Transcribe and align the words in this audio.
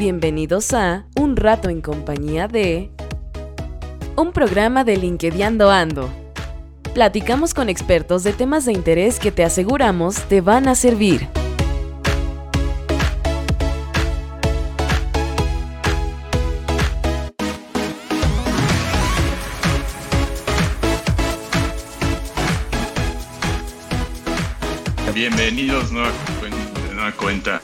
Bienvenidos 0.00 0.72
a 0.72 1.04
Un 1.14 1.36
rato 1.36 1.68
en 1.68 1.82
compañía 1.82 2.48
de... 2.48 2.90
Un 4.16 4.32
programa 4.32 4.82
de 4.82 4.96
LinkedIn 4.96 5.60
Ando. 5.60 6.08
Platicamos 6.94 7.52
con 7.52 7.68
expertos 7.68 8.24
de 8.24 8.32
temas 8.32 8.64
de 8.64 8.72
interés 8.72 9.18
que 9.18 9.30
te 9.30 9.44
aseguramos 9.44 10.16
te 10.22 10.40
van 10.40 10.68
a 10.68 10.74
servir. 10.74 11.28
Bienvenidos 25.12 25.92
nueva, 25.92 26.10
nueva 26.94 27.12
cuenta 27.12 27.60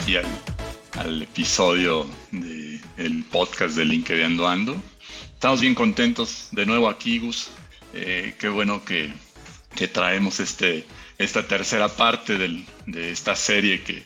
aquí 0.00 0.14
al, 0.14 0.26
episodio 1.04 2.06
del 2.30 3.24
podcast 3.30 3.76
de 3.76 3.84
LinkedIn 3.84 4.40
Ando. 4.40 4.80
Estamos 5.34 5.60
bien 5.60 5.74
contentos 5.74 6.48
de 6.52 6.64
nuevo 6.64 6.88
aquí, 6.88 7.18
Gus. 7.18 7.50
Eh, 7.92 8.34
qué 8.38 8.48
bueno 8.48 8.84
que, 8.84 9.12
traemos 9.92 10.38
este, 10.38 10.86
esta 11.18 11.46
tercera 11.46 11.88
parte 11.88 12.38
de 12.38 13.10
esta 13.10 13.34
serie 13.34 13.82
que, 13.82 14.04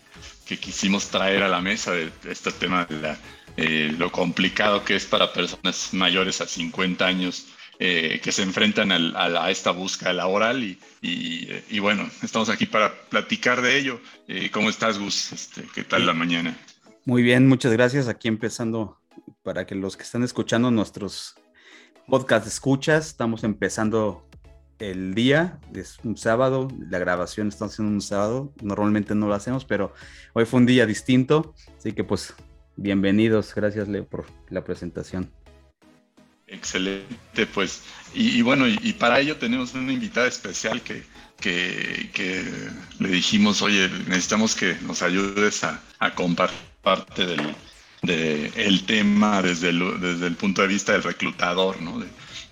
quisimos 0.59 1.09
traer 1.09 1.43
a 1.43 1.49
la 1.49 1.61
mesa 1.61 1.93
de, 1.93 2.11
este 2.31 2.53
tema 2.53 2.87
de 2.87 3.17
eh, 3.57 3.95
lo 3.99 4.11
complicado 4.11 4.85
que 4.85 4.97
es 4.97 5.05
para 5.05 5.33
personas 5.33 5.93
mayores 5.93 6.41
a 6.41 6.47
50 6.47 7.05
años 7.05 7.47
eh, 7.79 8.21
que 8.23 8.33
se 8.33 8.43
enfrentan 8.43 8.91
a, 8.91 9.51
esta 9.51 9.71
búsqueda 9.71 10.15
laboral 10.15 10.65
y, 11.03 11.79
bueno, 11.79 12.09
estamos 12.23 12.49
aquí 12.49 12.65
para 12.65 12.95
platicar 13.11 13.61
de 13.61 13.79
ello. 13.79 14.01
Eh, 14.29 14.51
¿Cómo 14.51 14.71
estás, 14.71 14.99
Gus? 14.99 15.33
Este, 15.33 15.63
¿Qué 15.75 15.85
tal 15.85 16.07
la 16.07 16.15
mañana? 16.15 16.57
Muy 17.07 17.23
bien, 17.23 17.47
muchas 17.47 17.73
gracias. 17.73 18.09
Aquí 18.09 18.27
empezando 18.27 18.99
para 19.45 19.65
que 19.65 19.77
los 19.77 19.97
que 19.97 20.03
están 20.03 20.25
escuchando 20.25 20.73
nuestros 20.73 21.37
podcast 22.09 22.49
escuchas, 22.49 23.07
estamos 23.07 23.45
empezando 23.45 24.29
el 24.81 25.15
día, 25.15 25.61
es 25.73 25.99
un 26.03 26.17
sábado, 26.17 26.67
la 26.91 26.99
grabación 26.99 27.47
está 27.47 27.67
haciendo 27.67 27.95
un 27.95 28.01
sábado, 28.01 28.53
normalmente 28.61 29.15
no 29.15 29.29
lo 29.29 29.35
hacemos, 29.35 29.65
pero 29.65 29.95
hoy 30.33 30.47
fue 30.47 30.59
un 30.59 30.67
día 30.67 30.85
distinto, 30.85 31.55
así 31.79 31.93
que 31.93 32.03
pues 32.03 32.35
bienvenidos, 32.75 33.55
gracias 33.55 33.87
por 34.11 34.27
la 34.51 34.65
presentación. 34.65 35.31
Excelente, 36.49 37.47
pues. 37.55 37.83
Y, 38.15 38.43
bueno, 38.43 38.67
y, 38.67 38.93
para 38.95 39.21
ello 39.21 39.37
tenemos 39.37 39.75
una 39.75 39.93
invitada 39.93 40.27
especial 40.27 40.83
que, 40.83 41.05
que, 41.41 42.43
le 42.99 43.09
dijimos, 43.09 43.63
oye, 43.63 43.89
necesitamos 44.09 44.57
que 44.57 44.75
nos 44.83 45.03
ayudes 45.03 45.63
a, 45.63 45.81
compartir 46.17 46.76
parte 46.87 47.27
del 47.27 47.41
de 48.03 48.53
el 48.55 48.87
tema 48.87 49.43
desde 49.43 49.71
el, 49.71 50.01
desde 50.01 50.29
el 50.29 50.37
punto 50.37 50.63
de 50.63 50.69
vista 50.69 50.93
del 50.93 51.03
reclutador, 51.03 51.83
¿no? 51.83 52.01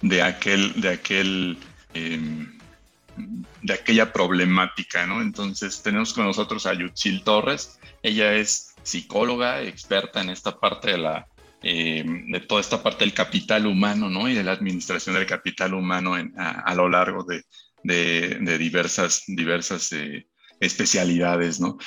De, 0.03 0.23
aquel, 0.23 0.81
de 0.81 0.89
aquel, 0.89 1.57
em, 1.95 2.59
de 3.63 3.73
aquella 3.73 4.13
problemática, 4.13 5.07
¿no? 5.07 5.23
Entonces 5.23 5.83
tenemos 5.85 6.13
con 6.13 6.25
nosotros 6.25 6.67
a 6.67 6.75
Yutzil 6.75 7.23
Torres. 7.23 7.79
Ella 8.03 8.35
es 8.35 8.75
psicóloga, 8.83 9.63
experta 9.63 10.21
en 10.21 10.31
esta 10.31 10.59
parte 10.59 10.91
de 10.91 10.99
la 10.99 11.29
eh, 11.63 12.05
de 12.05 12.41
toda 12.41 12.61
esta 12.61 12.83
parte 12.83 13.05
del 13.05 13.15
capital 13.15 13.67
humano, 13.67 14.11
¿no? 14.11 14.29
Y 14.29 14.35
de 14.35 14.43
la 14.43 14.53
administración 14.53 15.15
del 15.15 15.27
capital 15.27 15.75
humano 15.75 16.17
a, 16.37 16.75
lo 16.75 16.89
largo 16.89 17.25
de, 17.25 18.59
diversas, 18.59 19.23
diversas 19.29 19.93
eh, 19.93 20.27
especialidades, 20.59 21.61
¿no? 21.61 21.79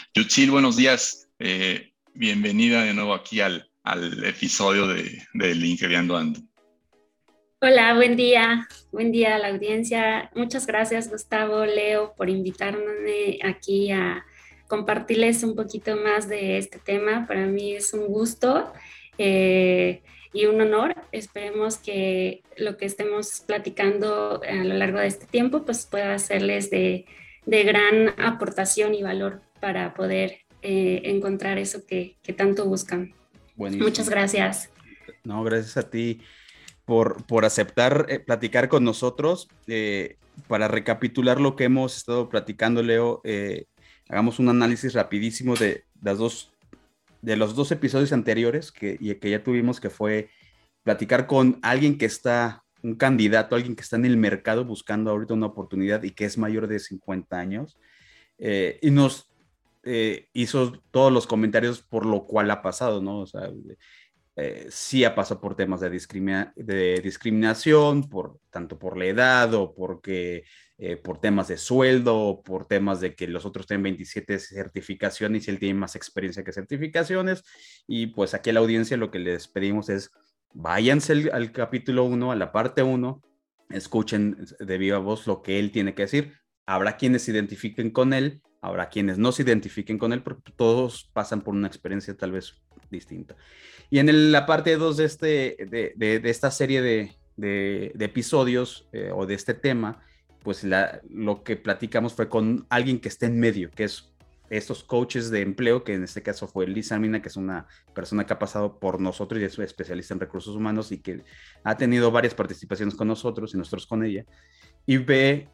Buenos 0.49 0.77
días. 0.77 1.27
Eh, 1.39 1.92
bienvenida 2.17 2.83
de 2.83 2.95
nuevo 2.95 3.14
aquí 3.14 3.42
al, 3.42 3.70
al 3.83 4.26
episodio 4.26 4.88
de, 4.88 5.22
de 5.33 5.54
LinkedIn 5.54 6.11
Ando. 6.11 6.39
Hola, 7.61 7.94
buen 7.94 8.16
día. 8.16 8.67
Buen 8.92 9.11
día 9.11 9.36
a 9.36 9.39
la 9.39 9.50
audiencia. 9.50 10.32
Muchas 10.33 10.66
gracias, 10.66 11.10
Gustavo, 11.10 11.66
Leo, 11.66 12.16
por 12.16 12.30
invitarme 12.30 13.39
aquí 13.44 13.92
a 13.92 14.26
compartirles 14.67 15.44
un 15.44 15.55
poquito 15.55 15.95
más 15.95 16.28
de 16.28 16.58
este 16.58 16.80
tema. 16.80 17.26
Para 17.28 17.45
mí 17.45 17.73
es 17.73 17.94
un 17.94 18.08
gusto 18.08 18.72
eh, 19.20 20.02
y 20.34 20.45
un 20.48 20.60
honor. 20.60 20.95
Esperemos 21.11 21.78
que 21.78 22.42
lo 22.58 22.78
que 22.78 22.86
estemos 22.86 23.44
platicando 23.45 24.42
a 24.48 24.64
lo 24.64 24.73
largo 24.73 24.99
de 24.99 25.08
este 25.08 25.28
tiempo 25.28 25.66
pues 25.66 25.86
pueda 25.86 26.17
serles 26.17 26.72
de, 26.72 27.05
de 27.45 27.64
gran 27.64 28.20
aportación 28.20 28.95
y 28.95 29.04
valor 29.04 29.42
para 29.61 29.94
poder 29.94 30.47
eh, 30.62 31.02
encontrar 31.06 31.58
eso 31.58 31.86
que, 31.86 32.18
que 32.23 32.34
tanto 32.34 32.66
buscan. 32.66 33.14
Muchas 33.56 34.10
gracias. 34.10 34.70
No, 35.23 35.44
gracias 35.44 35.78
a 35.78 35.90
ti 35.90 36.22
por, 36.86 37.26
por 37.26 37.45
aceptar 37.45 38.06
eh, 38.10 38.20
platicar 38.20 38.70
con 38.70 38.84
nosotros. 38.84 39.48
para 40.48 40.67
recapitular 40.67 41.42
lo 41.42 41.56
que 41.56 41.66
hemos 41.66 41.98
estado 41.98 42.30
platicando, 42.30 42.84
Leo, 42.84 43.22
hagamos 44.08 44.40
un 44.40 44.50
análisis 44.50 44.94
rapidísimo 44.94 45.56
de 45.56 45.84
las 46.02 46.17
dos 46.20 46.52
de 47.22 47.36
los 47.36 47.56
dos 47.56 47.72
episodios 47.72 48.14
anteriores 48.14 48.72
que, 48.72 48.98
que 49.20 49.30
ya 49.30 49.44
tuvimos, 49.44 49.80
que 49.80 49.90
fue 49.90 50.30
platicar 50.84 51.28
con 51.28 51.60
alguien 51.62 51.98
que 51.98 52.06
está, 52.06 52.64
un 52.82 52.96
candidato, 52.96 53.56
alguien 53.56 53.76
que 53.76 53.82
está 53.82 53.98
en 53.98 54.06
el 54.06 54.17
mercado 54.17 54.64
buscando 54.64 55.12
ahorita 55.12 55.34
una 55.34 55.48
oportunidad 55.48 56.04
y 56.04 56.12
que 56.12 56.26
es 56.26 56.38
mayor 56.38 56.67
de 56.67 56.80
50 56.80 57.38
años, 57.38 57.78
eh, 58.38 58.80
y 58.82 58.92
nos 58.92 59.30
eh, 59.87 60.27
hizo 60.33 60.73
todos 60.92 61.11
los 61.11 61.27
comentarios 61.27 61.81
por 61.81 62.05
lo 62.05 62.25
cual 62.25 62.52
ha 62.52 62.61
pasado, 62.61 63.02
¿no? 63.02 63.21
O 63.21 63.27
sea, 63.27 63.49
eh, 64.36 64.67
sí 64.70 65.03
ha 65.03 65.15
pasado 65.15 65.42
por 65.42 65.55
temas 65.55 65.80
de, 65.80 65.89
de 65.89 67.02
discriminación, 67.02 68.08
por, 68.08 68.39
tanto 68.52 68.77
por 68.77 68.95
la 68.95 69.05
edad 69.05 69.53
o 69.55 69.73
porque 69.73 70.43
eh, 70.80 70.95
por 70.95 71.20
temas 71.20 71.48
de 71.48 71.58
sueldo, 71.58 72.43
por 72.45 72.67
temas 72.67 73.02
de 73.02 73.15
que 73.15 73.27
los 73.27 73.45
otros 73.45 73.65
tienen 73.65 73.81
27 73.81 74.37
certificaciones 74.37 75.48
y 75.48 75.52
él 75.52 75.58
tiene 75.58 75.80
más 75.80 75.95
experiencia 75.95 76.43
que 76.43 76.54
certificaciones. 76.54 77.43
Y 77.87 78.08
pues 78.08 78.36
aquí 78.36 78.52
a 78.52 78.54
la 78.54 78.59
audiencia 78.59 78.95
lo 78.95 79.09
que 79.09 79.17
les 79.17 79.48
pedimos 79.48 79.89
es 79.89 80.11
váyanse 80.54 81.31
al, 81.31 81.52
capítulo 81.52 82.04
1, 82.04 82.31
a 82.31 82.36
la 82.36 82.52
parte 82.52 82.83
1, 82.83 83.23
escuchen 83.71 84.45
de 84.59 84.77
viva 84.77 84.99
voz 84.99 85.25
lo 85.25 85.42
que 85.42 85.58
él 85.58 85.71
tiene 85.71 85.95
que 85.95 86.04
decir. 86.04 86.33
Habrá 86.67 86.95
quienes 86.98 87.23
se 87.23 87.31
identifiquen 87.31 87.89
con 87.89 88.14
él, 88.14 88.43
habrá 88.62 88.90
quienes 88.90 89.18
no 89.18 89.32
se 89.32 89.44
identifiquen 89.44 89.98
con 89.98 90.14
él, 90.14 90.22
porque 90.22 90.52
todos 90.56 91.10
pasan 91.14 91.42
por 91.42 91.54
una 91.54 91.68
experiencia 91.68 92.16
tal 92.16 92.32
vez 92.32 92.56
distinta. 92.90 93.36
Y 93.90 94.00
en 94.00 94.32
la 94.32 94.45
parte 94.45 94.76
2 94.76 94.98
de, 94.98 95.06
este, 95.06 95.58
de, 95.70 95.94
de, 95.95 96.30
esta 96.30 96.52
serie 96.52 96.82
de, 96.82 97.16
de 97.38 98.06
episodios 98.06 98.88
eh, 98.92 99.12
o 99.14 99.26
de 99.26 99.36
este 99.36 99.54
tema, 99.54 100.02
pues 100.44 100.66
lo 101.10 101.44
que 101.44 101.58
platicamos 101.58 102.14
fue 102.14 102.30
con 102.30 102.66
alguien 102.70 103.00
que 103.00 103.10
esté 103.10 103.26
en 103.26 103.40
medio, 103.40 103.70
que 103.72 103.84
es 103.84 104.14
estos 104.50 104.84
coaches 104.84 105.30
de 105.30 105.42
empleo, 105.42 105.84
que 105.84 105.94
en 105.94 106.04
este 106.04 106.23
caso 106.23 106.48
fue 106.48 106.67
Lisa 106.67 106.98
Mina, 107.00 107.22
que 107.22 107.28
es 107.28 107.36
una 107.36 107.67
persona 107.94 108.26
que 108.26 108.34
ha 108.34 108.40
pasado 108.40 108.80
por 108.80 109.02
nosotros 109.02 109.42
y 109.42 109.44
es 109.44 109.60
especialista 109.60 110.14
en 110.14 110.22
recursos 110.22 110.56
humanos 110.56 110.92
y 110.92 111.00
que 111.00 111.23
ha 111.64 111.76
tenido 111.76 112.12
varias 112.12 112.34
participaciones 112.34 112.96
con 112.96 113.10
nosotros 113.10 113.54
y 113.54 113.58
nosotros 113.58 113.86
con 113.86 114.04
ella, 114.04 114.26
y 114.86 114.98
ve 114.98 115.50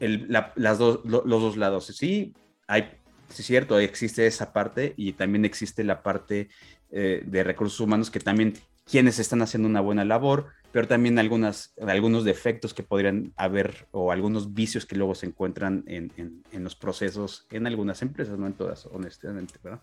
las 0.00 0.78
los 0.78 1.02
dos 1.04 1.56
lados. 1.56 1.86
Sí, 1.86 2.34
hay, 2.66 2.90
sí 3.28 3.42
es 3.42 3.46
cierto, 3.46 3.78
existe 3.78 4.26
esa 4.26 4.52
parte 4.52 4.94
y 4.96 5.12
también 5.12 5.44
existe 5.44 5.84
la 5.84 6.02
parte 6.02 6.48
eh, 6.90 7.22
de 7.24 7.44
recursos 7.44 7.78
humanos 7.80 8.10
que 8.10 8.20
también 8.20 8.54
quienes 8.84 9.18
están 9.20 9.42
haciendo 9.42 9.68
una 9.68 9.80
buena 9.80 10.04
labor, 10.04 10.48
pero 10.72 10.88
también 10.88 11.18
algunas, 11.18 11.74
algunos 11.86 12.24
defectos 12.24 12.74
que 12.74 12.82
podrían 12.82 13.32
haber 13.36 13.86
o 13.92 14.10
algunos 14.10 14.52
vicios 14.54 14.84
que 14.84 14.96
luego 14.96 15.14
se 15.14 15.26
encuentran 15.26 15.84
en, 15.86 16.12
en, 16.16 16.64
los 16.64 16.74
procesos 16.74 17.46
en 17.50 17.68
algunas 17.68 18.02
empresas, 18.02 18.36
no 18.38 18.46
en 18.48 18.54
todas, 18.54 18.86
honestamente. 18.86 19.54
¿verdad? 19.62 19.80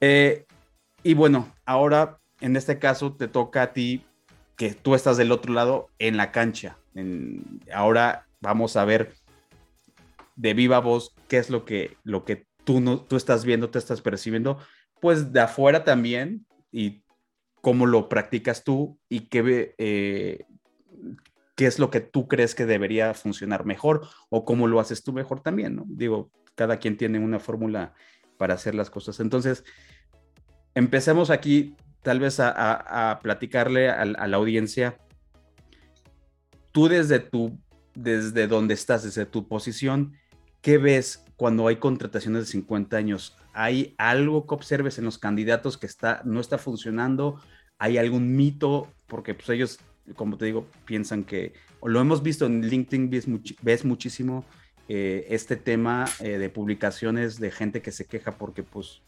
Eh, 0.00 0.46
y 1.04 1.14
bueno, 1.14 1.54
ahora 1.64 2.18
en 2.40 2.56
este 2.56 2.78
caso 2.78 3.12
te 3.12 3.28
toca 3.28 3.62
a 3.62 3.72
ti 3.72 4.04
que 4.56 4.74
tú 4.74 4.94
estás 4.94 5.16
del 5.16 5.32
otro 5.32 5.52
lado 5.52 5.88
en 5.98 6.16
la 6.16 6.32
cancha. 6.32 6.76
ahora 7.72 8.26
vamos 8.40 8.76
a 8.76 8.84
ver 8.84 9.14
de 10.40 10.54
viva 10.54 10.80
voz 10.80 11.14
qué 11.28 11.36
es 11.36 11.50
lo 11.50 11.66
que, 11.66 11.98
lo 12.02 12.24
que 12.24 12.46
tú, 12.64 12.80
no, 12.80 13.00
tú 13.00 13.16
estás 13.16 13.44
viendo, 13.44 13.68
tú 13.68 13.78
estás 13.78 14.00
percibiendo, 14.00 14.58
pues 15.00 15.32
de 15.32 15.40
afuera 15.40 15.84
también, 15.84 16.46
y 16.72 17.02
cómo 17.60 17.84
lo 17.84 18.08
practicas 18.08 18.64
tú 18.64 18.98
y 19.08 19.28
qué, 19.28 19.74
eh, 19.76 20.44
qué 21.56 21.66
es 21.66 21.78
lo 21.78 21.90
que 21.90 22.00
tú 22.00 22.26
crees 22.26 22.54
que 22.54 22.64
debería 22.64 23.12
funcionar 23.12 23.66
mejor 23.66 24.08
o 24.30 24.46
cómo 24.46 24.66
lo 24.66 24.80
haces 24.80 25.02
tú 25.02 25.12
mejor 25.12 25.40
también, 25.42 25.76
¿no? 25.76 25.84
Digo, 25.88 26.30
cada 26.54 26.78
quien 26.78 26.96
tiene 26.96 27.18
una 27.18 27.38
fórmula 27.38 27.92
para 28.38 28.54
hacer 28.54 28.74
las 28.74 28.88
cosas. 28.88 29.20
Entonces, 29.20 29.64
empecemos 30.74 31.28
aquí 31.28 31.76
tal 32.02 32.18
vez 32.18 32.40
a, 32.40 33.20
platicarle 33.22 33.90
a, 33.90 34.06
la 34.06 34.36
audiencia, 34.38 34.96
tú 36.72 36.88
desde 36.88 37.18
tu, 37.18 37.58
desde 37.94 38.46
donde 38.46 38.72
estás, 38.72 39.02
desde 39.02 39.26
tu 39.26 39.46
posición, 39.46 40.14
¿qué 40.60 40.78
ves? 40.78 41.24
cuando 41.40 41.68
hay 41.68 41.76
contrataciones 41.76 42.42
de 42.42 42.52
50 42.52 42.98
años? 42.98 43.34
¿Hay 43.54 43.94
algo 43.96 44.46
que 44.46 44.54
observes 44.54 44.98
en 44.98 45.06
los 45.06 45.16
candidatos 45.16 45.78
que 45.78 45.86
está, 45.86 46.20
no 46.26 46.38
está 46.38 46.58
funcionando? 46.58 47.40
¿Hay 47.78 47.96
algún 47.96 48.36
mito? 48.36 48.92
Porque 49.06 49.32
pues 49.32 49.48
ellos, 49.48 49.78
como 50.16 50.36
te 50.36 50.44
digo, 50.44 50.66
piensan 50.84 51.24
que, 51.24 51.54
lo 51.82 51.98
hemos 51.98 52.22
visto 52.22 52.44
en 52.44 52.68
LinkedIn, 52.68 53.08
ves, 53.62 53.84
muchísimo 53.86 54.44
eh, 54.86 55.28
este 55.30 55.56
tema 55.56 56.04
eh, 56.20 56.36
de 56.36 56.50
publicaciones 56.50 57.40
de 57.40 57.50
gente 57.50 57.80
que 57.80 57.90
se 57.90 58.04
queja 58.04 58.32
porque 58.32 58.62
pues 58.62 59.00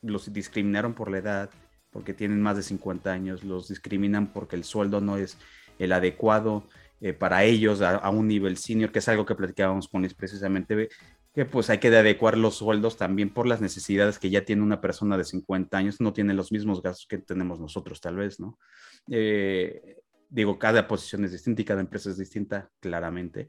los 0.00 0.32
discriminaron 0.32 0.94
por 0.94 1.10
la 1.10 1.18
edad, 1.18 1.50
porque 1.90 2.14
tienen 2.14 2.40
más 2.40 2.56
de 2.56 2.62
50 2.62 3.12
años, 3.12 3.44
los 3.44 3.68
discriminan 3.68 4.32
porque 4.32 4.56
el 4.56 4.64
sueldo 4.64 5.02
no 5.02 5.18
es 5.18 5.36
el 5.78 5.92
adecuado 5.92 6.64
eh, 7.00 7.12
para 7.12 7.44
ellos 7.44 7.82
a, 7.82 8.08
un 8.10 8.28
nivel 8.28 8.56
senior, 8.56 8.92
que 8.92 9.00
es 9.00 9.08
algo 9.08 9.26
que 9.26 9.34
platicábamos 9.34 9.88
con 9.88 10.04
ellos 10.04 10.14
precisamente, 10.14 10.88
que 11.34 11.44
pues 11.44 11.68
hay 11.68 11.78
que 11.78 11.88
adecuar 11.88 12.38
los 12.38 12.56
sueldos 12.56 12.96
también 12.96 13.32
por 13.32 13.46
las 13.46 13.60
necesidades 13.60 14.18
que 14.18 14.30
ya 14.30 14.44
tiene 14.44 14.62
una 14.62 14.80
persona 14.80 15.18
de 15.18 15.24
50 15.24 15.76
años, 15.76 16.00
no 16.00 16.12
tiene 16.12 16.32
los 16.32 16.50
mismos 16.50 16.82
gastos 16.82 17.06
que 17.06 17.18
tenemos 17.18 17.60
nosotros 17.60 18.00
tal 18.00 18.16
vez, 18.16 18.40
¿no? 18.40 18.58
Eh, 19.10 19.98
digo, 20.30 20.58
cada 20.58 20.88
posición 20.88 21.24
es 21.24 21.32
distinta 21.32 21.62
y 21.62 21.66
cada 21.66 21.80
empresa 21.80 22.10
es 22.10 22.16
distinta, 22.16 22.70
claramente. 22.80 23.48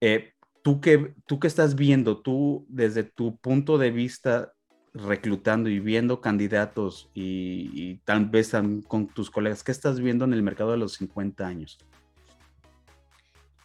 Eh, 0.00 0.34
¿tú, 0.62 0.80
qué, 0.80 1.14
¿Tú 1.26 1.40
qué 1.40 1.46
estás 1.46 1.74
viendo? 1.74 2.20
Tú, 2.20 2.66
desde 2.68 3.02
tu 3.02 3.38
punto 3.38 3.78
de 3.78 3.90
vista 3.90 4.52
reclutando 4.92 5.68
y 5.68 5.78
viendo 5.78 6.20
candidatos 6.20 7.10
y, 7.14 7.96
tal 8.04 8.26
vez 8.26 8.52
con 8.86 9.08
tus 9.08 9.30
colegas, 9.30 9.62
¿qué 9.62 9.72
estás 9.72 10.00
viendo 10.00 10.24
en 10.24 10.32
el 10.32 10.42
mercado 10.42 10.72
de 10.72 10.78
los 10.78 10.94
50 10.94 11.46
años? 11.46 11.78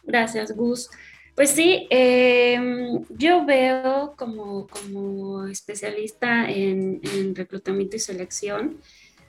Gracias, 0.02 0.54
Gus. 0.56 0.90
Pues 1.34 1.50
sí, 1.50 1.86
em, 1.88 3.04
yo 3.08 3.46
veo 3.46 4.14
como, 4.16 4.66
como 4.66 5.46
especialista 5.46 6.50
en, 6.50 7.00
reclutamiento 7.34 7.96
y 7.96 8.00
selección, 8.00 8.78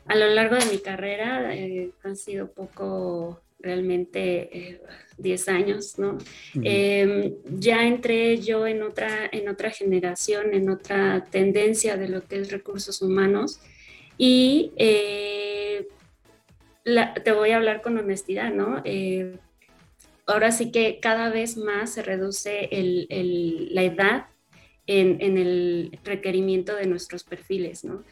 a 0.06 0.16
lo 0.16 0.28
largo 0.28 0.58
de 0.58 0.66
mi 0.66 0.80
carrera 0.80 1.56
eh, 1.56 1.92
han 2.04 2.18
sido 2.18 2.52
poco 2.52 3.42
realmente 3.60 4.82
10 5.18 5.48
eh, 5.48 5.52
años, 5.52 5.98
¿no? 5.98 6.18
Em, 6.62 7.36
ya 7.58 7.88
entré 7.88 8.38
yo 8.40 8.68
en 8.68 8.84
otra, 8.84 9.30
en 9.32 9.48
otra 9.48 9.72
generación, 9.72 10.54
en 10.54 10.70
otra 10.70 11.26
tendencia 11.32 11.96
de 11.96 12.10
lo 12.10 12.28
que 12.28 12.42
es 12.42 12.52
recursos 12.52 13.02
humanos 13.02 13.62
y 14.18 14.74
eh, 14.76 15.88
te 17.24 17.32
voy 17.32 17.52
a 17.52 17.56
hablar 17.56 17.82
con 17.82 17.98
honestidad, 17.98 18.52
¿no? 18.52 18.84
Ahora 20.26 20.52
sí 20.52 20.72
que 20.72 21.00
cada 21.02 21.30
vez 21.30 21.58
más 21.58 21.94
se 21.94 22.02
reduce 22.02 22.70
la 22.72 23.84
edad 23.84 24.26
en, 24.88 25.18
en, 25.22 25.38
el 25.38 26.00
requerimiento 26.04 26.76
de 26.76 26.86
nuestros 26.86 27.24
perfiles, 27.24 27.84
¿no? 27.84 28.04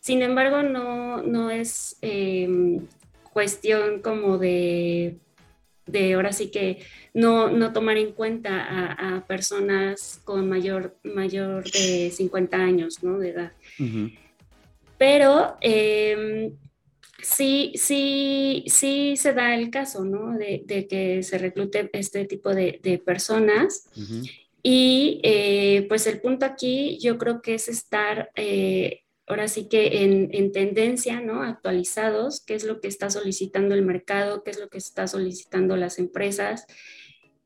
Sin 0.00 0.22
embargo, 0.22 0.62
no, 0.62 1.22
no 1.22 1.50
es 1.50 1.98
em, 2.00 2.86
cuestión 3.32 4.00
como 4.00 4.38
de, 4.38 5.18
de 5.86 6.14
ahora 6.14 6.32
sí 6.32 6.50
que 6.50 6.78
no, 7.12 7.50
no 7.50 7.72
tomar 7.72 7.98
en 7.98 8.12
cuenta 8.12 8.92
a, 8.92 9.26
personas 9.26 10.20
con 10.24 10.48
mayor, 10.48 10.96
mayor 11.02 11.64
de 11.70 12.10
50 12.10 12.56
años 12.56 13.02
¿no? 13.02 13.18
de 13.18 13.28
edad. 13.28 13.52
Pero 14.96 15.56
em, 15.60 16.56
sí, 17.22 17.72
sí, 17.76 18.64
sí 18.66 19.16
se 19.16 19.32
da 19.32 19.54
el 19.54 19.70
caso 19.70 20.04
¿no? 20.04 20.36
de, 20.36 20.86
que 20.88 21.22
se 21.22 21.38
reclute 21.38 21.90
este 21.92 22.24
tipo 22.24 22.54
de, 22.54 23.02
personas. 23.04 23.88
Y 24.62 25.20
eh, 25.22 25.86
pues 25.88 26.06
el 26.06 26.20
punto 26.20 26.44
aquí 26.44 26.98
yo 27.00 27.16
creo 27.16 27.40
que 27.40 27.54
es 27.54 27.68
estar 27.68 28.30
eh, 28.34 29.04
ahora 29.30 29.46
sí 29.48 29.68
que 29.68 30.02
en, 30.02 30.52
tendencia, 30.52 31.20
¿no? 31.20 31.42
Actualizados, 31.42 32.40
qué 32.44 32.54
es 32.54 32.64
lo 32.64 32.80
que 32.80 32.88
está 32.88 33.10
solicitando 33.10 33.74
el 33.74 33.82
mercado, 33.82 34.42
qué 34.42 34.50
es 34.50 34.58
lo 34.58 34.68
que 34.68 34.78
está 34.78 35.06
solicitando 35.06 35.76
las 35.76 35.98
empresas, 35.98 36.66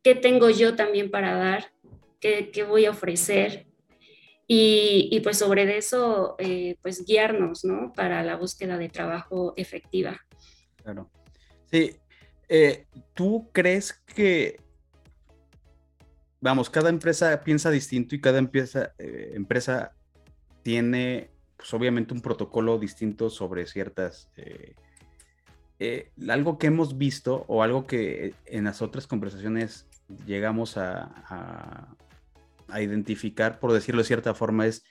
qué 0.02 0.14
tengo 0.14 0.48
yo 0.48 0.76
también 0.76 1.10
para 1.10 1.34
dar, 1.34 1.72
qué, 2.20 2.50
voy 2.66 2.86
a 2.86 2.90
ofrecer. 2.90 3.66
Y, 4.56 5.20
pues 5.20 5.38
sobre 5.38 5.76
eso, 5.76 6.36
eh, 6.38 6.76
pues 6.80 7.04
guiarnos, 7.04 7.64
¿no? 7.64 7.92
Para 7.92 8.22
la 8.22 8.36
búsqueda 8.36 8.78
de 8.78 8.88
trabajo 8.88 9.52
efectiva. 9.56 10.20
Claro. 10.76 11.10
Sí. 11.72 11.96
Eh, 12.48 12.86
¿Tú 13.14 13.48
crees 13.52 13.92
que 13.92 14.60
vamos, 16.40 16.70
cada 16.70 16.88
empresa 16.88 17.42
piensa 17.42 17.70
distinto 17.70 18.14
y 18.14 18.20
cada 18.20 18.38
empresa, 18.38 18.92
eh, 18.98 19.32
empresa 19.34 19.92
tiene 20.62 21.30
pues 21.56 21.74
obviamente 21.74 22.14
un 22.14 22.20
protocolo 22.20 22.78
distinto 22.78 23.30
sobre 23.30 23.66
ciertas... 23.66 24.30
Algo 26.28 26.56
que 26.58 26.68
hemos 26.68 26.96
visto 26.96 27.44
o 27.48 27.62
algo 27.62 27.86
que 27.86 28.34
en 28.46 28.64
las 28.64 28.80
otras 28.80 29.06
conversaciones 29.06 29.86
llegamos 30.26 30.78
a, 30.78 31.94
identificar, 32.68 33.58
por 33.58 33.72
decirlo 33.72 34.02
de 34.02 34.08
cierta 34.08 34.34
forma, 34.34 34.66
es, 34.66 34.84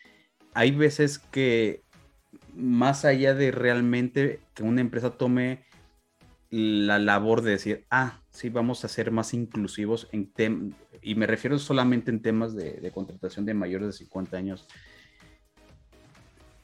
hay 0.53 0.71
veces 0.71 1.19
que 1.19 1.83
más 2.53 3.05
allá 3.05 3.33
de 3.33 3.51
realmente 3.51 4.39
que 4.53 4.63
una 4.63 4.81
empresa 4.81 5.11
tome 5.11 5.65
la 6.49 6.99
labor 6.99 7.41
de 7.41 7.51
decir, 7.51 7.85
ah, 7.89 8.21
sí, 8.29 8.49
vamos 8.49 8.85
a 8.85 8.87
ser 8.87 9.11
más 9.11 9.33
inclusivos 9.33 10.07
en 10.11 10.31
temas, 10.31 10.75
y 11.01 11.15
me 11.15 11.27
refiero 11.27 11.57
solamente 11.59 12.11
en 12.11 12.21
temas 12.21 12.55
de, 12.55 12.73
de, 12.73 12.91
contratación 12.91 13.45
de 13.45 13.53
mayores 13.53 13.87
de 13.87 13.93
50 13.93 14.37
años, 14.37 14.67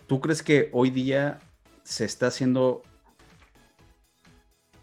¿Tú 0.09 0.19
crees 0.19 0.41
que 0.41 0.71
hoy 0.73 0.89
día 0.89 1.37
se 1.83 2.03
está 2.03 2.27
haciendo 2.27 2.81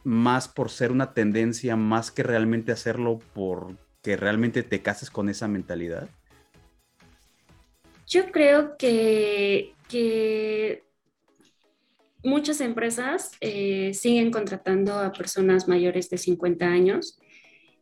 más 0.05 0.47
por 0.47 0.71
ser 0.71 0.93
una 0.93 1.15
tendencia, 1.15 1.75
más 1.75 2.13
que 2.13 2.23
realmente 2.23 2.71
hacerlo 2.71 3.19
porque 4.07 4.17
realmente 4.17 4.63
te 4.63 4.83
cases 4.83 5.11
con 5.11 5.29
esa 5.29 5.49
mentalidad? 5.49 6.09
Yo 8.07 8.31
creo 8.31 8.77
que, 8.77 9.75
muchas 12.23 12.61
empresas 12.61 13.33
eh, 13.41 13.93
siguen 13.95 14.31
contratando 14.31 14.97
a 14.97 15.13
personas 15.13 15.67
mayores 15.67 16.09
de 16.09 16.19
50 16.19 16.67
años 16.67 17.19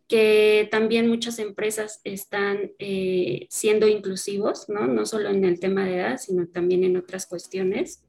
que 0.09 0.69
también 0.71 1.09
muchas 1.09 1.38
empresas 1.38 2.00
están 2.04 2.73
eh, 2.78 3.47
siendo 3.50 3.87
inclusivos, 3.87 4.69
¿no? 4.69 4.87
no 4.87 5.04
solo 5.04 5.28
en 5.28 5.45
el 5.45 5.61
tema 5.61 5.85
de 5.85 5.97
edad, 5.97 6.19
sino 6.19 6.47
también 6.47 6.85
en 6.85 6.97
otras 6.97 7.26
cuestiones. 7.26 8.02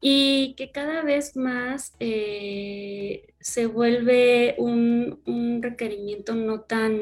Y 0.00 0.54
que 0.56 0.70
cada 0.70 1.02
vez 1.02 1.36
más 1.36 1.94
eh, 2.00 3.34
se 3.38 3.66
vuelve 3.66 4.54
un, 4.58 5.20
un, 5.26 5.62
requerimiento 5.62 6.34
no 6.34 6.62
tan, 6.62 7.00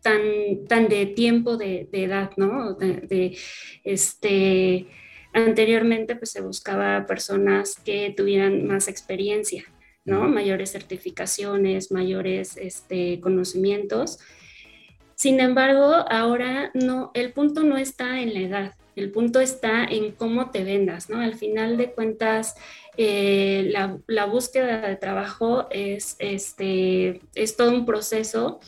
tan, 0.00 0.20
tan 0.68 0.88
de 0.88 1.06
tiempo 1.06 1.56
de, 1.56 1.88
de 1.90 2.04
edad, 2.04 2.30
¿no? 2.36 2.74
De, 2.74 3.00
de, 3.00 3.36
este, 3.82 4.86
anteriormente 5.32 6.14
pues 6.14 6.30
se 6.30 6.40
buscaba 6.40 7.06
personas 7.06 7.80
que 7.84 8.14
tuvieran 8.16 8.66
más 8.66 8.86
experiencia. 8.86 9.64
¿no? 10.04 10.28
Mayores 10.28 10.72
certificaciones, 10.72 11.92
mayores 11.92 12.56
este, 12.56 13.20
conocimientos. 13.20 14.18
Sin 15.14 15.40
embargo, 15.40 16.04
ahora 16.08 16.70
no, 16.74 17.10
el 17.14 17.32
punto 17.32 17.62
no 17.62 17.76
está 17.76 18.20
en 18.20 18.34
la 18.34 18.40
edad, 18.40 18.74
el 19.00 19.10
punto 19.10 19.40
está 19.40 19.84
en 19.84 20.12
cómo 20.12 20.50
te 20.50 20.64
vendas, 20.64 21.10
¿no? 21.10 21.20
Al 21.20 21.34
final 21.34 21.76
de 21.76 21.92
cuentas, 21.92 22.54
eh, 22.96 23.72
la, 24.06 24.26
búsqueda 24.26 24.86
de 24.86 24.96
trabajo 24.96 25.66
es, 25.70 26.16
este, 26.18 27.20
es 27.34 27.56
todo 27.56 27.72
un 27.72 27.86
proceso 27.86 28.60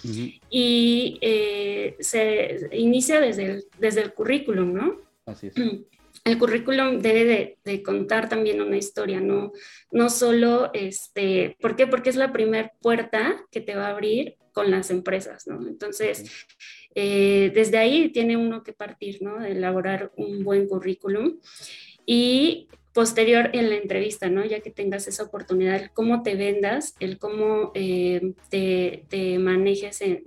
y 0.51 1.19
eh, 1.21 1.97
se 2.01 2.69
inicia 2.73 3.21
desde 3.21 3.45
el, 3.45 3.65
desde 3.79 4.03
el 4.03 4.13
currículum, 4.13 4.73
¿no? 4.73 4.97
Así 5.27 5.49
es. 5.49 5.55
el 6.25 6.39
currículum 6.39 7.01
debe 7.01 7.59
de, 7.65 7.83
contar 7.83 8.29
también 8.29 8.61
una 8.61 8.77
historia, 8.77 9.21
no, 9.21 9.53
no 9.91 10.09
solo, 10.09 10.71
este, 10.73 11.57
¿por 11.61 11.75
qué? 11.75 11.87
Porque 11.87 12.11
es 12.11 12.17
la 12.17 12.33
primera 12.33 12.73
puerta 12.81 13.45
que 13.51 13.61
te 13.61 13.75
va 13.75 13.87
a 13.87 13.91
abrir 13.91 14.37
con 14.53 14.71
las 14.71 14.91
empresas, 14.91 15.47
¿no? 15.47 15.67
Entonces, 15.67 16.47
eh, 16.95 17.51
desde 17.55 17.79
ahí 17.79 18.11
tiene 18.11 18.37
uno 18.37 18.63
que 18.63 18.73
partir, 18.73 19.23
¿no? 19.23 19.39
De 19.39 19.53
elaborar 19.53 20.13
un 20.17 20.45
buen 20.45 20.67
currículum 20.69 21.39
y 22.07 22.69
posterior 22.93 23.51
en 23.55 23.71
la 23.71 23.77
entrevista, 23.77 24.29
¿no? 24.29 24.45
Ya 24.45 24.61
que 24.61 24.71
tengas 24.71 25.09
esa 25.09 25.23
oportunidad, 25.23 25.77
el 25.77 25.91
cómo 25.93 26.23
te 26.23 26.35
vendas, 26.35 26.95
el 27.01 27.19
cómo 27.19 27.73
eh, 27.75 28.35
te, 28.51 29.39
manejes 29.39 30.03
en, 30.03 30.23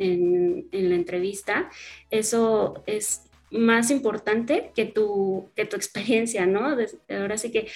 en, 0.71 0.89
la 0.89 0.95
entrevista, 0.95 1.69
eso 2.09 2.83
es 2.87 3.29
más 3.51 3.91
importante 3.91 4.71
que 4.75 4.85
tu, 4.85 5.49
que 5.55 5.65
tu 5.65 5.75
experiencia, 5.75 6.45
¿no? 6.45 6.75
ahora 7.09 7.37
sí 7.37 7.51
que 7.51 7.67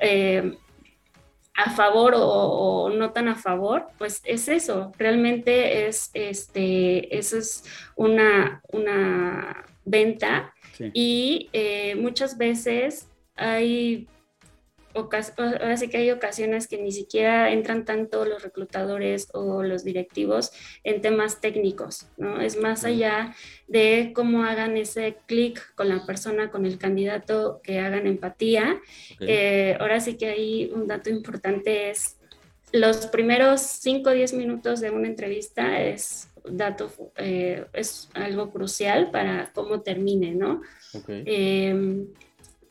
eh, 0.00 0.56
a 1.54 1.70
favor 1.70 2.14
o, 2.16 2.90
no 2.90 3.12
tan 3.12 3.28
a 3.28 3.36
favor, 3.36 3.88
pues 3.98 4.20
es 4.24 4.48
eso, 4.48 4.92
realmente 4.98 5.86
es, 5.86 6.10
este, 6.14 7.16
eso 7.16 7.38
es 7.38 7.64
una, 7.94 8.62
una 8.72 9.64
venta 9.84 10.54
y 10.92 11.50
eh, 11.52 11.94
muchas 11.96 12.38
veces 12.38 13.08
hay 13.36 14.08
ahora 14.94 15.76
sí 15.76 15.88
que 15.88 15.98
hay 15.98 16.10
ocasiones 16.10 16.68
que 16.68 16.78
ni 16.78 16.92
siquiera 16.92 17.50
entran 17.50 17.84
tanto 17.84 18.24
los 18.24 18.42
reclutadores 18.42 19.28
o 19.32 19.62
los 19.62 19.84
directivos 19.84 20.52
en 20.84 21.00
temas 21.00 21.40
técnicos, 21.40 22.06
¿no? 22.16 22.40
Es 22.40 22.56
más 22.56 22.84
allá 22.84 23.34
de 23.68 24.12
cómo 24.14 24.44
hagan 24.44 24.76
ese 24.76 25.16
clic 25.26 25.74
con 25.74 25.88
la 25.88 26.04
persona, 26.06 26.50
con 26.50 26.66
el 26.66 26.78
candidato, 26.78 27.60
que 27.62 27.78
hagan 27.78 28.06
empatía. 28.06 28.80
Eh, 29.20 29.76
ahora 29.80 30.00
sí 30.00 30.16
que 30.16 30.26
hay 30.26 30.70
un 30.74 30.86
dato 30.86 31.10
importante 31.10 31.90
es 31.90 32.16
los 32.72 33.06
primeros 33.06 33.60
5 33.60 34.10
o 34.10 34.12
10 34.12 34.32
minutos 34.32 34.80
de 34.80 34.90
una 34.90 35.06
entrevista 35.06 35.80
es 35.82 36.28
dato, 36.44 36.90
eh, 37.16 37.66
es 37.72 38.08
algo 38.14 38.50
crucial 38.50 39.10
para 39.10 39.50
cómo 39.52 39.82
termine, 39.82 40.32
¿no? 40.32 40.62
Em, 41.06 42.08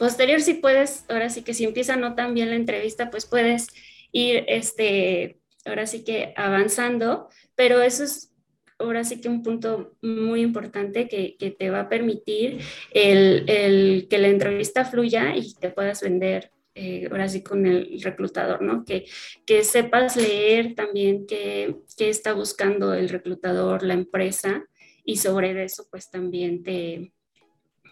Posterior, 0.01 0.41
si 0.41 0.55
puedes, 0.55 1.05
ahora 1.09 1.29
sí 1.29 1.43
que 1.43 1.53
si 1.53 1.63
empieza 1.63 1.95
no 1.95 2.15
tan 2.15 2.33
bien 2.33 2.49
la 2.49 2.55
entrevista, 2.55 3.11
pues 3.11 3.27
puedes 3.27 3.67
ir, 4.11 4.45
este, 4.47 5.37
ahora 5.63 5.85
sí 5.85 6.03
que 6.03 6.33
avanzando, 6.35 7.29
pero 7.53 7.83
eso 7.83 8.03
es 8.05 8.33
ahora 8.79 9.03
sí 9.03 9.21
que 9.21 9.29
un 9.29 9.43
punto 9.43 9.95
muy 10.01 10.41
importante 10.41 11.07
que, 11.07 11.37
que 11.37 11.51
te 11.51 11.69
va 11.69 11.81
a 11.81 11.89
permitir 11.89 12.61
el, 12.89 13.47
el, 13.47 14.07
que 14.09 14.17
la 14.17 14.29
entrevista 14.29 14.85
fluya 14.85 15.35
y 15.35 15.53
te 15.53 15.69
puedas 15.69 16.01
vender 16.01 16.49
eh, 16.73 17.07
ahora 17.11 17.29
sí 17.29 17.43
con 17.43 17.67
el 17.67 18.01
reclutador, 18.01 18.63
¿no? 18.63 18.83
Que, 18.83 19.05
que 19.45 19.63
sepas 19.63 20.15
leer 20.15 20.73
también 20.73 21.27
qué, 21.27 21.75
qué, 21.95 22.09
está 22.09 22.33
buscando 22.33 22.95
el 22.95 23.07
reclutador, 23.07 23.83
la 23.83 23.93
empresa, 23.93 24.65
y 25.05 25.17
sobre 25.17 25.63
eso 25.63 25.85
pues 25.91 26.09
también 26.09 26.63
te, 26.63 27.13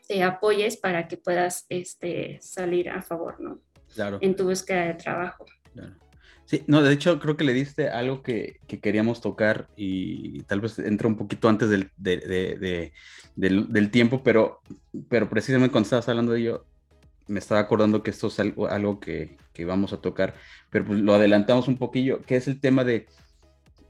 te 0.10 0.24
apoyes 0.24 0.76
para 0.76 1.08
que 1.08 1.18
puedas 1.18 1.68
este, 1.70 2.40
salir 2.42 2.90
a 2.90 3.04
favor, 3.04 3.40
¿no? 3.40 3.62
Claro. 3.94 4.18
En 4.22 4.36
tu 4.36 4.46
búsqueda 4.46 4.86
de 4.88 4.96
trabajo. 4.96 5.46
Claro. 5.72 5.94
Sí, 6.46 6.64
no, 6.66 6.82
de 6.82 6.92
hecho 6.92 7.20
creo 7.20 7.38
que 7.38 7.44
le 7.44 7.54
diste 7.54 7.90
algo 7.90 8.24
que, 8.24 8.60
que 8.68 8.80
queríamos 8.80 9.22
tocar 9.22 9.70
y 9.76 10.42
tal 10.44 10.62
vez 10.62 10.80
entra 10.80 11.08
un 11.08 11.16
poquito 11.16 11.48
antes 11.48 11.70
del, 11.70 11.92
de, 11.96 12.18
de, 12.18 12.92
del, 13.36 13.72
del, 13.72 13.92
tiempo, 13.92 14.24
pero, 14.24 14.62
pero 15.10 15.30
precisamente 15.30 15.72
cuando 15.72 15.86
estabas 15.86 16.10
hablando 16.10 16.32
de 16.32 16.40
ello, 16.40 16.66
me 17.28 17.38
estaba 17.38 17.62
acordando 17.62 18.02
que 18.02 18.10
esto 18.10 18.30
es 18.30 18.40
algo, 18.40 18.68
algo 18.68 19.00
que, 19.00 19.38
que, 19.54 19.66
vamos 19.66 19.94
a 19.94 20.02
tocar, 20.02 20.34
pero 20.72 20.86
pues 20.86 21.00
lo 21.00 21.14
adelantamos 21.14 21.68
un 21.68 21.78
poquillo, 21.78 22.24
que 22.24 22.36
es 22.36 22.48
el 22.48 22.60
tema 22.60 22.84
de 22.84 23.06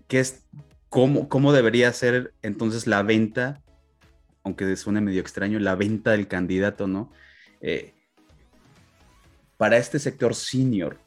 qué 0.09 0.19
es, 0.19 0.45
cómo, 0.89 1.29
cómo 1.29 1.53
debería 1.53 1.93
ser 1.93 2.33
entonces 2.41 2.87
la 2.87 3.03
venta 3.03 3.61
aunque 4.49 4.75
suene 4.75 4.99
medio 4.99 5.21
extraño, 5.21 5.59
la 5.59 5.75
venta 5.75 6.11
del 6.11 6.27
candidato, 6.27 6.87
¿no? 6.87 7.11
Eh, 7.61 7.93
para 9.57 9.77
este 9.77 9.99
sector 9.99 10.33
senior, 10.33 10.97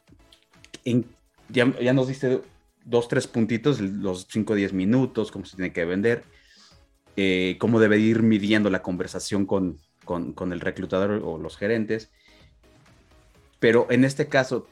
ya, 1.49 1.65
nos 1.65 2.07
diste 2.07 2.41
dos, 2.85 3.07
tres 3.09 3.27
puntitos, 3.27 3.81
los 3.81 4.27
5 4.29 4.53
o 4.53 4.55
10 4.55 4.73
minutos, 4.73 5.31
cómo 5.31 5.45
se 5.45 5.57
tiene 5.57 5.73
que 5.73 5.83
vender, 5.83 6.23
eh, 7.17 7.57
cómo 7.59 7.79
debe 7.79 7.99
ir 7.99 8.23
midiendo 8.23 8.69
la 8.69 8.81
conversación 8.81 9.45
con, 9.45 9.77
con, 10.05 10.53
el 10.53 10.61
reclutador 10.61 11.21
o 11.23 11.37
los 11.37 11.57
gerentes. 11.57 12.11
Pero 13.59 13.87
en 13.89 14.05
este 14.05 14.27
caso, 14.27 14.67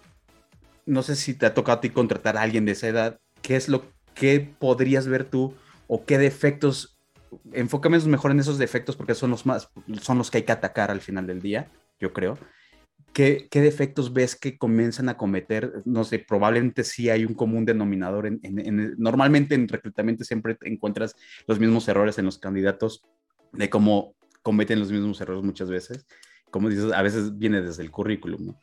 no 0.85 1.03
sé 1.03 1.15
si 1.15 1.33
te 1.33 1.45
ha 1.45 1.53
tocado 1.53 1.79
a 1.79 1.81
ti 1.81 1.89
contratar 1.89 2.37
a 2.37 2.41
alguien 2.41 2.65
de 2.65 2.73
esa 2.73 2.87
edad, 2.87 3.19
¿qué 3.41 3.55
es 3.57 3.67
lo 3.67 3.83
que 4.13 4.39
podrías 4.39 5.07
ver 5.07 5.25
tú 5.25 5.55
o 5.87 6.05
qué 6.05 6.17
defectos 6.17 7.00
enfócame 7.53 7.99
mejor 7.99 8.31
en 8.31 8.39
esos 8.39 8.57
defectos 8.57 8.95
porque 8.95 9.15
son 9.15 9.31
los 9.31 9.45
más, 9.45 9.69
son 10.01 10.17
los 10.17 10.31
que 10.31 10.39
hay 10.39 10.43
que 10.43 10.51
atacar 10.51 10.91
al 10.91 11.01
final 11.01 11.27
del 11.27 11.41
día, 11.41 11.69
yo 11.99 12.13
creo. 12.13 12.37
¿Qué, 13.13 13.49
defectos 13.51 14.13
ves 14.13 14.35
que 14.35 14.57
comienzan 14.57 15.09
a 15.09 15.17
cometer? 15.17 15.81
No 15.83 16.03
sé, 16.05 16.19
probablemente 16.19 16.83
sí 16.83 17.09
hay 17.09 17.25
un 17.25 17.33
común 17.33 17.65
denominador. 17.65 18.25
En, 18.25 18.95
normalmente 18.97 19.53
en 19.53 19.67
reclutamiento 19.67 20.23
siempre 20.23 20.57
encuentras 20.61 21.15
los 21.45 21.59
mismos 21.59 21.87
errores 21.89 22.17
en 22.19 22.25
los 22.25 22.37
candidatos 22.37 23.03
de 23.51 23.69
cómo 23.69 24.15
cometen 24.43 24.79
los 24.79 24.91
mismos 24.91 25.19
errores 25.19 25.43
muchas 25.43 25.69
veces. 25.69 26.05
Como 26.51 26.69
dices, 26.69 26.93
a 26.93 27.01
veces 27.01 27.37
viene 27.37 27.61
desde 27.61 27.83
el 27.83 27.91
currículum, 27.91 28.45
¿no? 28.45 28.59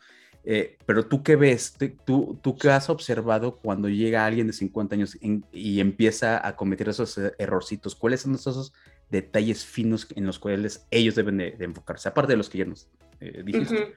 Eh, 0.50 0.78
pero 0.86 1.04
tú 1.04 1.22
qué 1.22 1.36
ves, 1.36 1.76
tú, 2.06 2.38
tú 2.40 2.56
qué 2.56 2.70
has 2.70 2.88
observado 2.88 3.58
cuando 3.58 3.86
llega 3.90 4.24
alguien 4.24 4.46
de 4.46 4.54
50 4.54 4.94
años 4.94 5.18
y 5.52 5.78
empieza 5.78 6.46
a 6.46 6.56
cometer 6.56 6.88
esos 6.88 7.18
e, 7.18 7.34
errorcitos, 7.38 7.94
¿cuáles 7.94 8.22
son 8.22 8.34
esos 8.34 8.72
detalles 9.10 9.66
finos 9.66 10.08
en 10.16 10.24
los 10.24 10.38
cuales 10.38 10.86
ellos 10.90 11.16
deben 11.16 11.36
de, 11.36 11.54
enfocarse, 11.60 12.08
aparte 12.08 12.32
de 12.32 12.38
los 12.38 12.48
que 12.48 12.56
ya 12.56 12.64
nos 12.64 12.88
eh, 13.20 13.42
dijiste? 13.44 13.94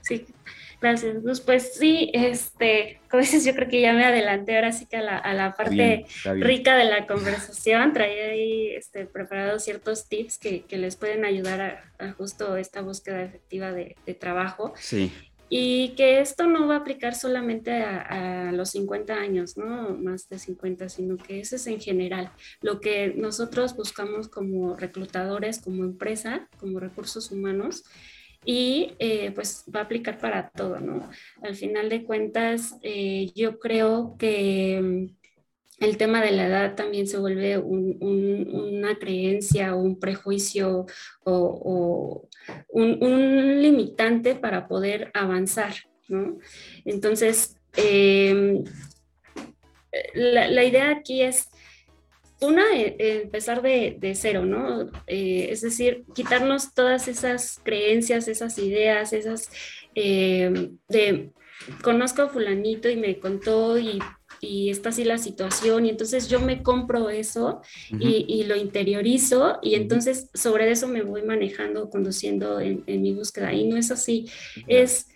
Sí, 0.00 0.24
gracias. 0.80 1.40
Pues, 1.42 1.74
sí, 1.74 2.10
este, 2.14 3.02
como 3.10 3.20
dices, 3.20 3.44
yo 3.44 3.54
creo 3.54 3.68
que 3.68 3.82
ya 3.82 3.92
me 3.92 4.06
adelanté 4.06 4.56
ahora 4.56 4.72
sí 4.72 4.86
que 4.86 4.96
a 4.96 5.02
la, 5.02 5.18
a 5.18 5.34
la 5.34 5.52
parte 5.52 6.06
rica 6.24 6.74
de 6.74 6.86
la 6.86 7.06
conversación, 7.06 7.92
traía 7.92 8.30
ahí 8.30 8.70
este, 8.70 9.04
preparados 9.04 9.62
ciertos 9.64 10.08
tips 10.08 10.38
que, 10.38 10.62
que 10.62 10.78
les 10.78 10.96
pueden 10.96 11.26
ayudar 11.26 11.84
a, 11.98 12.12
justo 12.12 12.56
esta 12.56 12.80
búsqueda 12.80 13.22
efectiva 13.22 13.72
de, 13.72 13.94
de 14.06 14.14
trabajo. 14.14 14.72
Sí 14.78 15.12
y 15.54 15.90
que 15.96 16.20
esto 16.20 16.46
no 16.46 16.66
va 16.66 16.76
a 16.76 16.78
aplicar 16.78 17.14
solamente 17.14 17.82
a, 17.82 18.52
los 18.52 18.70
50 18.70 19.12
años, 19.12 19.58
¿no? 19.58 19.90
Más 19.98 20.26
de 20.30 20.38
50, 20.38 20.88
sino 20.88 21.18
que 21.18 21.40
eso 21.40 21.56
es 21.56 21.66
en 21.66 21.78
general. 21.78 22.32
Lo 22.62 22.80
que 22.80 23.12
nosotros 23.14 23.76
buscamos 23.76 24.28
como 24.28 24.76
reclutadores, 24.76 25.60
como 25.60 25.84
empresa, 25.84 26.48
como 26.58 26.80
recursos 26.80 27.30
humanos, 27.30 27.84
y 28.46 28.94
eh, 28.98 29.30
pues 29.32 29.66
va 29.74 29.80
a 29.80 29.82
aplicar 29.82 30.18
para 30.18 30.48
todo, 30.48 30.80
¿no? 30.80 31.10
Al 31.42 31.54
final 31.54 31.90
de 31.90 32.02
cuentas, 32.02 32.74
eh, 32.80 33.30
yo 33.34 33.58
creo 33.58 34.16
que 34.18 35.10
el 35.78 35.96
tema 35.96 36.22
de 36.22 36.32
la 36.32 36.46
edad 36.46 36.74
también 36.74 37.06
se 37.06 37.18
vuelve 37.18 37.58
una 37.58 38.98
creencia 38.98 39.74
un 39.74 39.98
prejuicio 39.98 40.86
o, 41.24 42.28
un, 42.68 43.62
limitante 43.62 44.34
para 44.34 44.68
poder 44.68 45.10
avanzar, 45.14 45.74
¿no? 46.08 46.38
Entonces, 46.84 47.56
em, 47.76 48.64
la, 50.14 50.64
idea 50.64 50.90
aquí 50.90 51.22
es, 51.22 51.48
una, 52.40 52.64
e, 52.74 53.22
empezar 53.22 53.62
de, 53.62 54.12
cero, 54.14 54.44
¿no? 54.44 54.90
Eh, 55.06 55.48
es 55.50 55.62
decir, 55.62 56.04
quitarnos 56.14 56.74
todas 56.74 57.08
esas 57.08 57.60
creencias, 57.62 58.28
esas 58.28 58.58
ideas, 58.58 59.12
esas 59.12 59.50
de 59.94 61.32
conozco 61.82 62.22
a 62.22 62.28
fulanito 62.28 62.88
y 62.88 62.96
me 62.96 63.18
contó 63.18 63.78
y 63.78 63.98
y 64.44 64.70
está 64.70 64.88
así 64.88 65.04
la 65.04 65.18
situación 65.18 65.86
y 65.86 65.90
entonces 65.90 66.28
yo 66.28 66.40
me 66.40 66.64
compro 66.64 67.08
eso 67.08 67.62
y, 67.90 68.42
lo 68.42 68.56
interiorizo 68.56 69.60
y 69.62 69.76
entonces 69.76 70.28
sobre 70.34 70.70
eso 70.70 70.88
me 70.88 71.02
voy 71.02 71.22
manejando, 71.22 71.88
conduciendo 71.88 72.58
en, 72.60 72.82
mi 72.86 73.14
búsqueda 73.14 73.52
y 73.52 73.64
no 73.64 73.76
es 73.76 73.92
así, 73.92 74.28
es 74.66 75.06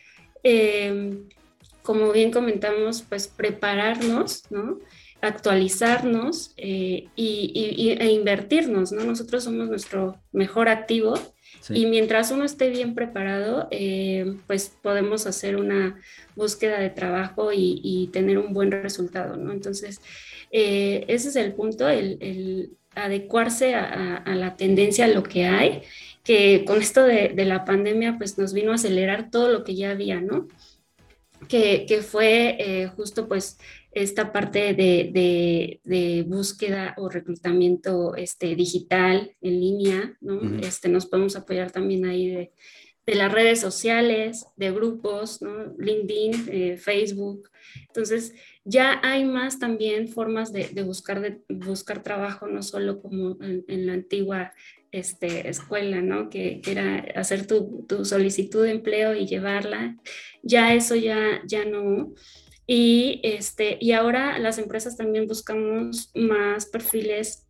em, 0.44 1.28
como 1.82 2.12
bien 2.12 2.30
comentamos, 2.30 3.02
pues 3.02 3.26
prepararnos, 3.26 4.44
¿no? 4.48 4.78
actualizarnos 5.20 6.52
eh, 6.56 7.08
y, 7.16 7.96
e 7.98 8.12
invertirnos, 8.12 8.92
¿no? 8.92 9.02
Nosotros 9.02 9.42
somos 9.42 9.68
nuestro 9.68 10.20
mejor 10.30 10.68
activo 10.68 11.14
y 11.70 11.86
mientras 11.86 12.30
uno 12.30 12.44
esté 12.44 12.70
bien 12.70 12.94
preparado, 12.94 13.68
eh, 13.70 14.36
pues 14.46 14.76
podemos 14.82 15.26
hacer 15.26 15.56
una 15.56 16.00
búsqueda 16.34 16.78
de 16.78 16.90
trabajo 16.90 17.50
y, 17.52 18.10
tener 18.12 18.38
un 18.38 18.52
buen 18.52 18.70
resultado, 18.70 19.36
¿no? 19.36 19.52
Entonces, 19.52 20.00
eh, 20.50 21.04
ese 21.08 21.28
es 21.28 21.36
el 21.36 21.54
punto, 21.54 21.88
el, 21.88 22.70
adecuarse 22.94 23.74
a, 23.74 24.22
la 24.34 24.56
tendencia, 24.56 25.04
a 25.04 25.08
lo 25.08 25.22
que 25.22 25.44
hay, 25.46 25.82
que 26.24 26.64
con 26.66 26.80
esto 26.80 27.02
de, 27.04 27.32
la 27.44 27.64
pandemia, 27.64 28.16
pues 28.18 28.38
nos 28.38 28.52
vino 28.52 28.72
a 28.72 28.76
acelerar 28.76 29.30
todo 29.30 29.48
lo 29.50 29.64
que 29.64 29.74
ya 29.74 29.90
había, 29.90 30.20
¿no? 30.20 30.48
Que, 31.48 31.84
que 31.86 32.02
fue 32.02 32.56
eh, 32.58 32.86
justo 32.96 33.28
pues 33.28 33.58
esta 33.96 34.30
parte 34.30 34.74
de, 34.74 36.24
búsqueda 36.28 36.94
o 36.98 37.08
reclutamiento 37.08 38.14
este, 38.14 38.54
digital 38.54 39.32
en 39.40 39.58
línea, 39.58 40.18
¿no? 40.20 40.58
este, 40.58 40.90
nos 40.90 41.06
podemos 41.06 41.34
apoyar 41.34 41.70
también 41.70 42.04
ahí 42.04 42.28
de, 42.28 42.52
las 43.14 43.32
redes 43.32 43.58
sociales, 43.58 44.44
de 44.56 44.70
grupos, 44.72 45.40
¿no? 45.40 45.74
LinkedIn, 45.78 46.48
eh, 46.50 46.76
Facebook. 46.76 47.48
Entonces, 47.86 48.34
ya 48.64 49.00
hay 49.02 49.24
más 49.24 49.60
también 49.60 50.08
formas 50.08 50.52
de, 50.52 50.68
buscar, 50.82 51.22
de 51.22 51.40
buscar 51.48 52.02
trabajo, 52.02 52.48
no 52.48 52.64
solo 52.64 53.00
como 53.00 53.38
en, 53.40 53.86
la 53.86 53.92
antigua 53.92 54.52
este, 54.90 55.48
escuela, 55.48 56.02
¿no? 56.02 56.28
Que, 56.28 56.60
era 56.66 57.06
hacer 57.14 57.46
tu, 57.46 57.86
tu, 57.88 58.04
solicitud 58.04 58.64
de 58.64 58.72
empleo 58.72 59.14
y 59.14 59.26
llevarla. 59.26 59.96
Ya 60.42 60.74
eso 60.74 60.96
ya, 60.96 61.40
ya 61.46 61.64
no. 61.64 62.12
Y, 62.66 63.20
este, 63.22 63.78
y 63.80 63.92
ahora 63.92 64.38
las 64.38 64.58
empresas 64.58 64.96
también 64.96 65.26
buscamos 65.26 66.10
más 66.14 66.66
perfiles 66.66 67.46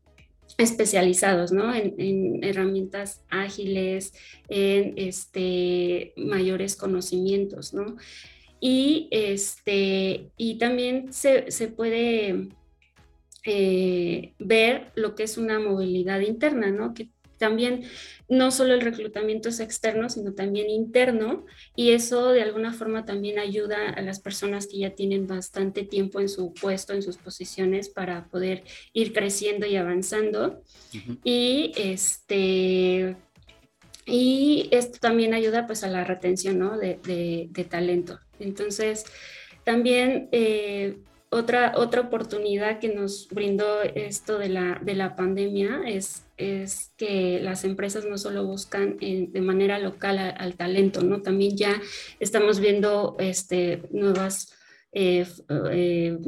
especializados, 0.59 1.53
¿no? 1.53 1.75
En, 1.75 2.43
herramientas 2.45 3.23
ágiles, 3.31 4.13
en 4.49 4.95
este, 4.97 6.13
mayores 6.17 6.77
conocimientos, 6.77 7.75
¿no? 7.75 7.97
Y, 8.61 9.09
este, 9.11 10.31
y 10.37 10.59
también 10.59 11.13
se, 11.13 11.51
se 11.51 11.69
puede 11.69 12.49
eh, 13.45 14.35
ver 14.39 14.93
lo 14.97 15.15
que 15.15 15.23
es 15.23 15.39
una 15.39 15.61
movilidad 15.61 16.21
interna, 16.21 16.71
¿no? 16.71 16.95
Que 16.95 17.11
también 17.39 17.85
no 18.29 18.51
solo 18.51 18.75
el 18.75 18.81
reclutamiento 18.81 19.49
es 19.49 19.61
externo, 19.61 20.09
sino 20.09 20.35
también 20.35 20.69
interno, 20.69 21.47
y 21.75 21.93
eso 21.93 22.33
de 22.33 22.43
alguna 22.43 22.73
forma 22.73 23.05
también 23.05 23.39
ayuda 23.39 23.91
a 23.91 24.03
las 24.03 24.21
personas 24.21 24.67
que 24.67 24.79
ya 24.79 24.91
tienen 24.91 25.27
bastante 25.27 25.85
tiempo 25.85 26.21
en 26.21 26.29
su 26.29 26.53
puesto, 26.53 26.93
en 26.93 27.03
sus 27.03 27.19
posiciones, 27.19 27.89
para 27.89 28.27
poder 28.29 28.65
ir 28.93 29.13
creciendo 29.13 29.67
y 29.67 29.77
avanzando. 29.77 30.63
Y 31.23 31.73
este 31.77 33.17
y 34.07 34.69
esto 34.71 34.99
también 35.01 35.35
ayuda 35.35 35.67
pues 35.67 35.83
a 35.83 35.89
la 35.89 36.05
retención 36.05 36.59
¿no? 36.59 36.79
de, 36.79 37.01
de, 37.51 37.65
talento. 37.65 38.21
Entonces, 38.39 39.05
también 39.65 40.29
eh, 40.31 40.99
otra, 41.31 41.73
otra 41.77 42.03
oportunidad 42.03 42.79
que 42.79 42.95
nos 42.95 43.29
brindó 43.29 43.83
esto 43.83 44.39
de 44.39 44.49
la, 44.49 44.81
de 44.83 44.95
la 44.95 45.17
pandemia 45.17 45.83
es, 45.87 46.25
es 46.37 46.93
que 46.97 47.41
las 47.43 47.65
empresas 47.65 48.05
no 48.05 48.17
solo 48.17 48.47
buscan 48.47 48.97
de 48.99 49.41
manera 49.41 49.79
local 49.79 50.19
al 50.19 50.57
talento, 50.57 51.03
¿no? 51.03 51.23
También 51.23 51.57
ya 51.57 51.81
estamos 52.21 52.61
viendo 52.61 53.17
este, 53.19 53.83
nuevas 53.91 54.55
eh, 54.93 55.27
eh, 55.73 56.19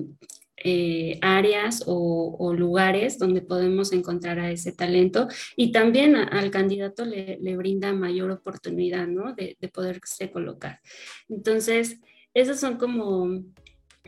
eh, 0.64 1.18
áreas 1.22 1.84
o, 1.86 2.52
lugares 2.56 3.18
donde 3.18 3.40
podemos 3.40 3.92
encontrar 3.92 4.40
a 4.40 4.50
ese 4.50 4.72
talento 4.72 5.28
y 5.54 5.70
también 5.70 6.16
al 6.16 6.50
candidato 6.50 7.04
le, 7.04 7.38
le, 7.40 7.56
brinda 7.56 7.92
mayor 7.92 8.32
oportunidad, 8.32 9.06
¿no? 9.06 9.32
De, 9.34 9.56
de 9.60 9.68
poderse 9.68 10.32
colocar. 10.32 10.80
Entonces, 11.28 12.00
esas 12.34 12.58
son 12.58 12.76
como 12.78 13.44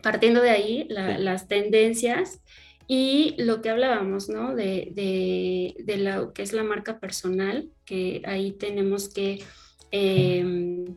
partiendo 0.03 0.41
de 0.41 0.51
ahí, 0.51 0.87
las 0.89 1.49
tendencias 1.49 2.41
y 2.87 3.37
lo 3.39 3.63
que 3.63 3.71
hablábamos, 3.71 4.29
¿no? 4.29 4.55
De, 4.55 4.93
de, 4.95 5.97
lo 5.99 6.33
que 6.33 6.43
es 6.43 6.53
la 6.53 6.65
marca 6.65 6.99
personal, 6.99 7.71
que 7.85 8.21
ahí 8.25 8.53
tenemos 8.53 9.09
que, 9.09 9.45
em, 9.93 10.97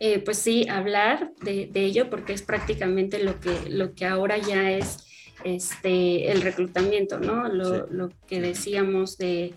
eh, 0.00 0.18
pues 0.18 0.38
sí, 0.38 0.66
hablar 0.68 1.32
de, 1.42 1.70
ello, 1.74 2.10
porque 2.10 2.32
es 2.32 2.42
prácticamente 2.42 3.22
lo 3.22 3.38
que, 3.38 3.70
lo 3.70 3.94
que 3.94 4.06
ahora 4.06 4.38
ya 4.38 4.72
es 4.72 5.06
este, 5.44 6.32
el 6.32 6.42
reclutamiento, 6.42 7.20
¿no? 7.20 7.48
Lo, 7.48 7.86
lo 7.86 8.10
que 8.26 8.40
decíamos 8.40 9.16
de 9.16 9.54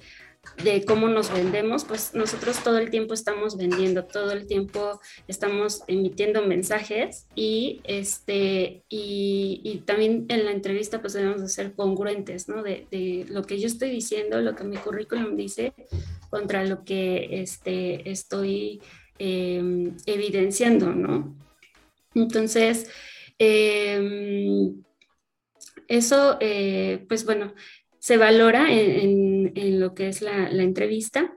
de 0.64 0.84
cómo 0.86 1.08
nos 1.08 1.32
vendemos, 1.32 1.86
pues 1.86 2.14
nosotros 2.14 2.64
todo 2.64 2.78
el 2.80 2.90
tiempo 2.90 3.14
estamos 3.14 3.58
vendiendo, 3.58 4.06
todo 4.06 4.32
el 4.32 4.48
tiempo 4.48 5.00
estamos 5.28 5.84
emitiendo 5.88 6.46
mensajes 6.46 7.28
y, 7.36 7.82
este, 7.84 8.84
y, 8.90 9.84
también 9.86 10.26
en 10.30 10.46
la 10.46 10.52
entrevista 10.52 11.00
pues 11.00 11.14
debemos 11.14 11.42
de 11.42 11.50
ser 11.50 11.74
congruentes, 11.74 12.50
¿no? 12.50 12.64
De, 12.64 13.26
lo 13.30 13.44
que 13.44 13.60
yo 13.60 13.68
estoy 13.68 13.90
diciendo, 13.90 14.42
lo 14.42 14.56
que 14.56 14.64
mi 14.64 14.78
currículum 14.78 15.36
dice 15.36 15.74
contra 16.30 16.64
lo 16.66 16.84
que 16.84 17.42
este, 17.42 18.10
estoy 18.10 18.82
em, 19.20 19.96
evidenciando, 20.06 20.92
¿no? 20.94 21.36
Entonces, 22.16 22.90
em, 23.38 24.84
eso, 25.88 26.38
eh, 26.42 27.06
pues 27.08 27.26
bueno, 27.26 27.54
se 28.00 28.18
valora 28.18 28.68
en, 28.72 29.80
lo 29.80 29.94
que 29.94 30.08
es 30.08 30.22
la, 30.22 30.50
entrevista. 30.50 31.34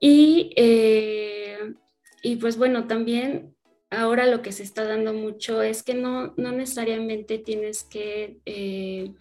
Y, 0.00 0.52
eh, 0.56 1.74
y, 2.22 2.36
pues 2.36 2.56
bueno, 2.56 2.86
también 2.86 3.54
ahora 3.90 4.26
lo 4.26 4.42
que 4.42 4.52
se 4.52 4.62
está 4.62 4.84
dando 4.84 5.12
mucho 5.12 5.62
es 5.62 5.82
que 5.82 5.94
no, 5.94 6.34
no 6.36 6.52
necesariamente 6.52 7.38
tienes 7.38 7.84
que 7.84 8.38
eh, 8.46 9.12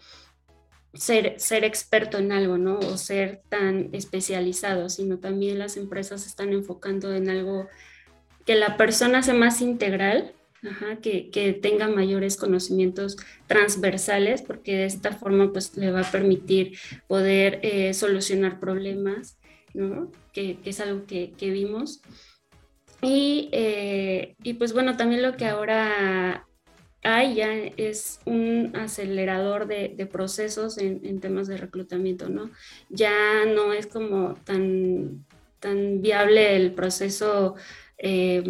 ser, 0.94 1.40
ser 1.40 1.64
experto 1.64 2.18
en 2.18 2.32
algo, 2.32 2.58
¿no? 2.58 2.80
O 2.80 2.98
ser 2.98 3.42
tan 3.50 3.90
especializado, 3.94 4.90
sino 4.90 5.20
también 5.20 5.60
las 5.60 5.78
empresas 5.78 6.26
están 6.26 6.54
enfocando 6.54 7.14
en 7.14 7.30
algo 7.30 7.68
que 8.46 8.56
la 8.56 8.78
persona 8.78 9.24
sea 9.24 9.34
más 9.34 9.62
integral 9.62 10.34
que, 11.02 11.60
tenga 11.62 11.88
mayores 11.88 12.38
conocimientos 12.38 13.18
transversales, 13.48 14.42
porque 14.42 14.76
de 14.76 14.86
esta 14.86 15.12
forma 15.12 15.52
pues 15.52 15.76
le 15.78 15.92
va 15.92 16.02
a 16.02 16.12
permitir 16.12 16.78
poder 17.08 17.60
eh, 17.64 17.94
solucionar 17.94 18.60
problemas, 18.60 19.38
¿no? 19.74 20.12
que, 20.34 20.58
es 20.66 20.80
algo 20.80 21.06
que, 21.06 21.34
vimos. 21.40 22.02
Y, 23.02 23.50
eh, 23.52 24.36
y, 24.44 24.54
pues 24.54 24.74
bueno, 24.74 24.98
también 24.98 25.22
lo 25.22 25.36
que 25.38 25.46
ahora 25.46 26.46
hay 27.06 27.36
ya 27.36 27.54
es 27.78 28.20
un 28.26 28.72
acelerador 28.76 29.68
de, 29.68 30.10
procesos 30.12 30.78
en, 30.78 31.20
temas 31.20 31.48
de 31.48 31.58
reclutamiento, 31.58 32.30
¿no? 32.30 32.50
Ya 32.90 33.46
no 33.46 33.74
es 33.74 33.86
como 33.88 34.34
tan, 34.44 35.26
tan 35.60 36.02
viable 36.02 36.56
el 36.56 36.74
proceso 36.74 37.56
eh, 37.98 38.44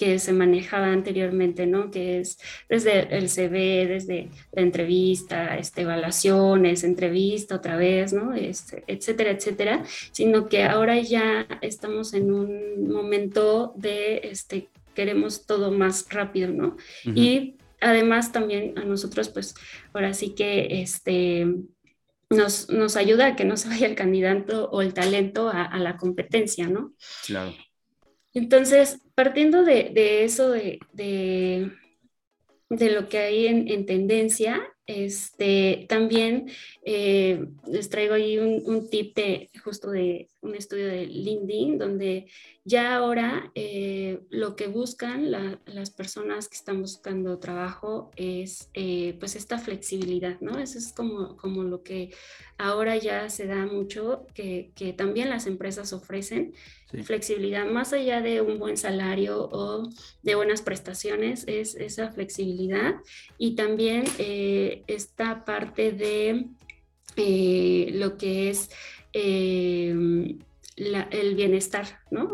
que 0.00 0.18
se 0.18 0.32
manejaba 0.32 0.86
anteriormente, 0.86 1.66
¿no? 1.66 1.90
Que 1.90 2.20
es 2.20 2.38
desde 2.70 3.14
el 3.18 3.28
CV, 3.28 3.86
desde 3.86 4.30
la 4.50 4.62
entrevista, 4.62 5.58
este, 5.58 5.82
evaluaciones, 5.82 6.84
entrevista 6.84 7.56
otra 7.56 7.76
vez, 7.76 8.14
¿no? 8.14 8.32
Este, 8.32 8.82
etcétera, 8.86 9.32
etcétera, 9.32 9.84
sino 10.10 10.48
que 10.48 10.64
ahora 10.64 10.98
ya 10.98 11.46
estamos 11.60 12.14
en 12.14 12.32
un 12.32 12.90
momento 12.90 13.74
de, 13.76 14.22
este, 14.24 14.70
queremos 14.94 15.44
todo 15.44 15.70
más 15.70 16.06
rápido, 16.08 16.48
¿no? 16.48 16.78
Y 17.04 17.56
además 17.82 18.32
también 18.32 18.78
a 18.78 18.84
nosotros, 18.86 19.28
pues, 19.28 19.54
ahora 19.92 20.14
sí 20.14 20.34
que, 20.34 20.80
este, 20.80 21.46
nos, 22.30 22.70
nos, 22.70 22.96
ayuda 22.96 23.26
a 23.26 23.36
que 23.36 23.44
no 23.44 23.58
se 23.58 23.68
vaya 23.68 23.86
el 23.86 23.96
candidato 23.96 24.70
o 24.70 24.80
el 24.80 24.94
talento 24.94 25.50
a, 25.50 25.62
a 25.62 25.78
la 25.78 25.98
competencia, 25.98 26.68
¿no? 26.68 26.94
Claro. 27.26 27.52
Entonces, 28.34 29.00
partiendo 29.14 29.64
de, 29.64 30.24
eso, 30.24 30.50
de, 30.50 30.78
de, 30.92 31.70
lo 32.90 33.08
que 33.08 33.18
hay 33.18 33.46
en, 33.46 33.86
tendencia, 33.86 34.62
este, 34.86 35.86
también 35.88 36.50
eh, 36.84 37.44
les 37.66 37.88
traigo 37.88 38.14
ahí 38.14 38.38
un, 38.38 38.88
tip 38.88 39.16
de 39.16 39.50
justo 39.62 39.90
de 39.90 40.28
un 40.42 40.54
estudio 40.54 40.86
de 40.86 41.06
LinkedIn, 41.06 41.78
donde 41.78 42.26
ya 42.64 42.96
ahora 42.96 43.50
eh, 43.54 44.20
lo 44.30 44.56
que 44.56 44.68
buscan 44.68 45.30
las 45.30 45.90
personas 45.90 46.48
que 46.48 46.56
están 46.56 46.80
buscando 46.80 47.38
trabajo 47.38 48.10
es 48.16 48.70
eh, 48.74 49.16
pues 49.18 49.36
esta 49.36 49.58
flexibilidad, 49.58 50.40
¿no? 50.40 50.58
Eso 50.58 50.78
es 50.78 50.92
como, 50.92 51.36
como 51.36 51.62
lo 51.62 51.82
que 51.82 52.14
ahora 52.58 52.96
ya 52.96 53.28
se 53.28 53.46
da 53.46 53.66
mucho, 53.66 54.26
que, 54.34 54.72
que 54.74 54.92
también 54.92 55.28
las 55.28 55.46
empresas 55.46 55.92
ofrecen 55.92 56.54
Flexibilidad, 57.04 57.66
más 57.66 57.92
allá 57.92 58.20
de 58.20 58.40
un 58.40 58.58
buen 58.58 58.76
salario 58.76 59.48
o 59.52 59.88
de 60.22 60.34
buenas 60.34 60.60
prestaciones, 60.60 61.44
es 61.46 61.76
esa 61.76 62.10
flexibilidad 62.10 62.96
y 63.38 63.54
también 63.54 64.04
eh, 64.18 64.82
esta 64.88 65.44
parte 65.44 65.92
de 65.92 66.46
lo 67.92 68.16
que 68.16 68.50
es 68.50 68.70
eh, 69.12 69.94
el 70.76 71.34
bienestar, 71.34 72.00
¿no? 72.10 72.32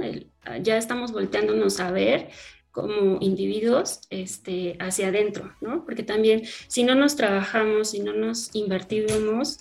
ya 0.62 0.76
estamos 0.76 1.12
volteándonos 1.12 1.80
a 1.80 1.90
ver 1.90 2.28
como 2.76 3.16
individuos 3.20 4.00
este, 4.10 4.76
hacia 4.78 5.08
adentro, 5.08 5.54
¿no? 5.62 5.84
Porque 5.86 6.02
también 6.02 6.42
si 6.68 6.84
no 6.84 6.94
nos 6.94 7.16
trabajamos, 7.16 7.90
si 7.90 8.00
no 8.00 8.12
nos 8.12 8.54
invertimos, 8.54 9.60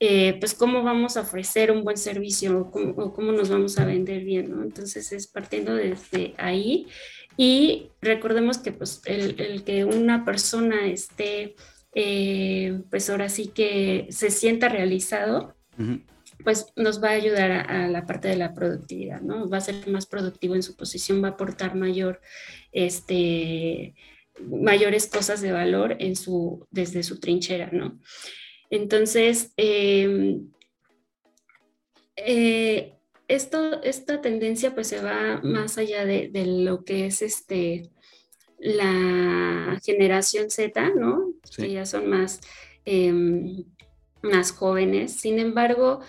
eh, 0.00 0.36
pues 0.40 0.54
cómo 0.54 0.82
vamos 0.82 1.16
a 1.16 1.20
ofrecer 1.20 1.70
un 1.70 1.84
buen 1.84 1.96
servicio 1.96 2.58
o 2.60 3.12
cómo, 3.12 3.32
nos 3.32 3.48
vamos 3.48 3.78
a 3.78 3.84
vender 3.84 4.24
bien, 4.24 4.50
¿no? 4.50 4.64
Entonces 4.64 5.12
es 5.12 5.28
partiendo 5.28 5.74
desde 5.74 6.34
ahí 6.36 6.88
y 7.36 7.90
recordemos 8.00 8.58
que 8.58 8.72
pues 8.72 9.02
el, 9.04 9.62
que 9.62 9.84
una 9.84 10.24
persona 10.24 10.88
esté, 10.88 11.54
eh, 11.94 12.80
pues 12.90 13.08
ahora 13.08 13.28
sí 13.28 13.48
que 13.48 14.08
se 14.10 14.30
sienta 14.30 14.68
realizado, 14.68 15.54
pues 16.44 16.72
nos 16.76 17.02
va 17.02 17.08
a 17.08 17.12
ayudar 17.12 17.50
a, 17.50 17.88
la 17.88 18.06
parte 18.06 18.28
de 18.28 18.36
la 18.36 18.54
productividad, 18.54 19.20
¿no? 19.20 19.48
Va 19.48 19.58
a 19.58 19.62
ser 19.62 19.88
más 19.88 20.06
productivo 20.06 20.54
en 20.54 20.62
su 20.62 20.76
posición, 20.76 21.22
va 21.22 21.28
a 21.28 21.30
aportar 21.32 21.74
mayor, 21.74 22.20
este, 22.72 23.94
mayores 24.40 25.06
cosas 25.08 25.40
de 25.40 25.52
valor 25.52 25.96
en 25.98 26.16
su, 26.16 26.66
desde 26.70 27.02
su 27.02 27.18
trinchera, 27.18 27.70
¿no? 27.72 27.98
Entonces, 28.70 29.52
em, 29.56 30.50
eh, 32.16 32.94
esto, 33.28 33.82
esta 33.82 34.20
tendencia 34.20 34.74
pues 34.74 34.88
se 34.88 35.00
va 35.00 35.40
más 35.42 35.78
allá 35.78 36.04
de, 36.04 36.30
lo 36.46 36.84
que 36.84 37.06
es 37.06 37.22
este, 37.22 37.90
la 38.58 39.78
generación 39.84 40.50
Z, 40.50 40.90
¿no? 40.94 41.34
Que 41.56 41.72
ya 41.72 41.86
son 41.86 42.08
más, 42.08 42.40
em, 42.84 43.64
más 44.22 44.52
jóvenes. 44.52 45.20
Sin 45.20 45.38
embargo, 45.38 46.00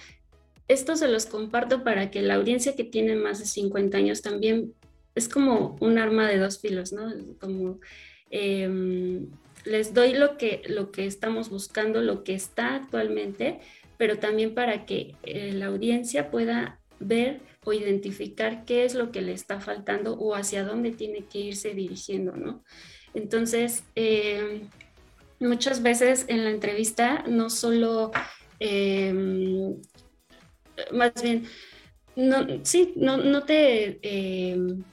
esto 0.70 0.96
se 0.96 1.10
los 1.10 1.26
comparto 1.26 1.84
para 1.84 2.10
que 2.10 2.22
la 2.22 2.36
audiencia 2.36 2.76
que 2.76 2.86
tiene 2.86 3.16
más 3.16 3.40
de 3.40 3.46
50 3.46 3.98
años 3.98 4.22
también 4.22 4.74
es 5.16 5.28
como 5.28 5.76
un 5.82 5.98
arma 5.98 6.30
de 6.30 6.38
dos 6.38 6.60
filos, 6.62 6.94
¿no? 6.94 7.12
Como 7.40 7.80
em, 8.30 9.28
les 9.66 9.94
doy 9.94 10.14
lo 10.14 10.38
que, 10.38 10.62
lo 10.68 10.92
que 10.92 11.06
estamos 11.06 11.50
buscando, 11.50 12.02
lo 12.02 12.24
que 12.24 12.34
está 12.36 12.76
actualmente, 12.76 13.60
pero 13.98 14.20
también 14.20 14.54
para 14.54 14.86
que 14.86 15.16
eh, 15.24 15.52
la 15.54 15.66
audiencia 15.66 16.32
pueda 16.32 16.80
ver 17.00 17.42
o 17.66 17.74
identificar 17.74 18.64
qué 18.66 18.86
es 18.86 18.94
lo 18.96 19.12
que 19.12 19.22
le 19.22 19.34
está 19.34 19.60
faltando 19.60 20.14
o 20.14 20.36
hacia 20.36 20.64
dónde 20.64 20.92
tiene 20.92 21.26
que 21.26 21.40
irse 21.40 21.74
dirigiendo, 21.74 22.36
¿no? 22.36 22.64
Entonces, 23.14 23.84
em, 23.96 24.70
muchas 25.40 25.82
veces 25.82 26.26
en 26.28 26.44
la 26.44 26.52
entrevista 26.52 27.24
no 27.28 27.50
solo, 27.50 28.12
em, 28.60 29.82
más 30.92 31.14
bien, 31.22 31.46
no, 32.16 32.46
sí, 32.64 32.94
no, 32.96 33.18
no 33.18 33.44
te 33.44 34.00
em, 34.02 34.84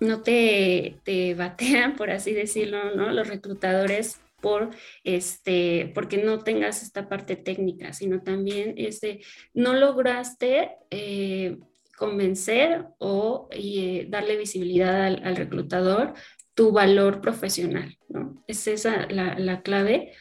no 0.00 0.22
te, 0.22 0.98
te, 1.04 1.34
batean, 1.34 1.96
por 1.96 2.10
así 2.10 2.32
decirlo, 2.32 2.94
¿no? 2.94 3.10
Los 3.10 3.28
reclutadores 3.28 4.20
por 4.40 4.70
este, 5.04 5.90
porque 5.94 6.18
no 6.18 6.40
tengas 6.40 6.82
esta 6.82 7.08
parte 7.08 7.34
técnica, 7.34 7.94
sino 7.94 8.22
también 8.22 8.74
este, 8.76 9.20
no 9.54 9.72
lograste 9.72 10.72
eh, 10.90 11.56
convencer 11.96 12.84
o 12.98 13.48
eh, 13.50 14.06
darle 14.10 14.36
visibilidad 14.36 15.06
al, 15.06 15.36
reclutador 15.36 16.12
tu 16.52 16.72
valor 16.72 17.22
profesional, 17.22 17.96
¿no? 18.08 18.44
Es 18.46 18.66
esa 18.66 19.06
la, 19.08 19.62
clave. 19.62 20.12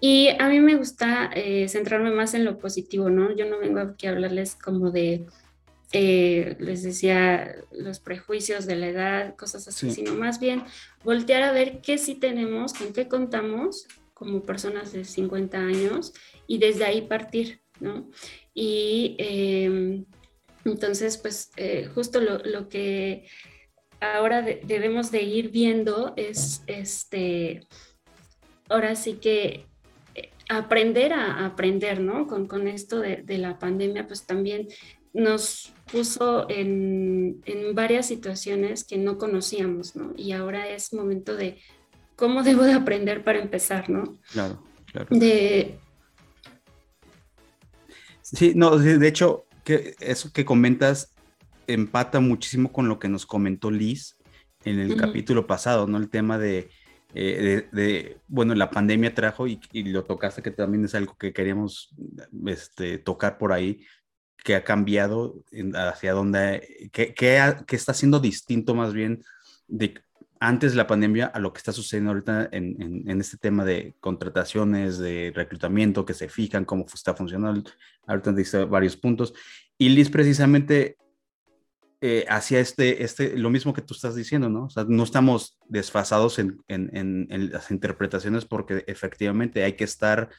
Y 0.00 0.28
a 0.38 0.48
mí 0.48 0.60
me 0.60 0.76
gusta 0.76 1.30
eh, 1.34 1.68
centrarme 1.68 2.10
más 2.10 2.34
en 2.34 2.44
lo 2.44 2.58
positivo, 2.58 3.10
¿no? 3.10 3.34
Yo 3.34 3.46
no 3.46 3.58
vengo 3.58 3.80
aquí 3.80 4.06
a 4.06 4.10
hablarles 4.10 4.54
como 4.54 4.90
de 4.90 5.26
eh, 5.92 6.56
les 6.58 6.82
decía, 6.82 7.54
los 7.72 7.98
prejuicios 7.98 8.66
de 8.66 8.76
la 8.76 8.88
edad, 8.88 9.36
cosas 9.36 9.66
así, 9.68 9.90
sino 9.90 10.14
más 10.14 10.38
bien 10.38 10.62
voltear 11.02 11.42
a 11.42 11.52
ver 11.52 11.80
qué 11.80 11.96
sí 11.96 12.14
tenemos, 12.14 12.74
con 12.74 12.92
qué 12.92 13.08
contamos 13.08 13.86
como 14.12 14.42
personas 14.42 14.92
de 14.92 15.04
50 15.04 15.56
años 15.56 16.12
y 16.46 16.58
desde 16.58 16.84
ahí 16.84 17.02
partir, 17.02 17.62
¿no? 17.80 18.10
Y 18.52 19.16
em, 19.18 20.04
entonces, 20.66 21.16
pues 21.16 21.52
eh, 21.56 21.88
justo 21.94 22.20
lo, 22.20 22.68
que 22.68 23.26
ahora 24.00 24.42
debemos 24.42 25.10
de 25.10 25.22
ir 25.22 25.50
viendo 25.50 26.12
es, 26.16 26.62
este, 26.66 27.66
ahora 28.68 28.94
sí 28.94 29.14
que 29.14 29.67
aprender 30.48 31.12
a, 31.12 31.44
aprender, 31.46 32.00
¿no? 32.00 32.26
Con, 32.26 32.46
con 32.46 32.68
esto 32.68 33.00
de, 33.00 33.22
de, 33.22 33.38
la 33.38 33.58
pandemia, 33.58 34.06
pues 34.06 34.26
también 34.26 34.68
nos 35.12 35.72
puso 35.90 36.48
en, 36.48 37.42
varias 37.74 38.06
situaciones 38.06 38.84
que 38.84 38.98
no 38.98 39.18
conocíamos, 39.18 39.96
¿no? 39.96 40.12
Y 40.16 40.32
ahora 40.32 40.68
es 40.68 40.92
momento 40.92 41.36
de 41.36 41.58
cómo 42.16 42.42
debo 42.42 42.62
de 42.62 42.72
aprender 42.72 43.24
para 43.24 43.40
empezar, 43.40 43.88
¿no? 43.90 44.18
Claro, 44.32 44.62
claro. 44.92 45.08
De... 45.10 45.78
Sí, 48.22 48.52
no, 48.54 48.76
de 48.78 49.08
hecho, 49.08 49.46
que 49.64 49.94
eso 50.00 50.32
que 50.32 50.44
comentas 50.44 51.14
empata 51.66 52.20
muchísimo 52.20 52.72
con 52.72 52.88
lo 52.88 52.98
que 52.98 53.08
nos 53.08 53.26
comentó 53.26 53.70
Liz 53.70 54.16
en 54.64 54.78
el 54.80 54.96
capítulo 54.96 55.46
pasado, 55.46 55.86
¿no? 55.86 55.96
El 55.98 56.10
tema 56.10 56.38
de, 56.38 56.70
eh, 57.14 58.18
bueno, 58.28 58.54
la 58.54 58.70
pandemia 58.70 59.14
trajo 59.14 59.46
y, 59.46 59.58
lo 59.84 60.04
tocaste, 60.04 60.42
que 60.42 60.50
también 60.50 60.84
es 60.84 60.94
algo 60.94 61.16
que 61.16 61.32
queríamos 61.32 61.94
este, 62.46 62.98
tocar 62.98 63.38
por 63.38 63.52
ahí, 63.52 63.84
que 64.44 64.54
ha 64.54 64.64
cambiado, 64.64 65.42
hacia 65.74 66.12
dónde, 66.12 66.90
que, 66.92 67.14
está 67.68 67.94
siendo 67.94 68.20
distinto 68.20 68.74
más 68.74 68.92
bien 68.92 69.22
de 69.66 69.94
antes 70.40 70.72
de 70.72 70.76
la 70.76 70.86
pandemia 70.86 71.26
a 71.26 71.40
lo 71.40 71.52
que 71.52 71.58
está 71.58 71.72
sucediendo 71.72 72.12
ahorita 72.12 72.48
en, 72.52 73.04
en, 73.08 73.20
este 73.20 73.38
tema 73.38 73.64
de 73.64 73.96
contrataciones, 73.98 74.98
de 74.98 75.32
reclutamiento, 75.34 76.04
que 76.04 76.14
se 76.14 76.28
fijan 76.28 76.64
cómo 76.64 76.86
está 76.86 77.14
funcionando. 77.14 77.68
Ahorita 78.06 78.32
dice 78.32 78.64
varios 78.64 78.96
puntos. 78.96 79.34
Y 79.76 79.88
Liz 79.88 80.10
precisamente 80.10 80.96
eh, 82.00 82.24
hacía 82.28 82.60
este, 82.60 83.02
este, 83.02 83.36
lo 83.36 83.50
mismo 83.50 83.72
que 83.72 83.82
tú 83.82 83.94
estás 83.94 84.14
diciendo, 84.14 84.48
¿no? 84.48 84.64
O 84.64 84.70
sea, 84.70 84.84
no 84.88 85.02
estamos 85.02 85.58
desfasados 85.68 86.38
en, 86.38 86.62
en 86.68 87.50
las 87.52 87.70
interpretaciones 87.70 88.44
porque 88.44 88.84
efectivamente 88.86 89.64
hay 89.64 89.74
que 89.74 89.84
estar 89.84 90.30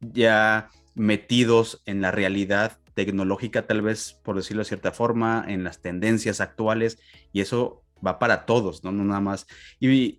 ya 0.00 0.68
metidos 0.94 1.82
en 1.86 2.00
la 2.00 2.10
realidad 2.10 2.78
tecnológica, 2.94 3.66
tal 3.66 3.82
vez, 3.82 4.18
por 4.24 4.36
decirlo 4.36 4.62
de 4.62 4.68
cierta 4.68 4.90
forma, 4.90 5.44
en 5.46 5.62
las 5.62 5.80
tendencias 5.82 6.40
actuales, 6.40 6.98
y 7.32 7.42
eso 7.42 7.82
va 8.04 8.18
para 8.18 8.46
todos, 8.46 8.82
¿no? 8.82 8.90
No 8.90 9.04
nada 9.04 9.20
más, 9.20 9.46
y 9.78 10.18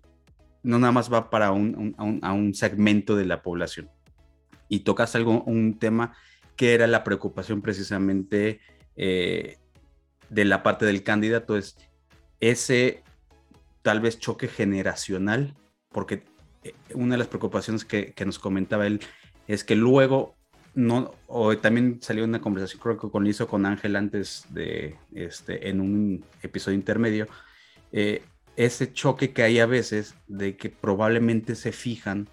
no 0.62 0.78
nada 0.78 0.92
más 0.92 1.12
va 1.12 1.28
para 1.28 1.50
un, 1.50 1.94
a 2.22 2.32
un 2.32 2.54
segmento 2.54 3.16
de 3.16 3.26
la 3.26 3.42
población. 3.42 3.90
Y 4.68 4.80
tocas 4.80 5.14
algo, 5.16 5.42
un 5.42 5.78
tema 5.78 6.14
que 6.56 6.74
era 6.74 6.86
la 6.86 7.04
preocupación 7.04 7.62
precisamente 7.62 8.60
eh, 8.96 9.58
de 10.30 10.44
la 10.44 10.62
parte 10.62 10.86
del 10.86 11.02
candidato, 11.02 11.56
es 11.56 11.76
ese 12.40 13.02
tal 13.82 14.00
vez 14.00 14.18
choque 14.18 14.48
generacional, 14.48 15.54
porque 15.90 16.24
eh, 16.62 16.74
una 16.94 17.14
de 17.14 17.18
las 17.18 17.28
preocupaciones 17.28 17.84
que, 17.84 18.12
que 18.12 18.26
nos 18.26 18.38
comentaba 18.38 18.86
él 18.86 19.00
es 19.46 19.64
que 19.64 19.74
luego 19.74 20.38
no, 20.74 21.12
o 21.26 21.56
también 21.56 21.98
salió 22.00 22.24
una 22.24 22.40
conversación, 22.40 22.80
creo 22.80 22.98
que 22.98 23.10
con 23.10 23.26
hizo 23.26 23.48
con 23.48 23.66
Ángel 23.66 23.96
antes 23.96 24.44
de, 24.50 24.96
este, 25.12 25.68
en 25.68 25.80
un 25.80 26.24
episodio 26.42 26.76
intermedio, 26.76 27.26
eh, 27.90 28.22
ese 28.56 28.92
choque 28.92 29.32
que 29.32 29.42
hay 29.42 29.58
a 29.58 29.66
veces 29.66 30.14
de 30.28 30.56
que 30.56 30.68
probablemente 30.68 31.56
se 31.56 31.72
fijan 31.72 32.28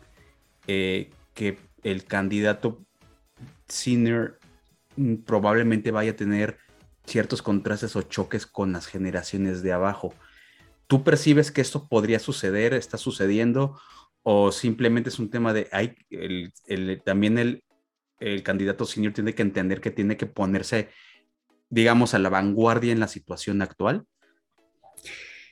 eh, 0.67 1.09
que 1.33 1.57
el 1.83 2.05
candidato 2.05 2.85
senior 3.67 4.39
mm, 4.95 5.15
probablemente 5.17 5.91
vaya 5.91 6.11
a 6.11 6.15
tener 6.15 6.57
ciertos 7.05 7.41
contrastes 7.41 7.95
o 7.95 8.01
choques 8.01 8.45
con 8.45 8.73
las 8.73 8.87
generaciones 8.87 9.61
de 9.63 9.73
abajo. 9.73 10.13
¿Tú 10.87 11.03
percibes 11.03 11.51
que 11.51 11.61
esto 11.61 11.87
podría 11.87 12.19
suceder, 12.19 12.73
está 12.73 12.97
sucediendo, 12.97 13.79
o 14.23 14.51
simplemente 14.51 15.09
es 15.09 15.19
un 15.19 15.29
tema 15.29 15.53
de, 15.53 15.67
hay, 15.71 15.95
el, 16.09 17.01
también 17.03 17.37
el, 17.37 17.63
el 18.19 18.43
candidato 18.43 18.85
senior 18.85 19.13
tiene 19.13 19.33
que 19.33 19.41
entender 19.41 19.81
que 19.81 19.91
tiene 19.91 20.17
que 20.17 20.25
ponerse, 20.25 20.89
digamos, 21.69 22.13
a 22.13 22.19
la 22.19 22.29
vanguardia 22.29 22.91
en 22.91 22.99
la 22.99 23.07
situación 23.07 23.61
actual? 23.61 24.05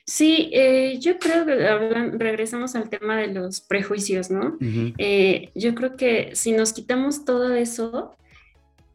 Sí, 0.06 0.50
eh, 0.52 0.98
yo 1.00 1.18
creo 1.18 1.46
que 1.46 1.54
regresamos 2.18 2.74
al 2.74 2.90
tema 2.90 3.16
de 3.16 3.28
los 3.28 3.60
prejuicios, 3.62 4.30
¿no? 4.30 4.58
Eh, 4.60 5.50
yo 5.54 5.74
creo 5.74 5.96
que 5.96 6.30
si 6.34 6.52
nos 6.52 6.74
quitamos 6.74 7.24
todo 7.24 7.54
eso, 7.54 8.14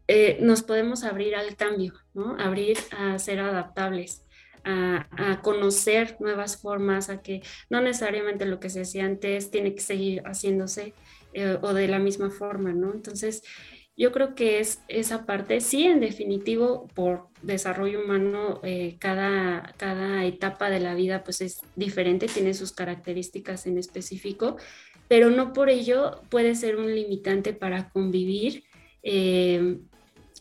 eh, 0.08 0.38
nos 0.42 0.62
podemos 0.62 1.04
abrir 1.04 1.36
al 1.36 1.56
cambio, 1.56 1.94
Abrir 2.40 2.78
a 2.92 3.18
ser 3.20 3.40
adaptables. 3.40 4.26
A, 4.66 5.08
a, 5.12 5.42
conocer 5.42 6.18
nuevas 6.20 6.62
formas, 6.62 7.10
a 7.10 7.22
que 7.22 7.42
no 7.70 7.80
necesariamente 7.82 8.46
lo 8.46 8.60
que 8.60 8.70
se 8.70 8.82
hacía 8.82 9.06
antes 9.06 9.52
tiene 9.52 9.74
que 9.74 9.82
seguir 9.82 10.22
haciéndose, 10.24 10.94
eh, 11.34 11.58
o 11.62 11.74
de 11.74 11.88
la 11.88 12.00
misma 12.00 12.30
forma, 12.30 12.74
¿no? 12.74 12.92
Entonces, 12.92 13.42
yo 13.96 14.12
creo 14.12 14.34
que 14.34 14.60
es 14.60 14.82
esa 14.88 15.26
parte, 15.26 15.60
sí, 15.62 15.84
en 15.84 16.00
definitivo, 16.00 16.88
por 16.96 17.28
desarrollo 17.42 18.02
humano, 18.02 18.62
eh, 18.64 18.96
cada, 18.98 19.74
cada 19.78 20.26
etapa 20.26 20.70
de 20.70 20.80
la 20.80 20.96
vida 20.96 21.24
pues 21.24 21.42
es 21.42 21.60
diferente, 21.76 22.28
tiene 22.28 22.54
sus 22.54 22.72
características 22.72 23.68
en 23.68 23.78
específico, 23.78 24.56
pero 25.10 25.30
no 25.30 25.52
por 25.52 25.70
ello 25.70 26.22
puede 26.30 26.56
ser 26.56 26.78
un 26.78 26.96
limitante 26.96 27.54
para 27.54 27.90
convivir 27.90 28.64
eh, 29.04 29.80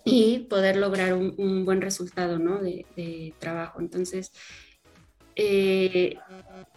y 0.04 0.40
poder 0.40 0.76
lograr 0.76 1.14
un, 1.14 1.64
buen 1.64 1.80
resultado 1.80 2.38
¿no? 2.38 2.60
de, 2.60 2.86
de 2.96 3.34
trabajo. 3.38 3.80
Entonces, 3.80 4.32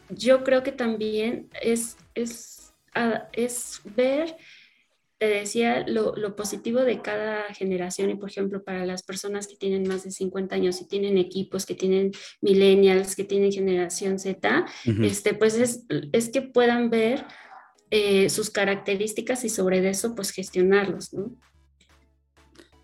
yo 0.09 0.43
creo 0.43 0.63
que 0.63 0.71
también 0.71 1.49
es, 1.61 1.97
es 2.13 2.61
es 3.33 3.81
ver, 3.95 4.35
te 5.17 5.27
decía, 5.27 5.85
lo, 5.87 6.35
positivo 6.35 6.81
de 6.81 7.01
cada 7.01 7.53
generación 7.53 8.09
y, 8.09 8.15
por 8.15 8.29
ejemplo, 8.29 8.63
para 8.63 8.85
las 8.85 9.03
personas 9.03 9.47
que 9.47 9.55
tienen 9.55 9.87
más 9.87 10.03
de 10.03 10.11
50 10.11 10.55
años 10.55 10.81
y 10.81 10.87
tienen 10.87 11.17
equipos, 11.17 11.65
que 11.65 11.75
tienen 11.75 12.11
millennials, 12.41 13.15
que 13.15 13.23
tienen 13.23 13.51
generación 13.51 14.17
Z, 14.17 14.65
este, 15.03 15.33
pues 15.33 15.55
es, 15.55 15.85
es, 16.11 16.29
que 16.29 16.41
puedan 16.41 16.89
ver 16.89 17.23
eh, 17.91 18.29
sus 18.29 18.49
características 18.49 19.43
y 19.43 19.49
sobre 19.49 19.87
eso, 19.87 20.15
pues 20.15 20.31
gestionarlos, 20.31 21.13
¿no? 21.13 21.35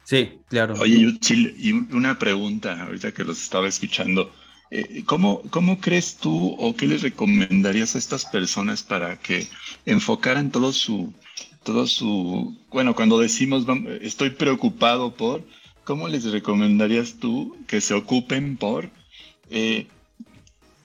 Sí, 0.08 0.40
claro. 0.48 0.76
Oye, 0.80 1.20
y 1.58 1.72
una 1.74 2.18
pregunta, 2.18 2.82
ahorita 2.82 3.14
que 3.14 3.26
los 3.26 3.42
estaba 3.42 3.68
escuchando. 3.68 4.32
eh, 4.72 5.04
¿cómo, 5.06 5.42
¿cómo 5.50 5.82
crees 5.82 6.16
tú 6.16 6.56
o 6.58 6.74
qué 6.78 6.88
les 6.88 7.02
recomendarías 7.02 7.94
a 7.94 7.98
estas 7.98 8.24
personas 8.24 8.84
para 8.84 9.20
que 9.20 9.48
enfocaran 9.86 10.50
todo 10.50 10.72
su, 10.72 11.14
todo 11.64 11.88
su, 11.88 12.58
bueno, 12.70 12.96
cuando 12.96 13.20
decimos 13.20 13.66
estoy 14.00 14.30
preocupado 14.30 15.14
por, 15.14 15.44
¿cómo 15.84 16.08
les 16.08 16.24
recomendarías 16.24 17.16
tú 17.20 17.58
que 17.68 17.82
se 17.82 17.94
ocupen 17.94 18.56
por 18.56 18.90
eh, 19.50 19.88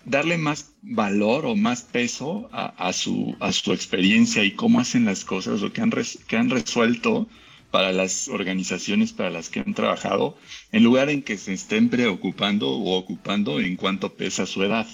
darle 0.05 0.37
más 0.37 0.73
valor 0.83 1.47
o 1.47 1.55
más 1.55 1.83
peso 1.83 2.49
a, 2.53 2.93
su, 2.93 3.37
a 3.39 3.53
su 3.53 3.73
experiencia 3.73 4.43
y 4.43 4.51
cómo 4.51 4.81
hacen 4.81 5.05
las 5.05 5.25
cosas, 5.25 5.61
lo 5.61 5.73
que 5.73 5.81
han, 5.81 5.93
que 6.27 6.37
han 6.37 6.51
resuelto 6.51 7.29
para 7.73 7.91
las 7.91 8.29
organizaciones 8.29 9.13
para 9.13 9.31
las 9.31 9.49
que 9.49 9.61
han 9.61 9.75
trabajado, 9.75 10.37
en 10.71 10.85
lugar 10.85 11.09
en 11.11 11.23
que 11.23 11.39
se 11.39 11.55
estén 11.55 11.89
preocupando 11.89 12.69
o 12.69 12.97
ocupando 12.97 13.59
en 13.61 13.77
cuanto 13.77 14.15
pesa 14.15 14.47
su 14.47 14.63
edad, 14.63 14.87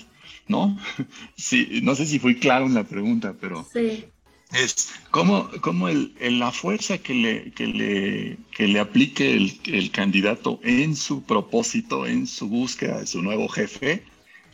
¿no? 0.47 0.79
Sí, 1.37 1.81
no 1.83 1.95
sé 1.95 2.07
si 2.07 2.19
fui 2.19 2.37
claro 2.37 2.67
en 2.67 2.75
la 2.75 2.85
pregunta, 2.85 3.35
pero 3.39 3.67
sí. 3.71 4.05
es 4.53 4.91
cómo, 5.11 5.51
cómo 5.61 5.89
el, 5.89 6.15
la 6.21 6.53
fuerza 6.53 6.99
que 6.99 7.15
le, 7.15 7.51
que 7.51 7.67
le, 7.67 8.39
que 8.57 8.69
le 8.69 8.79
aplique 8.79 9.35
el, 9.35 9.61
el 9.67 9.91
candidato 9.91 10.61
en 10.63 10.95
su 10.95 11.25
propósito, 11.25 12.07
en 12.07 12.29
su 12.29 12.49
búsqueda 12.49 13.01
de 13.01 13.07
su 13.09 13.21
nuevo 13.23 13.49
jefe, 13.49 14.05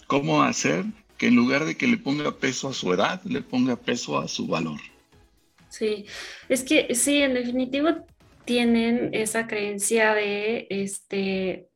cómo 0.07 0.43
hacer 0.43 0.87
que 1.19 1.27
en 1.27 1.37
lugar 1.37 1.67
de 1.67 1.77
que 1.77 1.87
le 1.87 1.99
ponga 1.99 2.39
peso 2.39 2.69
a 2.69 2.73
su 2.73 2.91
edad, 2.93 3.23
le 3.25 3.43
ponga 3.43 3.77
peso 3.77 4.19
a 4.19 4.29
su 4.29 4.47
valor. 4.47 4.81
Sí, 5.69 6.07
es 6.49 6.63
que 6.63 6.95
sí, 6.95 7.21
en 7.21 7.35
definitivo 7.35 8.07
tienen 8.45 9.11
esa 9.13 9.47
creencia 9.47 10.15
de 10.15 10.67
este 10.71 11.69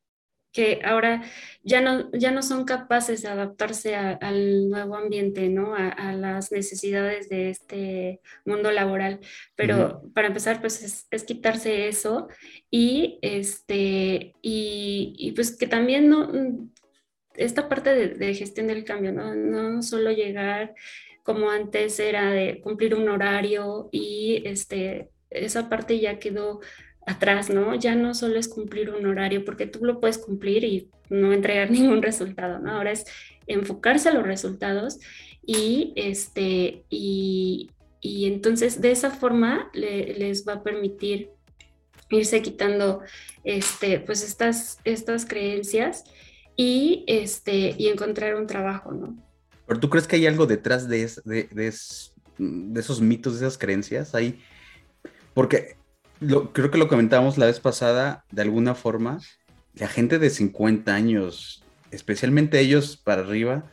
que 0.52 0.80
ahora 0.84 1.22
ya 1.62 1.80
no, 1.80 2.10
ya 2.12 2.30
no 2.30 2.42
son 2.42 2.64
capaces 2.64 3.22
de 3.22 3.28
adaptarse 3.28 3.94
al 3.94 4.68
nuevo 4.68 4.96
ambiente, 4.96 5.48
¿no? 5.48 5.74
A, 5.76 6.12
las 6.14 6.50
necesidades 6.50 7.28
de 7.28 7.50
este 7.50 8.20
mundo 8.44 8.72
laboral. 8.72 9.20
Pero 9.54 10.02
para 10.14 10.28
empezar, 10.28 10.60
pues 10.60 11.06
es, 11.10 11.24
quitarse 11.24 11.88
eso 11.88 12.28
y, 12.70 13.18
este, 13.22 14.34
y, 14.42 15.32
pues 15.36 15.56
que 15.56 15.66
también 15.66 16.08
no, 16.08 16.32
esta 17.34 17.68
parte 17.68 17.94
de, 17.94 18.08
de, 18.08 18.34
gestión 18.34 18.66
del 18.68 18.84
cambio, 18.84 19.12
¿no? 19.12 19.34
No 19.34 19.82
solo 19.82 20.10
llegar 20.10 20.74
como 21.22 21.50
antes 21.50 22.00
era 22.00 22.30
de 22.32 22.60
cumplir 22.62 22.94
un 22.94 23.08
horario 23.08 23.90
y 23.92 24.42
este, 24.46 25.10
esa 25.30 25.68
parte 25.68 25.98
ya 25.98 26.18
quedó 26.18 26.60
atrás, 27.06 27.48
¿no? 27.50 27.74
Ya 27.74 27.94
no 27.94 28.14
solo 28.14 28.38
es 28.38 28.48
cumplir 28.48 28.90
un 28.90 29.06
horario, 29.06 29.44
porque 29.44 29.66
tú 29.66 29.84
lo 29.84 29.98
puedes 29.98 30.18
cumplir 30.18 30.64
y 30.64 30.90
no 31.08 31.32
entregar 31.32 31.70
ningún 31.70 32.02
resultado, 32.02 32.58
¿no? 32.58 32.72
Ahora 32.72 32.92
es 32.92 33.04
enfocarse 33.46 34.10
a 34.10 34.14
los 34.14 34.26
resultados 34.26 34.98
y, 35.44 35.94
este, 35.96 36.84
y, 36.90 37.70
y 38.00 38.26
entonces 38.26 38.80
de 38.82 38.90
esa 38.90 39.10
forma 39.10 39.70
les 39.72 40.46
va 40.46 40.54
a 40.54 40.62
permitir 40.62 41.30
irse 42.10 42.42
quitando 42.42 43.02
este, 43.44 44.00
pues 44.00 44.22
estas, 44.22 44.78
estas 44.84 45.24
creencias 45.24 46.04
y, 46.56 47.04
este, 47.06 47.74
y 47.78 47.88
encontrar 47.88 48.34
un 48.34 48.46
trabajo, 48.46 48.92
¿no? 48.92 49.16
¿Pero 49.66 49.80
tú 49.80 49.88
crees 49.90 50.06
que 50.06 50.16
hay 50.16 50.26
algo 50.26 50.46
detrás 50.46 50.88
de, 50.88 51.10
de, 51.24 51.48
de, 51.52 51.74
de 52.38 52.80
esos 52.80 53.00
mitos, 53.00 53.38
de 53.38 53.46
esas 53.46 53.58
creencias? 53.58 54.14
Hay 54.14 54.40
porque 55.38 55.76
creo 56.52 56.72
que 56.72 56.78
lo 56.78 56.88
comentábamos 56.88 57.38
la 57.38 57.46
vez 57.46 57.60
pasada, 57.60 58.24
de 58.32 58.42
alguna 58.42 58.74
forma, 58.74 59.20
la 59.74 59.86
gente 59.86 60.18
de 60.18 60.30
50 60.30 60.92
años, 60.92 61.62
especialmente 61.92 62.58
ellos 62.58 62.96
para 62.96 63.22
arriba, 63.22 63.70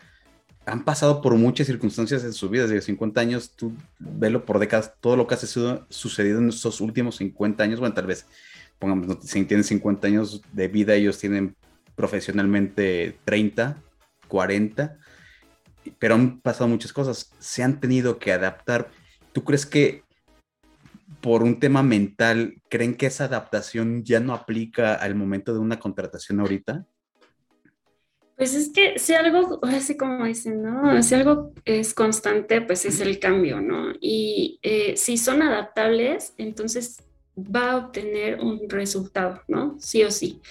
han 0.68 0.86
pasado 0.86 1.24
por 1.24 1.34
muchas 1.34 1.66
circunstancias 1.66 2.24
en 2.24 2.34
su 2.34 2.50
vida. 2.50 2.68
Desde 2.68 2.84
50 2.84 3.20
años, 3.20 3.56
tú 3.56 3.74
velo 3.98 4.46
por 4.46 4.60
décadas, 4.60 4.94
todo 5.02 5.16
lo 5.18 5.26
que 5.26 5.34
ha 5.34 5.38
sucedido 5.38 6.38
en 6.38 6.50
estos 6.50 6.82
últimos 6.82 7.16
50 7.16 7.64
años, 7.64 7.80
bueno, 7.80 7.96
tal 7.96 8.06
vez, 8.06 8.28
pongamos, 8.78 9.18
si 9.24 9.44
tienen 9.46 9.64
50 9.64 10.06
años 10.06 10.44
de 10.54 10.68
vida, 10.68 10.94
ellos 10.94 11.18
tienen 11.18 11.56
profesionalmente 11.96 13.18
30, 13.26 13.76
40, 14.28 15.00
pero 15.98 16.14
han 16.14 16.42
pasado 16.42 16.68
muchas 16.68 16.94
cosas, 16.94 17.32
se 17.40 17.64
han 17.64 17.80
tenido 17.80 18.20
que 18.20 18.34
adaptar. 18.34 18.92
¿Tú 19.34 19.44
crees 19.44 19.66
que 19.66 20.05
por 21.22 21.44
un 21.44 21.60
tema 21.60 21.84
mental, 21.84 22.62
¿creen 22.70 22.96
que 22.96 23.08
esa 23.08 23.26
adaptación 23.26 24.04
ya 24.04 24.20
no 24.20 24.34
aplica 24.34 24.96
al 24.96 25.16
momento 25.16 25.54
de 25.54 25.60
una 25.60 25.80
contratación 25.80 26.40
ahorita? 26.40 26.86
Pues 28.38 28.54
es 28.54 28.70
que 28.70 29.00
si 29.00 29.14
algo, 29.14 29.60
así 29.64 29.96
como 29.96 30.26
dicen, 30.26 30.62
¿no? 30.62 31.02
Si 31.02 31.16
algo 31.16 31.54
es 31.64 31.94
constante, 31.94 32.62
pues 32.62 32.86
es 32.86 33.00
el 33.00 33.18
cambio, 33.18 33.62
¿no? 33.62 33.94
Y 34.02 34.60
eh, 34.62 34.98
si 34.98 35.18
son 35.18 35.42
adaptables, 35.42 36.34
entonces 36.38 37.02
va 37.38 37.72
a 37.72 37.78
obtener 37.78 38.42
un 38.42 38.70
resultado, 38.70 39.42
¿no? 39.48 39.78
Sí 39.80 40.04
o 40.04 40.12
sí. 40.12 40.42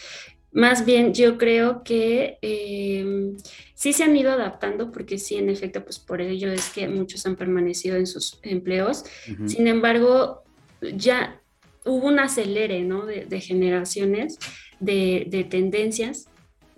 Más 0.51 0.87
bien, 0.87 1.13
yo 1.13 1.37
creo 1.37 1.83
que 1.83 2.39
em, 2.41 3.37
sí 3.75 3.93
se 3.93 4.05
han 4.05 4.17
ido 4.17 4.31
adaptando, 4.31 4.93
porque 4.93 5.19
sí, 5.19 5.35
en 5.35 5.51
efecto, 5.51 5.85
pues 5.85 5.99
por 5.99 6.21
ello 6.21 6.53
es 6.53 6.71
que 6.71 6.89
muchos 6.89 7.27
han 7.27 7.35
permanecido 7.37 7.97
en 7.97 8.07
sus 8.07 8.39
empleos. 8.43 9.05
Sin 9.47 9.67
embargo, 9.67 10.44
ya 10.97 11.41
hubo 11.85 12.09
un 12.09 12.19
acelere 12.19 12.83
¿no? 12.83 13.07
de, 13.07 13.41
generaciones, 13.41 14.39
de, 14.81 15.47
tendencias 15.51 16.29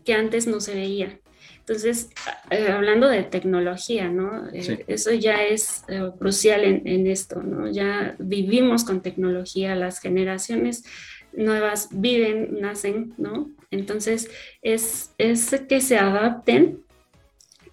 que 0.04 0.14
antes 0.14 0.46
no 0.46 0.60
se 0.60 0.74
veía. 0.74 1.18
Entonces, 1.60 2.10
eh, 2.50 2.68
hablando 2.68 3.08
de 3.08 3.24
tecnología, 3.24 4.08
¿no? 4.08 4.48
Eh, 4.52 4.84
eso 4.86 5.10
ya 5.12 5.42
es 5.42 5.82
eh, 5.88 6.10
crucial 6.16 6.62
en, 6.62 7.06
esto, 7.08 7.42
¿no? 7.42 7.68
Ya 7.68 8.14
vivimos 8.20 8.84
con 8.84 9.02
tecnología, 9.02 9.74
las 9.74 9.98
generaciones 9.98 10.84
nuevas 11.32 11.88
viven, 11.90 12.60
nacen, 12.60 13.14
¿no? 13.18 13.50
Entonces, 13.72 14.30
es, 14.62 15.12
es 15.18 15.60
que 15.68 15.80
se 15.80 15.98
adapten 15.98 16.85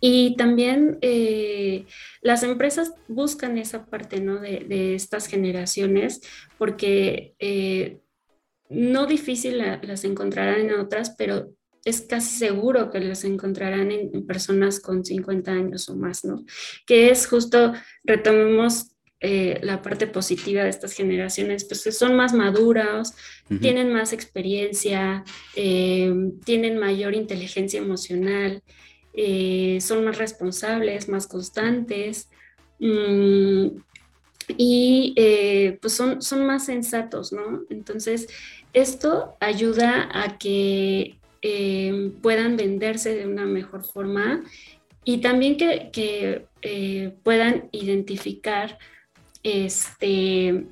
y 0.06 0.36
también 0.36 0.98
eh, 1.00 1.86
las 2.22 2.44
empresas 2.44 2.92
buscan 3.08 3.58
esa 3.58 3.86
parte 3.86 4.20
¿no? 4.20 4.42
de, 4.42 4.96
estas 4.96 5.28
generaciones 5.28 6.20
porque 6.58 7.36
eh, 7.40 8.02
no 8.68 9.06
difícil 9.06 9.60
las 9.60 10.04
encontrarán 10.04 10.60
en 10.60 10.74
otras, 10.74 11.16
pero 11.18 11.54
es 11.86 12.02
casi 12.02 12.38
seguro 12.38 12.92
que 12.92 13.00
las 13.00 13.24
encontrarán 13.24 13.94
en, 13.94 14.28
personas 14.28 14.82
con 14.82 15.06
50 15.06 15.50
años 15.50 15.88
o 15.88 15.96
más, 15.96 16.26
¿no? 16.26 16.44
Que 16.86 17.10
es 17.10 17.26
justo, 17.26 17.72
retomemos 18.04 18.98
eh, 19.22 19.62
la 19.64 19.82
parte 19.82 20.06
positiva 20.06 20.64
de 20.64 20.70
estas 20.70 20.92
generaciones, 20.92 21.64
pues 21.64 21.82
que 21.82 21.94
son 21.94 22.18
más 22.18 22.34
maduras, 22.34 23.16
tienen 23.62 23.94
más 23.94 24.12
experiencia, 24.12 25.24
tienen 25.54 26.78
mayor 26.78 27.16
inteligencia 27.16 27.80
emocional, 27.80 28.62
eh, 29.14 29.80
son 29.82 30.06
más 30.06 30.18
responsables, 30.18 31.08
más 31.08 31.28
constantes 31.28 32.30
mm, 32.80 33.68
y 34.58 35.14
eh, 35.16 35.78
pues 35.82 35.94
son, 35.94 36.22
son 36.22 36.46
más 36.46 36.66
sensatos, 36.66 37.32
¿no? 37.32 37.62
Entonces, 37.70 38.28
esto 38.74 39.36
ayuda 39.40 40.10
a 40.12 40.38
que 40.38 41.18
eh, 41.42 42.12
puedan 42.22 42.58
venderse 42.58 43.16
de 43.16 43.28
una 43.28 43.46
mejor 43.46 43.86
forma 43.86 44.44
y 45.04 45.20
también 45.20 45.58
que, 45.58 45.90
que 45.92 47.14
puedan 47.24 47.68
identificar 47.72 48.80
este, 49.44 50.66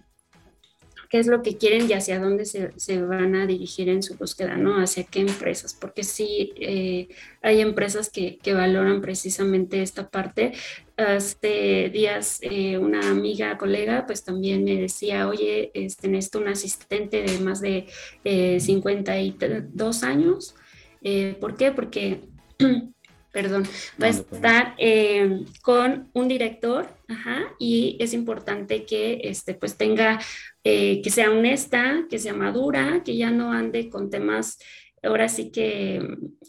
qué 1.12 1.20
es 1.20 1.28
lo 1.28 1.44
que 1.44 1.58
quieren 1.58 1.90
y 1.90 1.94
hacia 1.94 2.20
dónde 2.20 2.46
se, 2.46 2.72
se, 2.78 3.02
van 3.02 3.36
a 3.36 3.46
dirigir 3.46 3.90
en 3.90 4.02
su 4.02 4.16
búsqueda, 4.16 4.56
¿no? 4.56 4.82
Hacia 4.82 5.04
qué 5.04 5.20
empresas, 5.20 5.74
porque 5.74 6.06
sí 6.06 6.54
eh, 6.56 7.10
hay 7.42 7.60
empresas 7.60 8.10
que, 8.10 8.38
que, 8.38 8.54
valoran 8.54 9.02
precisamente 9.02 9.82
esta 9.82 10.10
parte. 10.10 10.54
Hace 10.96 11.90
días 11.92 12.40
eh, 12.42 12.78
una 12.78 13.10
amiga, 13.10 13.58
colega, 13.58 14.06
pues 14.06 14.24
también 14.24 14.64
me 14.64 14.78
decía, 14.78 15.28
oye, 15.28 15.72
este, 15.74 16.08
necesito 16.08 16.40
un 16.40 16.48
asistente 16.48 17.24
de 17.24 17.40
más 17.40 17.60
de 17.60 17.88
eh, 18.24 18.62
52 18.62 20.04
años. 20.04 20.56
Eh, 21.04 21.36
¿Por 21.42 21.58
qué? 21.58 21.74
Porque 21.74 22.22
perdón, 23.32 23.64
va 24.02 24.08
a 24.08 24.10
estar 24.10 24.76
eh, 24.78 25.46
con 25.62 26.10
un 26.14 26.28
director, 26.28 26.88
ajá, 27.08 27.54
y 27.60 27.98
es 28.00 28.14
importante 28.14 28.86
que 28.86 29.22
este, 29.24 29.54
pues 29.54 29.78
tenga, 29.78 30.20
eh, 30.64 31.02
que 31.02 31.10
sea 31.10 31.32
honesta, 31.32 32.06
que 32.10 32.20
sea 32.20 32.34
madura, 32.34 33.02
que 33.04 33.18
ya 33.18 33.32
no 33.32 33.52
ande 33.52 33.90
con 33.90 34.10
temas, 34.10 34.60
ahora 35.04 35.28
sí 35.28 35.52
que, 35.52 36.02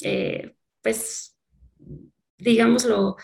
eh, 0.03 0.53
pues, 0.83 1.37
digámoslo, 2.39 3.17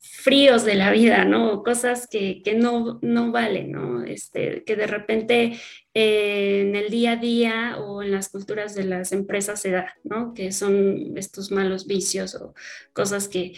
fríos 0.00 0.64
de 0.64 0.74
la 0.74 0.90
vida, 0.90 1.24
¿no? 1.24 1.62
Cosas 1.62 2.08
que, 2.08 2.42
no, 2.56 2.98
no 3.02 3.30
valen, 3.30 3.70
¿no? 3.70 4.04
Este, 4.04 4.64
que 4.64 4.74
de 4.74 4.86
repente 4.86 5.58
eh, 5.94 6.60
en 6.62 6.74
el 6.74 6.90
día 6.90 7.12
a 7.12 7.16
día 7.16 7.76
o 7.78 8.02
en 8.02 8.10
las 8.10 8.28
culturas 8.28 8.74
de 8.74 8.84
las 8.84 9.12
empresas 9.12 9.60
se 9.60 9.70
da, 9.70 9.94
¿no? 10.02 10.34
Que 10.34 10.50
son 10.50 11.16
estos 11.16 11.52
malos 11.52 11.86
vicios 11.86 12.34
o 12.34 12.52
cosas 12.92 13.28
que 13.28 13.54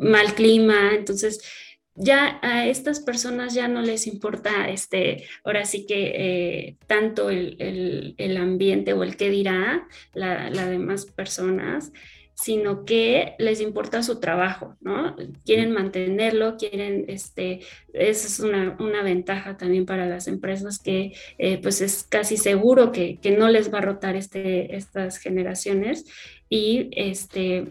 mal 0.00 0.34
clima, 0.34 0.94
entonces 0.94 1.42
ya 1.94 2.38
a 2.42 2.66
estas 2.66 3.00
personas 3.00 3.54
ya 3.54 3.68
no 3.68 3.82
les 3.82 4.06
importa, 4.06 4.68
este, 4.68 5.24
ahora 5.44 5.64
sí 5.64 5.86
que 5.86 6.12
eh, 6.14 6.76
tanto 6.86 7.30
el, 7.30 8.36
ambiente 8.40 8.92
o 8.92 9.02
el 9.02 9.16
que 9.16 9.30
dirá 9.30 9.86
la 10.14 10.68
demás 10.68 11.06
personas, 11.06 11.92
sino 12.34 12.84
que 12.84 13.34
les 13.38 13.60
importa 13.60 14.02
su 14.02 14.18
trabajo, 14.18 14.76
¿no? 14.80 15.16
Quieren 15.44 15.72
mantenerlo, 15.72 16.56
quieren, 16.56 17.04
este, 17.08 17.60
esa 17.92 18.26
es 18.26 18.40
una, 18.40 19.02
ventaja 19.02 19.56
también 19.56 19.86
para 19.86 20.06
las 20.06 20.26
empresas 20.26 20.78
que 20.78 21.12
eh, 21.38 21.58
pues 21.62 21.80
es 21.80 22.04
casi 22.04 22.36
seguro 22.36 22.90
que, 22.90 23.18
no 23.38 23.48
les 23.48 23.72
va 23.72 23.78
a 23.78 23.82
rotar 23.82 24.16
este, 24.16 24.76
estas 24.76 25.18
generaciones 25.18 26.06
y 26.48 26.90
este, 26.92 27.66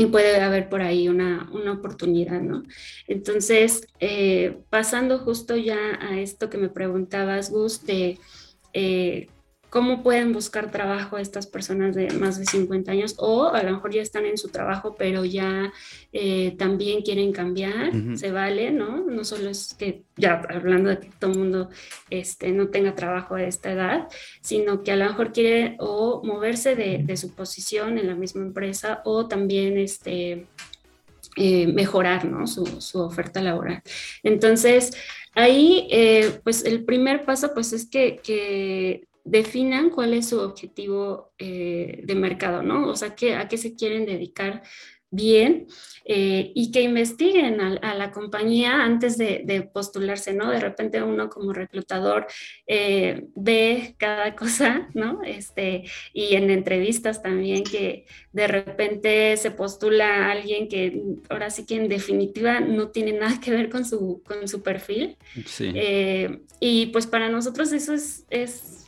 y 0.00 0.06
puede 0.06 0.40
haber 0.40 0.70
por 0.70 0.80
ahí 0.80 1.08
una, 1.08 1.50
oportunidad, 1.70 2.40
¿no? 2.40 2.62
Entonces, 3.06 3.86
eh, 4.00 4.58
pasando 4.70 5.18
justo 5.18 5.56
ya 5.56 5.98
a 6.00 6.18
esto 6.18 6.48
que 6.48 6.56
me 6.56 6.70
preguntabas, 6.70 7.50
Gus, 7.50 7.84
de 7.84 8.18
eh, 8.72 9.28
cómo 9.70 10.02
pueden 10.02 10.32
buscar 10.32 10.70
trabajo 10.70 11.16
estas 11.16 11.46
personas 11.46 11.94
de 11.94 12.10
más 12.10 12.38
de 12.38 12.44
50 12.44 12.90
años 12.90 13.14
o 13.18 13.46
a 13.46 13.62
lo 13.62 13.72
mejor 13.72 13.94
ya 13.94 14.02
están 14.02 14.26
en 14.26 14.36
su 14.36 14.48
trabajo, 14.48 14.96
pero 14.98 15.24
ya 15.24 15.72
eh, 16.12 16.56
también 16.58 17.02
quieren 17.02 17.32
cambiar, 17.32 17.92
se 18.16 18.32
vale, 18.32 18.72
¿no? 18.72 19.06
No 19.06 19.24
solo 19.24 19.48
es 19.48 19.74
que 19.74 20.02
ya 20.16 20.42
hablando 20.50 20.90
de 20.90 20.98
que 20.98 21.10
todo 21.18 21.30
el 21.30 21.38
mundo 21.38 21.70
este, 22.10 22.50
no 22.50 22.68
tenga 22.68 22.96
trabajo 22.96 23.36
a 23.36 23.44
esta 23.44 23.70
edad, 23.70 24.08
sino 24.40 24.82
que 24.82 24.90
a 24.90 24.96
lo 24.96 25.04
mejor 25.04 25.32
quiere 25.32 25.76
o 25.78 26.20
moverse 26.24 26.74
de, 26.74 27.16
su 27.16 27.34
posición 27.34 27.98
en 27.98 28.06
la 28.06 28.14
misma 28.14 28.42
empresa 28.42 29.02
o 29.04 29.26
también 29.26 29.76
este, 29.76 30.46
eh, 31.36 31.66
mejorar 31.66 32.24
¿no? 32.24 32.46
su, 32.46 32.64
oferta 32.94 33.40
laboral. 33.42 33.82
Entonces, 34.22 34.92
ahí, 35.34 35.86
eh, 35.90 36.40
pues 36.42 36.64
el 36.64 36.84
primer 36.84 37.24
paso 37.24 37.52
pues 37.52 37.72
es 37.72 37.88
que, 37.88 38.20
que 38.22 39.06
definan 39.24 39.90
cuál 39.90 40.14
es 40.14 40.28
su 40.28 40.40
objetivo 40.40 41.32
eh, 41.38 42.00
de 42.04 42.14
mercado, 42.14 42.62
¿no? 42.62 42.88
O 42.88 42.96
sea, 42.96 43.14
¿qué, 43.14 43.34
a 43.34 43.48
qué 43.48 43.58
se 43.58 43.74
quieren 43.74 44.06
dedicar 44.06 44.62
bien 45.12 45.66
eh, 46.04 46.52
y 46.54 46.70
que 46.70 46.82
investiguen 46.82 47.60
a, 47.60 47.94
la 47.94 48.12
compañía 48.12 48.84
antes 48.84 49.18
de, 49.18 49.68
postularse, 49.72 50.32
¿no? 50.32 50.48
De 50.50 50.60
repente 50.60 51.02
uno 51.02 51.28
como 51.28 51.52
reclutador 51.52 52.28
eh, 52.66 53.26
ve 53.34 53.96
cada 53.98 54.36
cosa, 54.36 54.88
¿no? 54.94 55.22
Este, 55.24 55.82
y 56.12 56.36
en 56.36 56.48
entrevistas 56.48 57.22
también 57.22 57.64
que 57.64 58.06
de 58.32 58.46
repente 58.46 59.36
se 59.36 59.50
postula 59.50 60.26
a 60.26 60.30
alguien 60.30 60.68
que 60.68 61.02
ahora 61.28 61.50
sí 61.50 61.66
que 61.66 61.74
en 61.74 61.88
definitiva 61.88 62.60
no 62.60 62.90
tiene 62.90 63.12
nada 63.12 63.40
que 63.40 63.50
ver 63.50 63.68
con 63.68 63.84
su, 63.84 64.22
con 64.24 64.46
su 64.46 64.62
perfil. 64.62 65.16
Sí. 65.46 65.72
y 66.60 66.86
pues 66.86 67.06
para 67.06 67.28
nosotros 67.28 67.72
eso 67.72 67.94
es, 67.94 68.26
es 68.30 68.79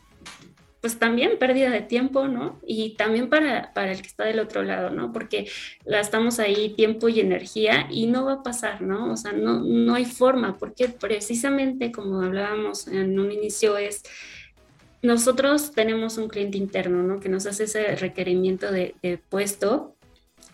pues 0.83 0.99
también 0.99 1.39
pérdida 1.39 1.71
de 1.71 1.81
tiempo, 1.81 2.27
¿no? 2.27 2.61
Y 2.67 2.97
también 2.97 3.31
para, 3.31 3.73
para, 3.73 3.93
el 3.93 4.03
que 4.03 4.09
está 4.09 4.25
del 4.25 4.41
otro 4.41 4.65
lado, 4.65 4.91
¿no? 4.91 5.13
Porque 5.13 5.49
gastamos 5.87 6.41
ahí 6.41 6.75
tiempo 6.75 7.09
y 7.09 7.21
energía 7.21 7.87
y 7.89 8.09
no 8.09 8.25
va 8.25 8.33
a 8.33 8.43
pasar, 8.43 8.83
¿no? 8.83 9.13
O 9.13 9.17
sea, 9.17 9.31
no, 9.31 9.61
no 9.61 9.95
hay 9.95 10.05
forma, 10.05 10.59
porque 10.59 10.89
precisamente 10.89 11.93
como 11.93 12.21
hablábamos 12.21 12.89
en 12.89 13.17
un 13.21 13.31
inicio 13.31 13.79
es, 13.79 14.03
nosotros 15.03 15.71
tenemos 15.71 16.19
un 16.19 16.29
cliente 16.29 16.59
interno, 16.59 17.05
¿no? 17.05 17.21
Que 17.21 17.29
nos 17.29 17.47
hace 17.47 17.65
ese 17.65 17.95
requerimiento 17.95 18.73
de, 18.73 18.97
de 19.03 19.19
puesto 19.19 19.95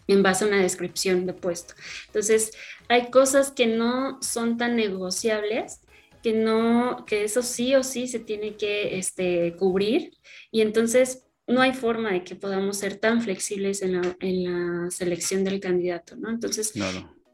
en 0.08 0.22
base 0.22 0.44
a 0.44 0.48
una 0.48 0.60
descripción 0.60 1.24
de 1.24 1.32
puesto. 1.32 1.72
Entonces, 2.08 2.52
hay 2.88 3.10
cosas 3.10 3.50
que 3.50 3.66
no 3.66 4.18
son 4.20 4.58
tan 4.58 4.76
negociables 4.76 5.80
que 6.22 6.32
no, 6.32 7.04
que 7.06 7.24
eso 7.24 7.42
sí 7.42 7.74
o 7.74 7.82
sí 7.82 8.08
se 8.08 8.18
tiene 8.18 8.56
que 8.56 8.98
este, 8.98 9.54
cubrir. 9.56 10.12
Y 10.50 10.60
entonces 10.60 11.24
no 11.46 11.62
hay 11.62 11.72
forma 11.72 12.12
de 12.12 12.24
que 12.24 12.36
podamos 12.36 12.76
ser 12.76 12.96
tan 12.96 13.22
flexibles 13.22 13.82
en 13.82 14.00
la, 14.00 14.16
en 14.20 14.44
la 14.84 14.90
selección 14.90 15.44
del 15.44 15.60
candidato, 15.60 16.16
¿no? 16.16 16.28
Entonces, 16.28 16.72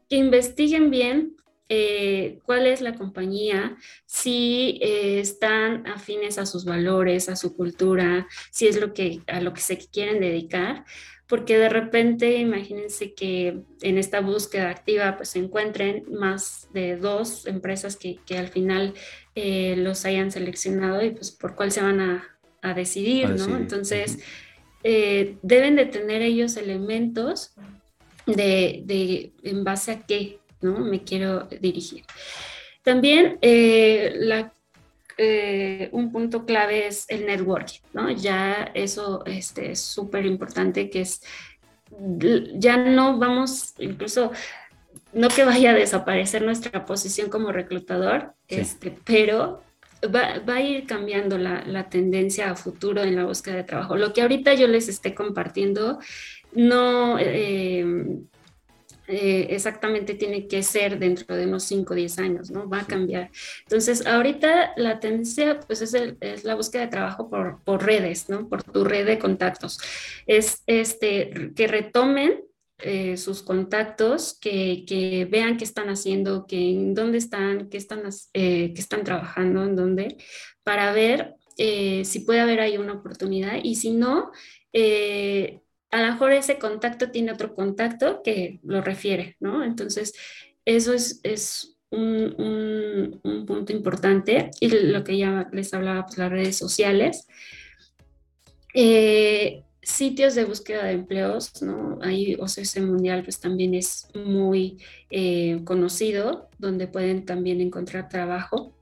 que 0.09 0.15
investiguen 0.15 0.89
bien 0.89 1.35
eh, 1.67 2.39
cuál 2.45 2.67
es 2.67 2.81
la 2.81 2.93
compañía, 2.93 3.75
si 4.05 4.79
eh, 4.81 5.19
están 5.19 5.87
afines 5.87 6.37
a 6.37 6.45
sus 6.45 6.63
valores, 6.63 7.27
a 7.27 7.35
su 7.35 7.55
cultura, 7.55 8.27
si 8.51 8.67
es 8.67 8.79
lo 8.79 8.93
que, 8.93 9.21
a 9.27 9.41
lo 9.41 9.51
que 9.51 9.61
se 9.61 9.77
quieren 9.77 10.19
dedicar, 10.19 10.85
porque 11.27 11.57
de 11.57 11.69
repente 11.69 12.37
imagínense 12.37 13.13
que 13.13 13.61
en 13.81 13.97
esta 13.97 14.21
búsqueda 14.21 14.69
activa 14.69 15.17
pues 15.17 15.29
se 15.29 15.39
encuentren 15.39 16.05
más 16.11 16.69
de 16.73 16.97
dos 16.97 17.47
empresas 17.47 17.95
que, 17.95 18.19
que 18.25 18.37
al 18.37 18.49
final 18.49 18.93
eh, 19.33 19.75
los 19.77 20.05
hayan 20.05 20.31
seleccionado 20.31 21.03
y 21.03 21.11
pues 21.11 21.31
por 21.31 21.55
cuál 21.55 21.71
se 21.71 21.81
van 21.81 21.99
a, 21.99 22.37
a 22.61 22.73
decidir, 22.73 23.29
¿no? 23.29 23.57
Entonces, 23.57 24.19
eh, 24.83 25.37
deben 25.41 25.75
de 25.75 25.85
tener 25.85 26.21
ellos 26.21 26.57
elementos 26.57 27.53
de, 28.25 28.81
de, 28.85 29.31
en 29.43 29.63
base 29.63 29.91
a 29.91 30.01
qué, 30.01 30.39
¿no? 30.61 30.79
Me 30.79 31.03
quiero 31.03 31.47
dirigir. 31.59 32.03
También 32.83 33.39
eh, 33.41 34.13
la 34.15 34.53
eh, 35.17 35.89
un 35.91 36.11
punto 36.11 36.45
clave 36.45 36.87
es 36.87 37.05
el 37.09 37.25
networking, 37.25 37.81
¿no? 37.93 38.11
Ya 38.11 38.71
eso 38.73 39.23
este, 39.25 39.71
es 39.71 39.79
súper 39.79 40.25
importante, 40.25 40.89
que 40.89 41.01
es, 41.01 41.21
ya 42.55 42.77
no 42.77 43.17
vamos, 43.17 43.73
incluso, 43.79 44.31
no 45.13 45.29
que 45.29 45.45
vaya 45.45 45.71
a 45.71 45.75
desaparecer 45.75 46.41
nuestra 46.41 46.85
posición 46.85 47.29
como 47.29 47.51
reclutador, 47.51 48.33
este, 48.47 48.97
pero 49.05 49.63
va, 50.03 50.39
va, 50.39 50.55
a 50.55 50.61
ir 50.61 50.85
cambiando 50.85 51.37
la, 51.37 51.63
la, 51.65 51.89
tendencia 51.89 52.51
a 52.51 52.55
futuro 52.55 53.01
en 53.01 53.15
la 53.15 53.25
búsqueda 53.25 53.55
de 53.55 53.63
trabajo. 53.63 53.95
Lo 53.95 54.13
que 54.13 54.21
ahorita 54.21 54.53
yo 54.53 54.67
les 54.67 54.89
esté 54.89 55.15
compartiendo 55.15 55.99
no... 56.53 57.17
Eh, 57.19 57.85
eh, 59.07 59.47
exactamente 59.51 60.15
tiene 60.15 60.47
que 60.47 60.63
ser 60.63 60.97
dentro 60.97 61.35
de 61.35 61.45
unos 61.45 61.63
5 61.63 61.93
o 61.93 61.95
10 61.95 62.19
años, 62.19 62.51
¿no? 62.51 62.67
Va 62.67 62.81
a 62.81 62.87
cambiar. 62.87 63.29
Entonces, 63.61 64.05
ahorita 64.05 64.73
la 64.77 64.99
tendencia, 64.99 65.59
pues, 65.59 65.81
es, 65.81 65.93
es 65.93 66.43
la 66.43 66.55
búsqueda 66.55 66.83
de 66.83 66.87
trabajo 66.87 67.29
por, 67.29 67.63
por, 67.63 67.85
redes, 67.85 68.29
¿no? 68.29 68.49
Por 68.49 68.63
tu 68.63 68.83
red 68.83 69.05
de 69.05 69.19
contactos. 69.19 69.79
Es 70.25 70.63
este, 70.65 71.51
que 71.55 71.67
retomen 71.67 72.43
eh, 72.79 73.17
sus 73.17 73.43
contactos, 73.43 74.37
que, 74.39 74.85
que, 74.87 75.25
vean 75.25 75.57
qué 75.57 75.63
están 75.63 75.89
haciendo, 75.89 76.45
que 76.47 76.57
en 76.71 76.93
dónde 76.93 77.19
están, 77.19 77.69
qué 77.69 77.77
están, 77.77 78.03
eh, 78.33 78.73
qué 78.73 78.81
están 78.81 79.03
trabajando, 79.03 79.63
en 79.63 79.75
dónde, 79.75 80.17
para 80.63 80.91
ver 80.91 81.35
si 81.57 82.19
puede 82.25 82.41
haber 82.41 82.59
ahí 82.59 82.77
una 82.77 82.91
oportunidad 82.91 83.59
y 83.63 83.75
si 83.75 83.91
no, 83.91 84.29
eh, 84.77 85.61
a 85.95 86.01
lo 86.01 86.11
mejor 86.11 86.33
ese 86.33 86.59
contacto 86.59 87.09
tiene 87.09 87.31
otro 87.31 87.55
contacto 87.55 88.21
que 88.21 88.59
lo 88.63 88.81
refiere, 88.81 89.37
¿no? 89.39 89.63
Entonces, 89.63 90.13
eso 90.65 90.91
es, 90.93 91.21
es 91.23 91.77
un, 91.89 93.21
un, 93.23 93.45
punto 93.45 93.71
importante. 93.71 94.51
Y 94.59 94.67
lo 94.67 95.05
que 95.05 95.17
ya 95.17 95.47
les 95.53 95.73
hablaba, 95.73 96.05
pues 96.05 96.17
las 96.17 96.29
redes 96.29 96.57
sociales. 96.57 97.27
Eh, 98.73 99.63
sitios 99.81 100.35
de 100.35 100.43
búsqueda 100.43 100.83
de 100.83 100.91
empleos, 100.91 101.61
¿no? 101.61 101.97
Ahí 102.01 102.35
OCS 102.35 102.81
Mundial 102.81 103.23
pues 103.23 103.39
también 103.39 103.73
es 103.73 104.09
muy 104.13 104.83
eh, 105.09 105.61
conocido, 105.63 106.49
donde 106.57 106.87
pueden 106.87 107.23
también 107.23 107.61
encontrar 107.61 108.09
trabajo. 108.09 108.75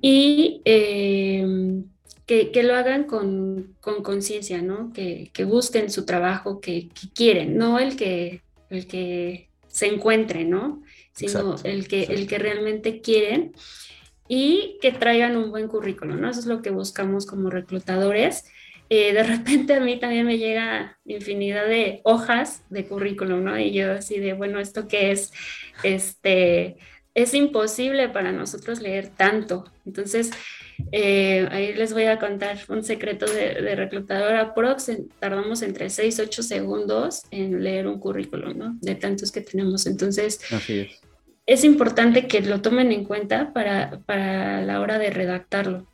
Y 0.00 0.62
eh, 0.64 1.44
que, 2.28 2.62
lo 2.62 2.76
hagan 2.76 3.04
con 3.04 3.74
conciencia, 3.80 4.60
¿no? 4.60 4.92
Que, 4.92 5.30
busquen 5.46 5.90
su 5.90 6.04
trabajo 6.04 6.60
que, 6.60 6.90
quieren, 7.14 7.56
no 7.56 7.78
el 7.78 7.96
que, 7.96 8.42
el 8.68 8.86
que 8.86 9.48
se 9.66 9.86
encuentre, 9.86 10.44
¿no? 10.44 10.82
Sino 11.14 11.56
el, 11.64 11.88
que, 11.88 12.02
el 12.04 12.28
que 12.28 12.38
realmente 12.38 13.00
quieren 13.00 13.52
y 14.28 14.76
que 14.82 14.92
traigan 14.92 15.38
un 15.38 15.50
buen 15.50 15.68
currículo, 15.68 16.16
¿no? 16.16 16.28
Eso 16.28 16.40
es 16.40 16.46
lo 16.46 16.60
que 16.60 16.68
buscamos 16.68 17.24
como 17.24 17.48
reclutadores. 17.48 18.44
Eh, 18.90 19.14
de 19.14 19.22
repente 19.24 19.74
a 19.74 19.80
mí 19.80 19.98
también 19.98 20.26
me 20.26 20.36
llega 20.36 20.98
infinidad 21.06 21.66
de 21.66 22.02
hojas 22.04 22.62
de 22.68 22.84
currículum, 22.84 23.42
¿no? 23.42 23.58
Y 23.58 23.72
yo 23.72 23.92
así 23.92 24.18
de, 24.18 24.34
bueno, 24.34 24.60
¿esto 24.60 24.86
qué 24.86 25.12
es? 25.12 25.32
Este, 25.82 26.76
es 27.14 27.32
imposible 27.32 28.10
para 28.10 28.32
nosotros 28.32 28.82
leer 28.82 29.08
tanto. 29.08 29.64
Entonces, 29.86 30.30
eh, 30.92 31.46
ahí 31.50 31.74
les 31.74 31.92
voy 31.92 32.04
a 32.04 32.18
contar 32.18 32.58
un 32.68 32.82
secreto 32.82 33.26
de, 33.26 33.54
de 33.60 33.76
reclutadora 33.76 34.54
Prox. 34.54 34.90
Tardamos 35.18 35.62
entre 35.62 35.90
6 35.90 36.18
y 36.18 36.22
8 36.22 36.42
segundos 36.42 37.22
en 37.30 37.62
leer 37.62 37.86
un 37.86 37.98
currículum, 37.98 38.56
¿no? 38.56 38.76
De 38.80 38.94
tantos 38.94 39.32
que 39.32 39.40
tenemos. 39.40 39.86
Entonces, 39.86 40.40
es 41.46 41.64
importante 41.64 42.26
que 42.26 42.40
lo 42.40 42.60
tomen 42.60 42.92
en 42.92 43.04
cuenta 43.04 43.52
para, 43.52 44.00
para 44.06 44.62
la 44.62 44.80
hora 44.80 44.98
de 44.98 45.10
redactarlo. 45.10 45.86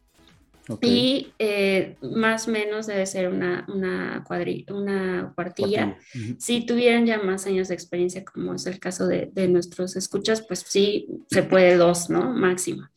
Y 0.81 1.33
eh, 1.39 1.97
más 2.01 2.49
o 2.49 2.51
menos 2.51 2.87
debe 2.87 3.05
ser 3.07 3.29
una, 3.29 3.67
una, 3.69 4.25
una 4.71 5.33
cuartilla. 5.35 5.99
Si 6.39 6.65
tuvieran 6.65 7.05
ya 7.05 7.19
más 7.19 7.47
años 7.47 7.69
de 7.69 7.75
experiencia, 7.75 8.25
como 8.25 8.55
es 8.55 8.67
el 8.67 8.79
caso 8.79 9.07
de, 9.07 9.31
de, 9.33 9.49
nuestros 9.49 9.95
escuchas, 9.97 10.43
pues 10.43 10.65
sí, 10.67 11.07
se 11.29 11.43
puede 11.43 11.77
dos, 11.77 12.09
¿no? 12.09 12.33
Máximo. 12.33 12.89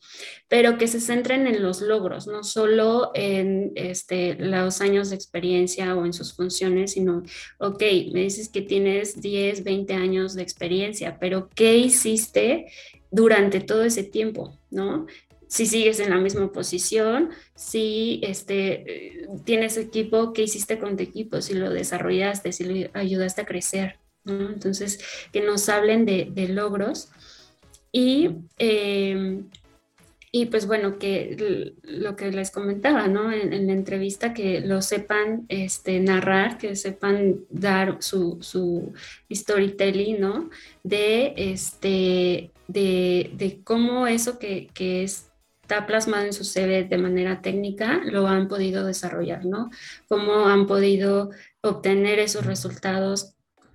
Pero 0.48 0.78
que 0.78 0.88
se 0.88 1.00
centren 1.00 1.46
en 1.46 1.62
los 1.62 1.82
logros, 1.82 2.26
no 2.26 2.42
solo 2.42 3.10
en 3.14 3.72
este, 3.74 4.34
los 4.36 4.80
años 4.80 5.10
de 5.10 5.16
experiencia 5.16 5.94
o 5.94 6.06
en 6.06 6.14
sus 6.14 6.32
funciones, 6.32 6.92
sino, 6.92 7.22
ok, 7.58 7.82
me 8.12 8.22
dices 8.22 8.48
que 8.48 8.62
tienes 8.62 9.20
10, 9.20 9.62
20 9.62 9.92
años 9.94 10.34
de 10.34 10.42
experiencia, 10.42 11.18
pero 11.20 11.50
¿qué 11.54 11.76
hiciste? 11.76 12.66
durante 13.10 13.60
todo 13.60 13.84
ese 13.84 14.04
tiempo, 14.04 14.58
¿no? 14.70 15.06
Si 15.48 15.66
sigues 15.66 15.98
en 15.98 16.10
la 16.10 16.18
misma 16.18 16.52
posición, 16.52 17.30
si 17.54 18.20
este, 18.22 19.26
tienes 19.44 19.76
equipo, 19.78 20.32
qué 20.32 20.42
hiciste 20.42 20.78
con 20.78 20.96
tu 20.96 21.02
equipo, 21.02 21.40
si 21.40 21.54
lo 21.54 21.70
desarrollaste, 21.70 22.52
si 22.52 22.64
lo 22.64 22.90
ayudaste 22.92 23.40
a 23.40 23.46
crecer. 23.46 23.96
Entonces, 24.26 25.00
que 25.32 25.40
nos 25.40 25.68
hablen 25.70 26.04
de, 26.04 26.48
logros 26.48 27.08
y, 27.90 28.30
em, 28.58 29.48
y 30.30 30.46
pues 30.46 30.66
bueno, 30.66 30.98
que 30.98 31.72
lo 31.82 32.14
que 32.14 32.30
les 32.30 32.50
comentaba 32.50 33.08
¿no? 33.08 33.32
en, 33.32 33.66
la 33.66 33.72
entrevista, 33.72 34.34
que 34.34 34.60
lo 34.60 34.82
sepan 34.82 35.46
este, 35.48 35.98
narrar, 36.00 36.58
que 36.58 36.76
sepan 36.76 37.40
dar 37.48 37.96
su, 38.02 38.36
su 38.42 38.92
storytelling, 39.32 40.20
¿no? 40.20 40.50
De, 40.82 41.32
este, 41.38 42.50
de, 42.66 43.30
de 43.32 43.60
cómo 43.64 44.06
eso 44.06 44.38
que, 44.38 44.68
que 44.74 45.04
es 45.04 45.27
está 45.68 45.86
plasmado 45.86 46.24
en 46.24 46.32
su 46.32 46.44
CV 46.44 46.84
de 46.84 46.96
manera 46.96 47.42
técnica, 47.42 48.00
lo 48.02 48.26
han 48.26 48.48
podido 48.48 48.86
desarrollar, 48.86 49.44
¿no? 49.44 49.68
Cómo 50.08 50.46
han 50.46 50.66
podido 50.66 51.30
obtener 51.60 52.20
esos 52.20 52.46
resultados 52.46 53.34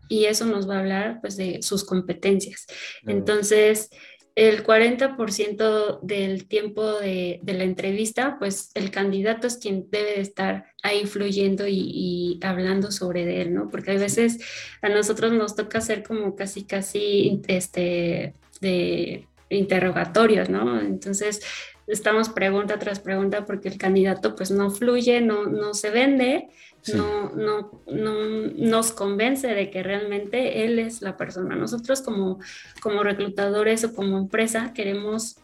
y 0.10 0.26
eso 0.26 0.48
nos 0.48 0.68
va 0.68 0.78
a 0.78 0.80
hablar 0.80 1.22
pues 1.22 1.38
de 1.38 1.62
sus 1.62 1.84
competencias. 1.84 2.66
Entonces, 3.06 3.92
el 4.34 4.64
40% 4.64 6.00
del 6.02 6.48
tiempo 6.48 7.00
de, 7.00 7.40
la 7.46 7.64
entrevista, 7.64 8.38
pues 8.40 8.72
el 8.74 8.90
candidato 8.90 9.46
es 9.46 9.58
quien 9.58 9.86
debe 9.92 10.16
de 10.16 10.22
estar 10.22 10.66
ahí 10.82 11.06
fluyendo 11.06 11.68
y, 11.68 11.78
y, 11.78 12.40
hablando 12.42 12.92
sobre 12.92 13.40
él, 13.40 13.54
¿no? 13.54 13.70
Porque 13.70 13.92
a 13.92 14.00
veces 14.00 14.40
a 14.82 14.90
nosotros 14.90 15.32
nos 15.32 15.56
toca 15.56 15.78
hacer 15.78 16.02
como 16.02 16.36
casi, 16.36 16.64
casi, 16.64 17.40
este, 17.48 18.34
de 18.62 19.28
interrogatorios, 19.50 20.50
¿no? 20.50 20.80
Entonces, 20.82 21.42
estamos 21.88 22.30
pregunta 22.30 22.80
tras 22.80 23.00
pregunta 23.00 23.46
porque 23.46 23.70
el 23.70 23.78
candidato 23.78 24.36
pues 24.36 24.52
no 24.52 24.70
fluye, 24.70 25.22
no, 25.22 25.46
no 25.46 25.74
se 25.74 25.90
vende, 25.90 26.50
no, 26.94 27.32
no, 27.32 27.84
no, 27.88 28.14
nos 28.56 28.92
convence 28.92 29.48
de 29.48 29.70
que 29.70 29.84
realmente 29.84 30.66
él 30.66 30.80
es 30.80 31.02
la 31.02 31.18
persona. 31.18 31.56
Nosotros 31.56 32.02
como, 32.02 32.40
como 32.82 33.04
reclutadores 33.04 33.84
o 33.84 33.94
como 33.94 34.18
empresa 34.18 34.74
queremos 34.74 35.38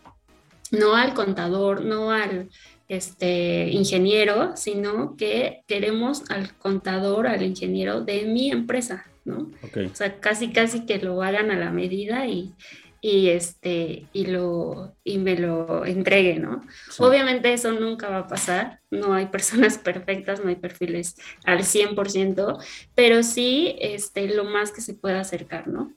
no 0.72 0.96
al 0.96 1.14
contador, 1.14 1.82
no 1.82 2.12
al 2.12 2.50
este, 2.88 3.70
ingeniero, 3.70 4.56
sino 4.56 5.16
que 5.16 5.62
queremos 5.68 6.30
al 6.30 6.56
contador, 6.58 7.28
al 7.28 7.44
ingeniero 7.44 8.02
de 8.02 8.26
mi 8.26 8.52
empresa, 8.52 9.06
¿no? 9.26 9.50
O 9.64 9.96
sea, 9.96 10.20
casi, 10.20 10.52
casi 10.52 10.86
que 10.86 10.98
lo 10.98 11.22
hagan 11.24 11.52
a 11.52 11.58
la 11.58 11.72
medida 11.72 12.28
y, 12.28 12.54
y 13.02 13.30
este 13.30 14.06
y 14.14 14.26
lo 14.28 14.96
y 15.04 15.18
me 15.18 15.38
lo 15.38 15.86
entregue, 15.86 16.40
¿no? 16.40 16.62
Obviamente 16.98 17.54
eso 17.54 17.72
nunca 17.72 18.10
va 18.10 18.20
a 18.20 18.28
pasar, 18.28 18.82
no 18.92 19.14
hay 19.14 19.28
personas 19.28 19.78
perfectas, 19.84 20.44
no 20.44 20.50
hay 20.50 20.56
perfiles 20.56 21.16
al 21.46 21.60
100%, 21.60 22.64
pero 22.96 23.24
sí 23.24 23.76
este 23.80 24.28
lo 24.28 24.44
más 24.44 24.72
que 24.72 24.82
se 24.82 24.94
pueda 24.94 25.22
acercar, 25.22 25.68
¿no? 25.68 25.94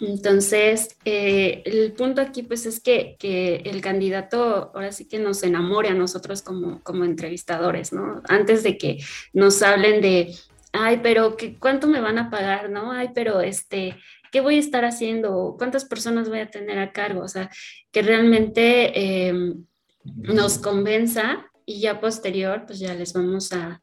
Entonces, 0.00 0.96
eh, 1.04 1.62
el 1.66 1.92
punto 1.92 2.22
aquí 2.22 2.42
pues 2.42 2.64
es 2.64 2.80
que, 2.80 3.16
que, 3.18 3.56
el 3.66 3.82
candidato 3.82 4.72
ahora 4.74 4.92
sí 4.92 5.06
que 5.06 5.18
nos 5.18 5.42
enamore 5.42 5.90
a 5.90 5.94
nosotros 5.94 6.40
como, 6.40 6.82
como 6.82 7.04
entrevistadores, 7.04 7.92
¿no? 7.92 8.22
Antes 8.26 8.62
de 8.62 8.78
que 8.78 8.98
nos 9.34 9.60
hablen 9.60 10.00
de, 10.00 10.34
ay, 10.72 11.00
pero 11.02 11.36
¿cuánto 11.58 11.86
me 11.86 12.00
van 12.00 12.18
a 12.18 12.30
pagar? 12.30 12.70
¿No? 12.70 12.92
Ay, 12.92 13.10
pero 13.14 13.40
este, 13.40 13.96
¿qué 14.30 14.40
voy 14.40 14.56
a 14.56 14.60
estar 14.60 14.84
haciendo? 14.84 15.56
¿Cuántas 15.58 15.84
personas 15.84 16.28
voy 16.28 16.40
a 16.40 16.50
tener 16.50 16.78
a 16.78 16.92
cargo? 16.92 17.22
O 17.22 17.28
sea, 17.28 17.50
que 17.90 18.02
realmente 18.02 19.28
em, 19.28 19.64
nos 20.04 20.58
convenza 20.58 21.50
y 21.70 21.80
ya 21.80 22.00
posterior, 22.00 22.64
pues 22.66 22.80
ya 22.80 22.94
les 22.94 23.12
vamos 23.12 23.52
a, 23.52 23.80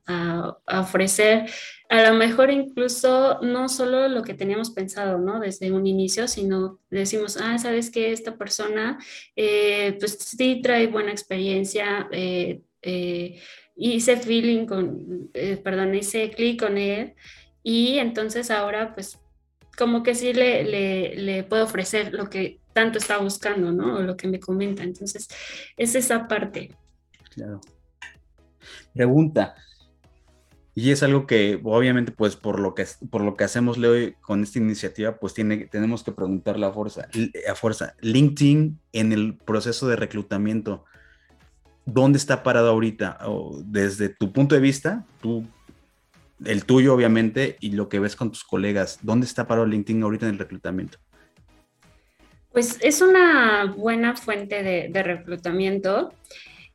ofrecer 0.68 1.50
a 1.90 2.10
lo 2.10 2.18
mejor 2.18 2.52
incluso 2.52 3.40
no 3.42 3.70
solo 3.70 4.10
lo 4.10 4.24
que 4.24 4.34
teníamos 4.34 4.72
pensado, 4.72 5.20
¿no? 5.20 5.40
Desde 5.40 5.72
un 5.72 5.88
inicio, 5.88 6.28
sino 6.28 6.80
decimos, 6.90 7.38
ah, 7.38 7.58
sabes 7.58 7.90
que 7.90 8.12
esta 8.12 8.36
persona, 8.36 8.98
eh, 9.38 9.96
pues 10.00 10.18
sí 10.20 10.60
trae 10.62 10.88
buena 10.88 11.12
experiencia, 11.12 12.10
eh, 12.12 12.62
eh, 12.82 13.40
hice 13.78 14.18
feeling 14.18 14.66
con, 14.66 15.32
perdón, 15.64 15.96
hice 15.96 16.30
clic 16.32 16.60
con 16.60 16.78
él 16.78 17.14
y 17.64 18.00
entonces 18.00 18.52
ahora 18.52 18.94
pues 18.94 19.18
como 19.78 20.02
que 20.02 20.16
sí 20.16 20.34
le, 20.34 20.64
le, 20.64 21.16
le, 21.16 21.44
puedo 21.44 21.64
ofrecer 21.64 22.14
lo 22.14 22.30
que 22.30 22.60
tanto 22.74 22.98
está 22.98 23.20
buscando, 23.20 23.72
¿no? 23.72 23.98
O 23.98 24.02
lo 24.02 24.18
que 24.18 24.28
me 24.28 24.40
comenta. 24.40 24.84
Entonces, 24.84 25.28
es 25.78 25.96
esa 25.96 26.28
parte. 26.28 26.76
Claro. 27.34 27.62
Pregunta. 28.94 29.56
Y 30.74 30.92
es 30.92 31.02
algo 31.02 31.26
que 31.26 31.60
obviamente, 31.64 32.12
pues 32.12 32.36
por 32.36 32.60
lo 32.60 32.76
que, 32.76 32.86
por 33.10 33.22
lo 33.22 33.36
que 33.36 33.44
hacemos 33.44 33.78
hoy 33.80 34.16
con 34.22 34.44
esta 34.44 34.60
iniciativa, 34.60 35.18
pues 35.18 35.34
tiene, 35.34 35.68
tenemos 35.68 36.04
que 36.04 36.12
preguntarle 36.12 36.66
a 36.66 36.72
fuerza, 36.72 37.08
a 37.50 37.56
fuerza. 37.56 37.96
LinkedIn 38.02 38.80
en 38.94 39.12
el 39.12 39.38
proceso 39.38 39.88
de 39.88 39.96
reclutamiento, 39.96 40.86
¿dónde 41.86 42.18
está 42.18 42.44
parado 42.44 42.70
ahorita? 42.70 43.18
O 43.26 43.60
desde 43.66 44.10
tu 44.10 44.32
punto 44.32 44.54
de 44.54 44.62
vista, 44.62 45.06
tú 45.20 45.48
el 46.46 46.66
tuyo 46.66 46.94
obviamente 46.94 47.58
y 47.60 47.72
lo 47.72 47.90
que 47.90 48.00
ves 48.00 48.16
con 48.16 48.32
tus 48.32 48.44
colegas. 48.44 49.00
¿Dónde 49.02 49.26
está 49.26 49.48
parado 49.48 49.68
LinkedIn 49.68 50.04
ahorita 50.04 50.28
en 50.28 50.34
el 50.34 50.40
reclutamiento? 50.40 51.00
Pues 52.52 52.78
es 52.82 53.02
una 53.02 53.66
buena 53.66 54.16
fuente 54.16 54.64
de, 54.64 55.04
reclutamiento. 55.04 56.14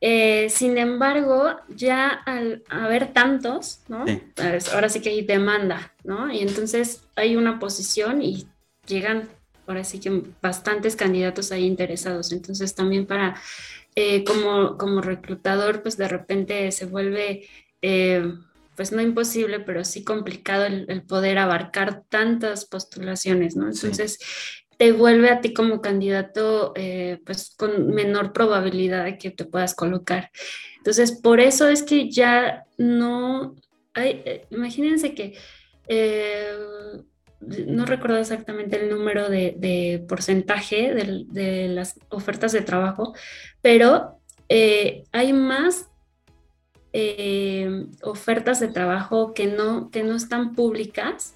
Eh, 0.01 0.49
sin 0.51 0.79
embargo, 0.79 1.57
ya 1.69 2.09
al 2.09 2.63
haber 2.69 3.13
tantos, 3.13 3.81
¿no? 3.89 4.05
Pues 4.35 4.73
ahora 4.73 4.89
sí 4.89 5.01
que 5.01 5.11
hay 5.11 5.23
demanda, 5.23 5.93
¿no? 6.05 6.33
Y 6.33 6.41
entonces 6.41 7.05
hay 7.17 7.37
una 7.37 7.59
posición 7.59 8.23
y 8.23 8.47
llegan, 8.87 9.29
ahora 9.67 9.85
sí 9.85 10.01
que 10.01 10.23
bastantes 10.41 10.97
candidatos 10.97 11.53
ahí 11.53 11.65
interesados. 11.65 12.33
Entonces 12.33 12.75
también 12.75 13.07
para, 13.07 13.41
eh, 13.95 14.25
como, 14.25 14.77
como 14.77 15.01
reclutador, 15.01 15.83
pues 15.83 15.97
de 15.97 16.09
repente 16.09 16.71
se 16.73 16.87
vuelve... 16.87 17.49
Eh, 17.81 18.33
pues 18.83 18.91
no 18.91 19.01
imposible, 19.01 19.61
pero 19.61 19.85
sí 19.85 20.03
complicado 20.03 20.65
el, 20.65 21.05
poder 21.05 21.39
abarcar 21.39 22.03
tantas 22.09 22.65
postulaciones, 22.65 23.55
¿no? 23.55 23.69
Entonces, 23.69 24.19
te 24.77 24.91
vuelve 24.91 25.31
a 25.31 25.41
ti 25.41 25.55
como 25.55 25.81
candidato, 25.81 26.73
eh, 26.75 27.21
pues 27.25 27.55
con 27.57 27.95
menor 27.95 28.33
probabilidad 28.33 29.05
de 29.05 29.19
que 29.19 29.31
te 29.31 29.45
puedas 29.45 29.77
colocar. 29.77 30.33
Entonces, 30.79 31.13
por 31.13 31.39
eso 31.39 31.69
es 31.69 31.85
que 31.85 32.11
ya 32.11 32.65
no 32.77 33.55
hay, 33.95 34.21
eh, 34.25 34.47
imagínense 34.51 35.15
que... 35.15 35.39
Eh, 35.87 36.57
no 37.41 37.87
recuerdo 37.87 38.19
exactamente 38.19 38.81
el 38.81 38.89
número 38.89 39.29
de, 39.29 40.05
porcentaje 40.09 40.93
de, 40.95 41.69
las 41.69 41.99
ofertas 42.09 42.53
de 42.53 42.63
trabajo, 42.63 43.15
pero 43.61 44.21
hay 44.49 45.33
más 45.33 45.92
eh, 46.93 47.87
ofertas 48.03 48.61
de 48.61 48.69
trabajo 48.69 49.35
que 49.35 49.47
no, 49.47 49.91
que 49.91 50.03
no 50.03 50.15
están 50.15 50.55
públicas 50.55 51.35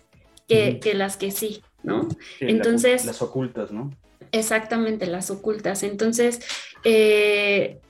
que, 0.48 0.80
las 0.94 1.16
que 1.16 1.30
sí, 1.30 1.62
¿no? 1.82 2.08
Entonces... 2.40 3.04
Las, 3.04 3.22
ocultas, 3.22 3.72
¿no? 3.72 3.90
Exactamente, 4.32 5.06
las 5.06 5.30
ocultas. 5.30 5.82
Entonces, 5.82 6.40
eh, 6.84 7.80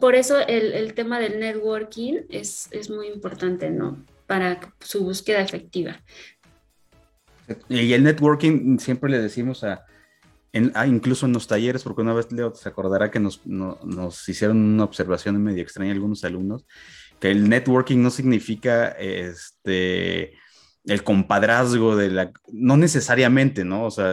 por 0.00 0.14
eso 0.14 0.38
el, 0.40 0.94
tema 0.94 1.20
del 1.20 1.38
networking 1.38 2.22
es, 2.30 2.68
es 2.72 2.90
muy 2.90 3.08
importante, 3.08 3.70
¿no? 3.70 4.04
Para 4.26 4.60
su 4.80 5.04
búsqueda 5.04 5.40
efectiva. 5.40 6.00
Y 7.68 7.92
el 7.92 8.02
networking 8.02 8.78
siempre 8.78 9.10
le 9.10 9.18
decimos 9.18 9.62
a, 9.62 9.84
Ah, 10.74 10.86
incluso 10.86 11.26
en 11.26 11.32
los 11.32 11.48
talleres, 11.48 11.82
porque 11.82 12.02
una 12.02 12.14
vez 12.14 12.30
Leo 12.30 12.54
se 12.54 12.68
acordará 12.68 13.10
que 13.10 13.18
nos, 13.18 13.40
hicieron 14.28 14.56
una 14.58 14.84
observación 14.84 15.42
medio 15.42 15.62
extraña 15.62 15.92
algunos 15.92 16.22
alumnos, 16.22 16.64
que 17.18 17.30
el 17.32 17.48
networking 17.48 17.98
no 17.98 18.10
significa 18.10 18.88
este, 18.90 20.34
el 20.84 21.02
compadrazgo 21.02 21.96
de 21.96 22.10
la, 22.10 22.32
no 22.52 22.76
necesariamente, 22.76 23.64
¿no? 23.64 23.86
O 23.86 23.90
sea, 23.90 24.12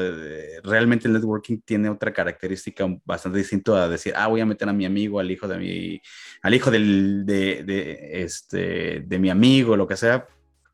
realmente 0.63 1.07
el 1.07 1.13
networking 1.13 1.59
tiene 1.59 1.89
otra 1.89 2.11
característica 2.11 2.87
bastante 3.05 3.37
distinta 3.37 3.83
a 3.83 3.89
decir, 3.89 4.13
ah, 4.15 4.27
voy 4.27 4.41
a 4.41 4.45
meter 4.45 4.67
a 4.67 4.73
mi 4.73 4.85
amigo, 4.85 5.19
al 5.19 5.29
hijo 5.29 5.47
de 5.47 5.57
mi, 5.57 6.01
al 6.41 6.55
hijo 6.55 6.71
del, 6.71 7.23
de, 7.23 8.23
este, 8.23 9.01
de 9.01 9.19
mi 9.19 9.29
amigo, 9.29 9.77
lo 9.77 9.87
que 9.87 9.97
sea. 9.97 10.27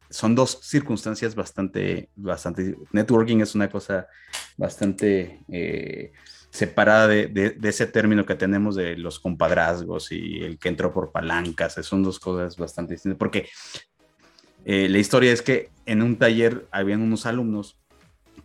Son 0.10 0.36
dos 0.36 0.60
circunstancias 0.64 1.36
bastante, 1.36 2.10
bastante, 2.16 2.76
networking 2.92 3.40
es 3.40 3.56
una 3.56 3.70
cosa 3.70 4.08
bastante 4.56 5.44
eh, 5.50 6.12
separada 6.50 7.08
de, 7.08 7.28
de, 7.28 7.70
ese 7.70 7.88
término 7.88 8.26
que 8.26 8.36
tenemos 8.36 8.76
de 8.76 8.98
los 8.98 9.20
compadrazgos 9.20 10.12
y 10.12 10.44
el 10.44 10.58
que 10.58 10.70
entró 10.70 10.94
por 10.94 11.12
palancas, 11.12 11.76
son 11.82 12.04
dos 12.04 12.20
cosas 12.20 12.58
bastante 12.58 12.94
distintas, 12.94 13.20
porque 13.20 13.50
eh, 14.66 14.90
la 14.90 14.98
historia 14.98 15.32
es 15.32 15.42
que 15.42 15.70
en 15.86 16.02
un 16.02 16.18
taller 16.18 16.68
habían 16.72 17.02
unos 17.02 17.26
alumnos 17.26 17.80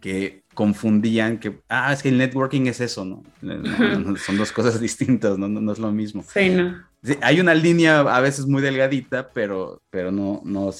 que 0.00 0.44
confundían 0.54 1.38
que, 1.38 1.60
ah, 1.68 1.92
es 1.92 2.02
que 2.02 2.10
el 2.10 2.18
networking 2.18 2.66
es 2.66 2.80
eso, 2.80 3.04
¿no? 3.04 3.22
son 4.18 4.36
dos 4.36 4.52
cosas 4.52 4.80
distintas, 4.80 5.38
¿no? 5.38 5.48
No, 5.48 5.72
es 5.72 5.78
lo 5.78 5.90
mismo. 5.90 6.22
Sí, 6.22 6.50
no. 6.50 6.91
Hay 7.20 7.40
una 7.40 7.54
línea 7.54 8.00
a 8.00 8.20
veces 8.20 8.46
muy 8.46 8.62
delgadita, 8.62 9.30
pero, 9.30 9.82
pero 9.90 10.12
no, 10.12 10.40
no, 10.44 10.70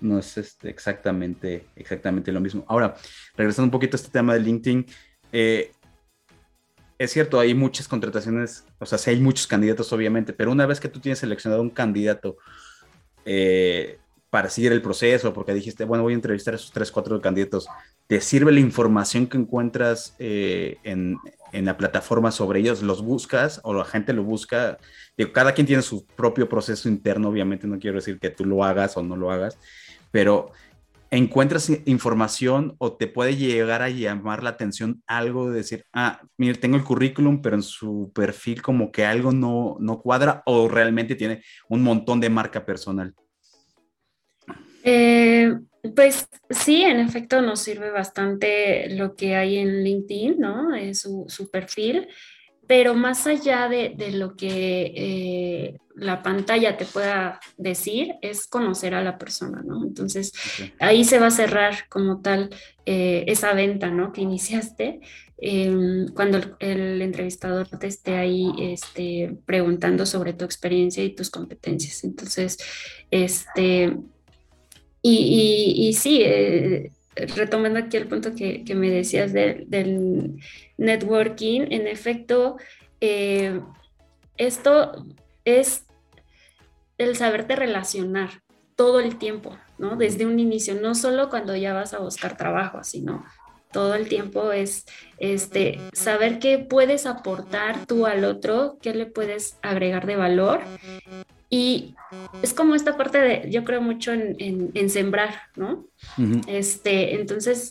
no, 0.00 0.18
es 0.18 0.38
este, 0.38 0.68
exactamente, 0.68 1.66
exactamente 1.74 2.30
lo 2.30 2.40
mismo. 2.40 2.64
Ahora, 2.68 2.94
regresando 3.36 3.66
un 3.66 3.72
poquito 3.72 3.96
a 3.96 3.98
este 3.98 4.10
tema 4.10 4.34
de 4.34 4.40
LinkedIn, 4.40 4.86
eh, 5.32 5.72
es 6.96 7.10
cierto, 7.10 7.40
hay 7.40 7.54
muchas 7.54 7.88
contrataciones, 7.88 8.64
o 8.78 8.86
sea, 8.86 8.98
sí 8.98 9.10
hay 9.10 9.20
muchos 9.20 9.48
candidatos, 9.48 9.92
obviamente, 9.92 10.32
pero 10.32 10.52
una 10.52 10.66
vez 10.66 10.78
que 10.78 10.88
tú 10.88 11.00
tienes 11.00 11.18
seleccionado 11.18 11.60
un 11.60 11.70
candidato, 11.70 12.36
eh, 13.24 13.98
para 14.34 14.50
seguir 14.50 14.72
el 14.72 14.82
proceso, 14.82 15.32
porque 15.32 15.54
dijiste, 15.54 15.84
bueno, 15.84 16.02
voy 16.02 16.12
a 16.12 16.16
entrevistar 16.16 16.54
a 16.54 16.56
esos 16.56 16.72
tres, 16.72 16.90
cuatro 16.90 17.20
candidatos, 17.20 17.68
¿te 18.08 18.20
sirve 18.20 18.50
la 18.50 18.58
información 18.58 19.28
que 19.28 19.36
encuentras 19.36 20.16
eh, 20.18 20.76
en, 20.82 21.18
en, 21.54 21.64
la 21.64 21.76
plataforma 21.76 22.30
sobre 22.30 22.60
ellos? 22.60 22.82
¿Los 22.82 23.02
buscas 23.02 23.60
o 23.64 23.74
la 23.74 23.84
gente 23.84 24.12
lo 24.12 24.24
busca? 24.24 24.78
Digo, 25.16 25.32
cada 25.32 25.52
quien 25.52 25.66
tiene 25.66 25.82
su 25.82 26.06
propio 26.06 26.48
proceso 26.48 26.88
interno, 26.88 27.28
obviamente 27.28 27.66
no 27.66 27.78
quiero 27.78 27.96
decir 27.96 28.18
que 28.18 28.30
tú 28.30 28.44
lo 28.44 28.64
hagas 28.64 28.96
o 28.96 29.02
no 29.02 29.16
lo 29.16 29.30
hagas, 29.30 29.58
pero 30.10 30.52
encuentras 31.10 31.70
información 31.86 32.74
o 32.78 32.94
te 32.94 33.06
puede 33.06 33.36
llegar 33.36 33.82
a 33.82 33.88
llamar 33.88 34.42
la 34.42 34.50
atención 34.50 35.02
algo 35.06 35.50
de 35.50 35.58
decir, 35.58 35.84
ah, 35.92 36.20
mire, 36.36 36.54
tengo 36.54 36.76
el 36.76 36.84
currículum, 36.84 37.40
pero 37.40 37.56
en 37.56 37.62
su 37.62 38.10
perfil 38.14 38.62
como 38.62 38.90
que 38.90 39.06
algo 39.06 39.30
no, 39.30 39.76
no 39.78 40.00
cuadra 40.00 40.42
o 40.46 40.68
realmente 40.68 41.14
tiene 41.14 41.42
un 41.68 41.82
montón 41.82 42.20
de 42.20 42.30
marca 42.30 42.66
personal. 42.66 43.14
Eh, 44.86 45.54
pues 45.96 46.28
sí, 46.50 46.82
en 46.82 47.00
efecto 47.00 47.40
nos 47.40 47.60
sirve 47.60 47.90
bastante 47.90 48.88
lo 48.90 49.16
que 49.16 49.34
hay 49.34 49.56
en 49.56 49.82
LinkedIn, 49.82 50.38
¿no? 50.38 50.74
Es 50.74 51.00
su, 51.00 51.50
perfil, 51.50 52.06
pero 52.66 52.94
más 52.94 53.26
allá 53.26 53.68
de, 53.68 53.94
lo 54.12 54.36
que 54.36 54.92
eh, 54.94 55.78
la 55.94 56.22
pantalla 56.22 56.76
te 56.76 56.84
pueda 56.84 57.40
decir, 57.56 58.14
es 58.20 58.46
conocer 58.46 58.94
a 58.94 59.02
la 59.02 59.18
persona, 59.18 59.62
¿no? 59.64 59.84
Entonces, 59.84 60.32
ahí 60.80 61.04
se 61.04 61.18
va 61.18 61.26
a 61.26 61.30
cerrar 61.30 61.88
como 61.88 62.20
tal 62.20 62.50
eh, 62.84 63.24
esa 63.26 63.54
venta, 63.54 63.90
¿no? 63.90 64.12
Que 64.12 64.20
iniciaste. 64.20 65.00
Em, 65.36 66.08
cuando 66.08 66.38
el, 66.38 66.54
el, 66.60 67.02
entrevistador 67.02 67.68
te 67.68 67.86
esté 67.88 68.16
ahí 68.16 68.50
este, 68.58 69.36
preguntando 69.44 70.06
sobre 70.06 70.32
tu 70.32 70.44
experiencia 70.44 71.02
y 71.04 71.14
tus 71.14 71.28
competencias. 71.28 72.04
Entonces, 72.04 72.56
este, 73.10 73.98
y, 75.06 75.92
sí, 75.92 76.22
eh, 76.22 76.90
retomando 77.14 77.78
aquí 77.78 77.98
el 77.98 78.08
punto 78.08 78.34
que, 78.34 78.64
me 78.74 78.90
decías 78.90 79.32
del 79.32 80.40
networking, 80.78 81.66
en 81.70 81.86
efecto, 81.86 82.56
eh, 83.00 83.60
esto 84.38 85.04
es 85.44 85.84
el 86.96 87.16
saberte 87.16 87.54
relacionar 87.54 88.30
todo 88.76 89.00
el 89.00 89.18
tiempo, 89.18 89.56
¿no? 89.78 89.96
Desde 89.96 90.24
un 90.24 90.40
inicio, 90.40 90.74
no 90.74 90.94
solo 90.94 91.28
cuando 91.28 91.54
ya 91.54 91.74
vas 91.74 91.92
a 91.92 91.98
buscar 91.98 92.36
trabajo, 92.38 92.82
sino 92.82 93.24
todo 93.72 93.94
el 93.94 94.08
tiempo 94.08 94.52
es 94.52 94.86
este, 95.18 95.80
saber 95.92 96.38
qué 96.38 96.58
puedes 96.58 97.04
aportar 97.04 97.86
tú 97.86 98.06
al 98.06 98.24
otro, 98.24 98.78
qué 98.80 98.94
le 98.94 99.04
puedes 99.04 99.58
agregar 99.62 100.06
de 100.06 100.16
valor 100.16 100.62
y 101.56 101.94
es 102.42 102.52
como 102.52 102.74
esta 102.74 102.96
parte 102.96 103.18
de, 103.18 103.48
yo 103.48 103.62
creo 103.62 103.80
mucho 103.80 104.12
en, 104.12 104.90
sembrar, 104.90 105.42
¿no? 105.54 105.86
este, 106.48 107.14
entonces, 107.14 107.70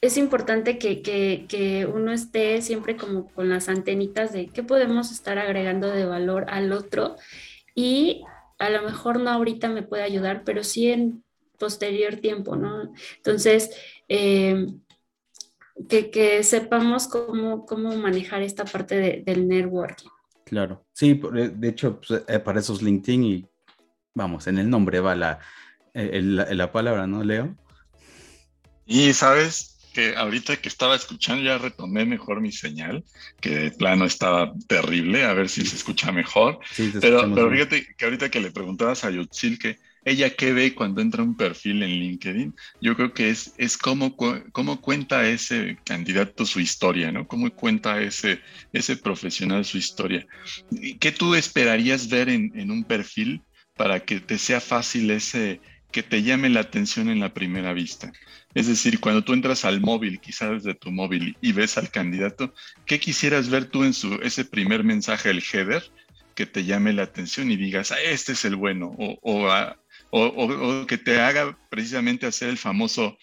es 0.00 0.16
importante 0.16 0.78
que, 0.78 1.86
uno 1.92 2.12
esté 2.12 2.62
siempre 2.62 2.96
como 2.96 3.26
con 3.26 3.50
las 3.50 3.68
antenitas 3.68 4.32
de 4.32 4.46
qué 4.46 4.62
podemos 4.62 5.12
estar 5.12 5.38
agregando 5.38 5.90
de 5.90 6.06
valor 6.06 6.46
al 6.48 6.72
otro 6.72 7.16
y 7.74 8.24
a 8.58 8.70
lo 8.70 8.84
mejor 8.84 9.20
no 9.20 9.28
ahorita 9.28 9.68
me 9.68 9.82
puede 9.82 10.04
ayudar, 10.04 10.42
pero 10.42 10.64
sí 10.64 10.90
en 10.90 11.22
posterior 11.58 12.16
tiempo, 12.16 12.56
¿no? 12.56 12.94
Entonces, 13.16 13.68
eh, 14.08 14.66
que, 15.90 16.42
sepamos 16.42 17.06
cómo, 17.06 17.66
cómo 17.66 17.94
manejar 17.96 18.40
esta 18.40 18.64
parte 18.64 19.22
del 19.26 19.46
networking. 19.46 20.08
Claro, 20.50 20.84
sí, 20.92 21.20
eh, 21.36 21.52
de 21.54 21.68
hecho, 21.68 22.00
pues, 22.00 22.24
eh, 22.26 22.40
para 22.40 22.58
eso 22.58 22.74
es 22.74 22.82
LinkedIn 22.82 23.22
y 23.22 23.46
vamos, 24.16 24.48
en 24.48 24.58
el 24.58 24.68
nombre 24.68 24.98
va 24.98 25.14
la, 25.14 25.38
eh, 25.94 26.20
la, 26.20 26.72
palabra, 26.72 27.06
¿no, 27.06 27.22
Leo? 27.22 27.56
Y 28.84 29.12
sabes 29.12 29.78
que 29.94 30.16
ahorita 30.16 30.56
que 30.56 30.68
estaba 30.68 30.96
escuchando 30.96 31.44
ya 31.44 31.56
retomé 31.56 32.04
mejor 32.04 32.40
mi 32.40 32.50
señal, 32.50 33.04
que 33.40 33.50
de 33.50 33.70
plano 33.70 34.06
estaba 34.06 34.52
terrible, 34.66 35.22
a 35.24 35.34
ver 35.34 35.48
si 35.48 35.64
se 35.64 35.76
escucha 35.76 36.10
mejor. 36.10 36.58
pero, 37.00 37.32
pero 37.32 37.48
fíjate 37.52 37.86
que 37.96 38.04
ahorita 38.04 38.28
que 38.28 38.40
le 38.40 38.50
preguntabas 38.50 39.04
a 39.04 39.10
Yutzil 39.10 39.56
que 39.56 39.78
ella 40.04 40.30
qué 40.30 40.52
ve 40.52 40.74
cuando 40.74 41.00
entra 41.00 41.22
un 41.22 41.36
perfil 41.36 41.82
en 41.82 41.90
LinkedIn, 41.90 42.54
yo 42.80 42.96
creo 42.96 43.12
que 43.12 43.30
es, 43.30 43.54
es 43.58 43.76
cómo, 43.76 44.16
cómo 44.16 44.80
cuenta 44.80 45.28
ese 45.28 45.78
candidato 45.84 46.46
su 46.46 46.60
historia, 46.60 47.12
¿no? 47.12 47.26
Cómo 47.26 47.50
cuenta 47.50 48.00
ese, 48.00 48.40
ese 48.72 48.96
profesional 48.96 49.64
su 49.64 49.78
historia. 49.78 50.26
¿Qué 50.98 51.12
tú 51.12 51.34
esperarías 51.34 52.08
ver 52.08 52.28
en, 52.28 52.52
en 52.54 52.70
un 52.70 52.84
perfil 52.84 53.42
para 53.76 54.00
que 54.00 54.20
te 54.20 54.38
sea 54.38 54.60
fácil 54.60 55.10
ese, 55.10 55.60
que 55.92 56.02
te 56.02 56.22
llame 56.22 56.48
la 56.48 56.60
atención 56.60 57.10
en 57.10 57.20
la 57.20 57.34
primera 57.34 57.72
vista? 57.72 58.12
Es 58.54 58.66
decir, 58.66 58.98
cuando 58.98 59.22
tú 59.22 59.32
entras 59.32 59.64
al 59.64 59.80
móvil, 59.80 60.18
quizás 60.18 60.64
desde 60.64 60.74
tu 60.74 60.90
móvil, 60.90 61.36
y 61.40 61.52
ves 61.52 61.78
al 61.78 61.90
candidato, 61.90 62.52
¿qué 62.84 62.98
quisieras 62.98 63.48
ver 63.48 63.66
tú 63.66 63.84
en 63.84 63.94
su, 63.94 64.14
ese 64.22 64.44
primer 64.44 64.82
mensaje, 64.82 65.30
el 65.30 65.42
header? 65.52 65.84
que 66.34 66.46
te 66.46 66.64
llame 66.64 66.94
la 66.94 67.02
atención 67.02 67.50
y 67.50 67.56
digas, 67.56 67.92
ah, 67.92 68.00
este 68.00 68.32
es 68.32 68.46
el 68.46 68.56
bueno, 68.56 68.94
o, 68.98 69.18
o, 69.20 69.50
o, 70.10 70.86
que 70.86 70.98
te 70.98 71.20
haga 71.20 71.56
precisamente 71.68 72.26
hacer 72.26 72.48
el 72.48 72.58
famoso 72.58 73.16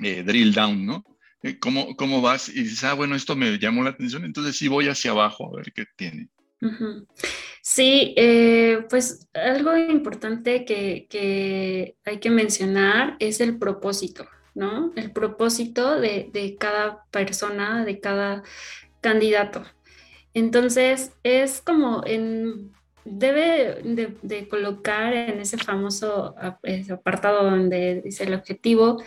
eh, 0.00 0.22
drill 0.22 0.52
down, 0.52 0.86
¿no? 0.86 1.04
Eh, 1.42 1.58
¿Cómo, 1.58 1.94
¿Cómo, 1.96 2.20
vas? 2.20 2.48
Y 2.48 2.62
dices, 2.62 2.84
ah, 2.84 2.94
bueno, 2.94 3.14
esto 3.14 3.36
me 3.36 3.58
llamó 3.58 3.82
la 3.84 3.90
atención, 3.90 4.24
entonces 4.24 4.56
sí 4.56 4.68
voy 4.68 4.88
hacia 4.88 5.12
abajo 5.12 5.46
a 5.52 5.56
ver 5.56 5.72
qué 5.72 5.84
tiene. 5.96 6.28
Sí, 7.62 8.14
eh, 8.16 8.84
pues 8.90 9.28
algo 9.32 9.76
importante 9.76 10.64
que, 10.64 11.96
hay 12.04 12.18
que 12.18 12.30
mencionar 12.30 13.16
es 13.20 13.40
el 13.40 13.58
propósito, 13.58 14.26
¿no? 14.54 14.92
El 14.96 15.12
propósito 15.12 16.00
de 16.00 16.56
cada 16.58 17.04
persona, 17.10 17.84
de 17.84 18.00
cada 18.00 18.42
candidato. 19.00 19.64
Entonces, 20.34 21.12
es 21.22 21.60
como 21.60 22.02
en 22.06 22.72
debe 23.10 23.80
de, 23.82 24.48
colocar 24.48 25.14
en 25.14 25.40
ese 25.40 25.58
famoso 25.58 26.34
apartado 26.92 27.44
donde 27.44 28.02
dice 28.02 28.24
el 28.24 28.34
objetivo 28.34 29.02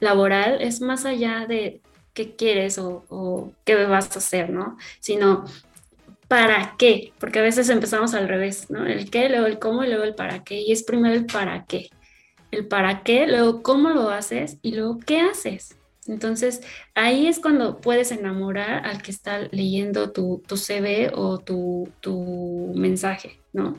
laboral, 0.00 0.60
es 0.60 0.80
más 0.80 1.04
allá 1.04 1.46
de 1.46 1.80
qué 2.12 2.34
quieres 2.36 2.78
o, 2.78 3.52
qué 3.64 3.86
vas 3.86 4.14
a 4.14 4.18
hacer, 4.18 4.50
¿no? 4.50 4.76
Sino 5.00 5.44
para 6.28 6.74
qué, 6.78 7.12
porque 7.18 7.40
a 7.40 7.42
veces 7.42 7.68
empezamos 7.68 8.14
al 8.14 8.28
revés, 8.28 8.70
¿no? 8.70 8.86
El 8.86 9.10
qué, 9.10 9.28
luego 9.28 9.46
el 9.46 9.58
cómo 9.58 9.84
y 9.84 9.88
luego 9.88 10.04
el 10.04 10.14
para 10.14 10.42
qué, 10.44 10.60
y 10.60 10.72
es 10.72 10.82
primero 10.82 11.14
el 11.14 11.26
para 11.26 11.64
qué. 11.66 11.90
El 12.50 12.66
para 12.68 13.02
qué, 13.02 13.26
luego 13.26 13.62
cómo 13.62 13.90
lo 13.90 14.10
haces 14.10 14.58
y 14.62 14.74
luego 14.74 14.98
qué 15.00 15.20
haces. 15.20 15.76
Entonces, 16.06 16.60
ahí 16.94 17.26
es 17.26 17.38
cuando 17.38 17.80
puedes 17.80 18.12
enamorar 18.12 18.86
al 18.86 19.00
que 19.00 19.10
está 19.10 19.48
leyendo 19.50 20.12
tu, 20.12 20.42
tu 20.46 20.56
CV 20.56 21.10
o 21.14 21.38
tu, 21.38 21.88
tu, 22.00 22.72
mensaje, 22.74 23.40
¿no? 23.52 23.76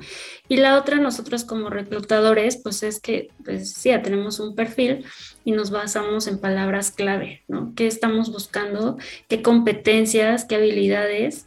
Y 0.48 0.58
la 0.58 0.78
otra, 0.78 0.98
nosotros 0.98 1.44
como 1.44 1.70
reclutadores, 1.70 2.58
pues 2.58 2.82
es 2.84 3.00
que, 3.00 3.30
pues 3.44 3.74
sí, 3.74 3.90
ya 3.90 4.02
tenemos 4.02 4.40
un 4.40 4.56
perfil 4.56 5.06
y 5.44 5.52
nos 5.52 5.70
basamos 5.70 6.28
en 6.28 6.40
palabras 6.40 6.92
clave, 6.92 7.44
¿no? 7.48 7.74
¿Qué 7.76 7.86
estamos 7.86 8.32
buscando? 8.32 8.98
¿Qué 9.28 9.42
competencias? 9.44 10.46
¿Qué 10.46 10.56
habilidades? 10.56 11.46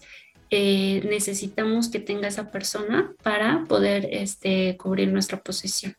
Eh, 0.51 1.03
necesitamos 1.09 1.89
que 1.89 1.99
tenga 1.99 2.29
esa 2.29 2.51
persona 2.51 3.13
para 3.23 3.65
poder 3.69 4.09
este, 4.13 4.77
cubrir 4.79 5.09
nuestra 5.09 5.43
posición. 5.43 5.97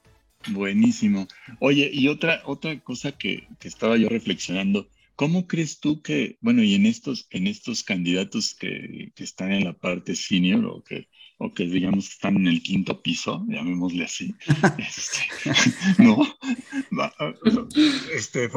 Buenísimo. 0.48 1.28
Oye, 1.60 1.90
y 1.94 2.08
otra, 2.08 2.42
otra 2.46 2.80
cosa 2.80 3.12
que, 3.12 3.48
que, 3.60 3.68
estaba 3.68 3.98
yo 3.98 4.10
reflexionando, 4.10 4.88
¿cómo 5.16 5.48
crees 5.48 5.80
tú 5.80 6.02
que, 6.02 6.38
bueno, 6.42 6.64
y 6.64 6.76
en 6.76 6.86
estos, 6.86 7.28
en 7.30 7.48
estos 7.48 7.84
candidatos 7.84 8.56
que, 8.56 9.12
que 9.16 9.24
están 9.24 9.52
en 9.52 9.66
la 9.66 9.74
parte 9.74 10.16
senior 10.16 10.66
o 10.66 10.84
que, 10.84 11.08
o 11.42 11.54
que 11.54 11.66
digamos 11.66 12.10
están 12.10 12.36
en 12.36 12.48
el 12.48 12.62
quinto 12.62 13.02
piso, 13.02 13.46
llamémosle 13.48 14.04
así. 14.04 14.36
Este, 14.78 15.54
no, 16.04 16.18
este, 18.14 18.50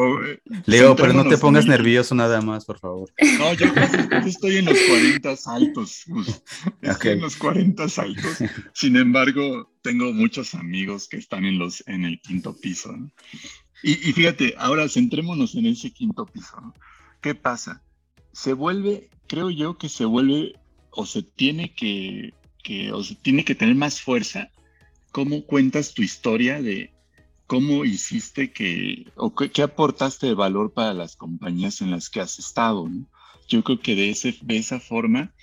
Leo, 0.67 0.97
pero 0.97 1.13
no 1.13 1.29
te 1.29 1.39
pongas 1.39 1.67
nervioso 1.67 2.15
nada 2.15 2.41
más, 2.41 2.65
por 2.65 2.81
favor. 2.81 3.09
No, 3.39 3.55
yo 3.55 3.67
estoy 4.27 4.57
en 4.57 4.65
los 4.67 4.79
40 4.89 5.37
saltos, 5.37 6.05
estoy 6.81 7.13
en 7.13 7.21
los 7.21 7.37
40 7.37 7.89
saltos. 7.89 8.39
Sin 8.75 8.97
embargo, 8.97 9.71
tengo 9.83 10.13
muchos 10.13 10.55
amigos 10.55 11.09
que 11.09 11.19
están 11.19 11.45
en, 11.45 11.59
los, 11.59 11.85
en 11.87 12.05
el 12.05 12.21
quinto 12.21 12.57
piso. 12.61 12.95
Y, 13.85 13.93
y, 13.93 14.13
fíjate, 14.13 14.55
ahora 14.59 14.89
centrémonos 14.89 15.55
en 15.55 15.67
ese 15.67 15.93
quinto 15.93 16.27
piso. 16.27 16.61
¿no? 16.61 16.75
¿Qué 17.21 17.35
pasa? 17.37 17.83
Se 18.33 18.55
vuelve, 18.55 19.09
creo 19.29 19.51
yo 19.51 19.79
que 19.79 19.89
se 19.89 20.05
vuelve 20.05 20.55
o 20.91 21.07
se 21.07 21.23
tiene 21.23 21.75
que 21.75 22.35
que 22.63 22.93
tiene 23.23 23.45
que 23.45 23.55
tener 23.55 23.75
más 23.75 24.01
fuerza 24.01 24.51
cómo 25.11 25.45
cuentas 25.45 25.95
tu 25.95 26.03
historia 26.03 26.61
de 26.61 26.93
cómo 27.47 27.85
hiciste 27.85 28.53
que, 28.53 29.07
o 29.15 29.35
qué, 29.35 29.63
aportaste 29.63 30.27
de 30.27 30.35
valor 30.35 30.73
para 30.73 30.95
las 30.95 31.17
compañías 31.17 31.83
en 31.83 31.91
las 31.91 32.09
que 32.09 32.21
has 32.21 32.39
estado. 32.39 32.89
Yo 33.47 33.63
creo 33.63 33.81
que 33.81 33.95
de, 33.95 34.11
ese, 34.11 34.35
de 34.41 34.57
esa 34.57 34.81
forma 34.81 35.35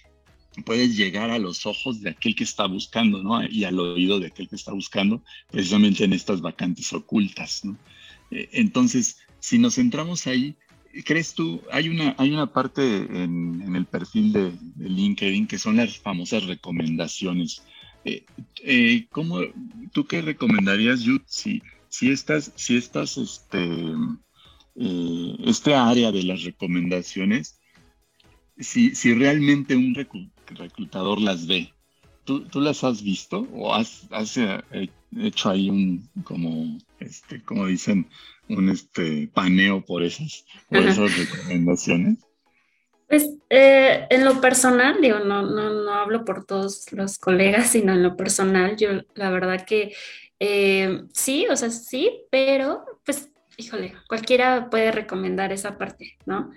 puedes 0.65 0.97
llegar 0.97 1.29
a 1.29 1.37
los 1.37 1.65
ojos 1.65 2.01
de 2.01 2.09
aquel 2.09 2.35
que 2.35 2.43
está 2.43 2.65
buscando, 2.65 3.21
¿no? 3.21 3.43
Y 3.45 3.63
al 3.63 3.79
oído 3.79 4.19
de 4.19 4.27
aquel 4.27 4.49
que 4.49 4.55
está 4.55 4.73
buscando, 4.73 5.21
precisamente 5.51 6.03
en 6.03 6.13
estas 6.13 6.41
vacantes 6.41 6.91
ocultas, 6.93 7.63
¿no? 7.63 7.77
Eh, 8.31 8.49
entonces, 8.53 9.17
si 9.39 9.59
nos 9.59 9.75
centramos 9.75 10.25
ahí, 10.27 10.55
¿Crees 11.05 11.35
tú, 11.35 11.61
hay 11.71 11.89
una, 11.89 12.15
hay 12.17 12.31
una 12.31 12.47
parte 12.47 12.81
en, 12.81 13.75
el 13.75 13.85
perfil 13.85 14.33
de, 14.33 14.53
LinkedIn 14.77 15.47
que 15.47 15.59
son 15.59 15.77
las 15.77 15.97
famosas 15.97 16.45
recomendaciones? 16.45 17.63
Eh, 18.05 18.25
eh, 18.63 19.05
¿cómo, 19.11 19.39
¿Tú 19.91 20.05
qué 20.05 20.21
recomendarías, 20.21 21.01
si, 21.27 21.61
si 21.89 22.11
estas, 22.11 22.51
si 22.55 22.75
estas, 22.75 23.17
este, 23.17 23.63
eh, 24.75 25.35
este 25.45 25.75
área 25.75 26.11
de 26.11 26.23
las 26.23 26.43
recomendaciones, 26.43 27.59
si, 28.57 28.95
si 28.95 29.13
realmente 29.13 29.75
un 29.75 29.95
reclutador 30.47 31.21
las 31.21 31.45
ve? 31.45 31.71
¿Tú, 32.25 32.41
¿Tú, 32.45 32.61
las 32.61 32.83
has 32.83 33.03
visto 33.03 33.47
o 33.53 33.73
has, 33.73 34.07
has 34.11 34.39
hecho 35.17 35.49
ahí 35.49 35.69
un, 35.69 36.09
como, 36.23 36.77
este, 36.99 37.41
como 37.43 37.67
dicen, 37.67 38.07
un 38.49 38.69
este, 38.69 39.29
paneo 39.33 39.83
por 39.85 40.03
esas, 40.03 40.45
por 40.69 40.79
esas 40.79 41.17
recomendaciones? 41.17 42.17
Pues 43.07 43.29
eh, 43.49 44.05
en 44.09 44.23
lo 44.23 44.39
personal, 44.39 45.01
digo, 45.01 45.19
no, 45.19 45.41
no, 45.41 45.83
no 45.83 45.93
hablo 45.93 46.25
por 46.25 46.45
todos 46.45 46.91
los 46.91 47.17
colegas, 47.17 47.71
sino 47.71 47.93
en 47.93 48.03
lo 48.03 48.15
personal, 48.15 48.75
yo 48.77 48.89
la 49.15 49.31
verdad 49.31 49.65
que 49.65 49.93
eh, 50.39 51.03
sí, 51.13 51.47
o 51.49 51.55
sea, 51.55 51.69
sí, 51.69 52.25
pero 52.31 52.85
pues, 53.03 53.29
híjole, 53.57 53.93
cualquiera 54.07 54.69
puede 54.69 54.91
recomendar 54.91 55.51
esa 55.51 55.77
parte, 55.77 56.17
¿no? 56.25 56.51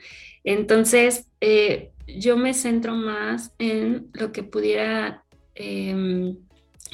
Entonces, 0.45 1.27
eh, 1.41 1.93
yo 2.07 2.37
me 2.37 2.55
centro 2.55 2.95
más 2.95 3.53
en 3.59 4.11
lo 4.13 4.31
que 4.33 4.43
pudiera 4.43 5.25
em, 5.55 6.37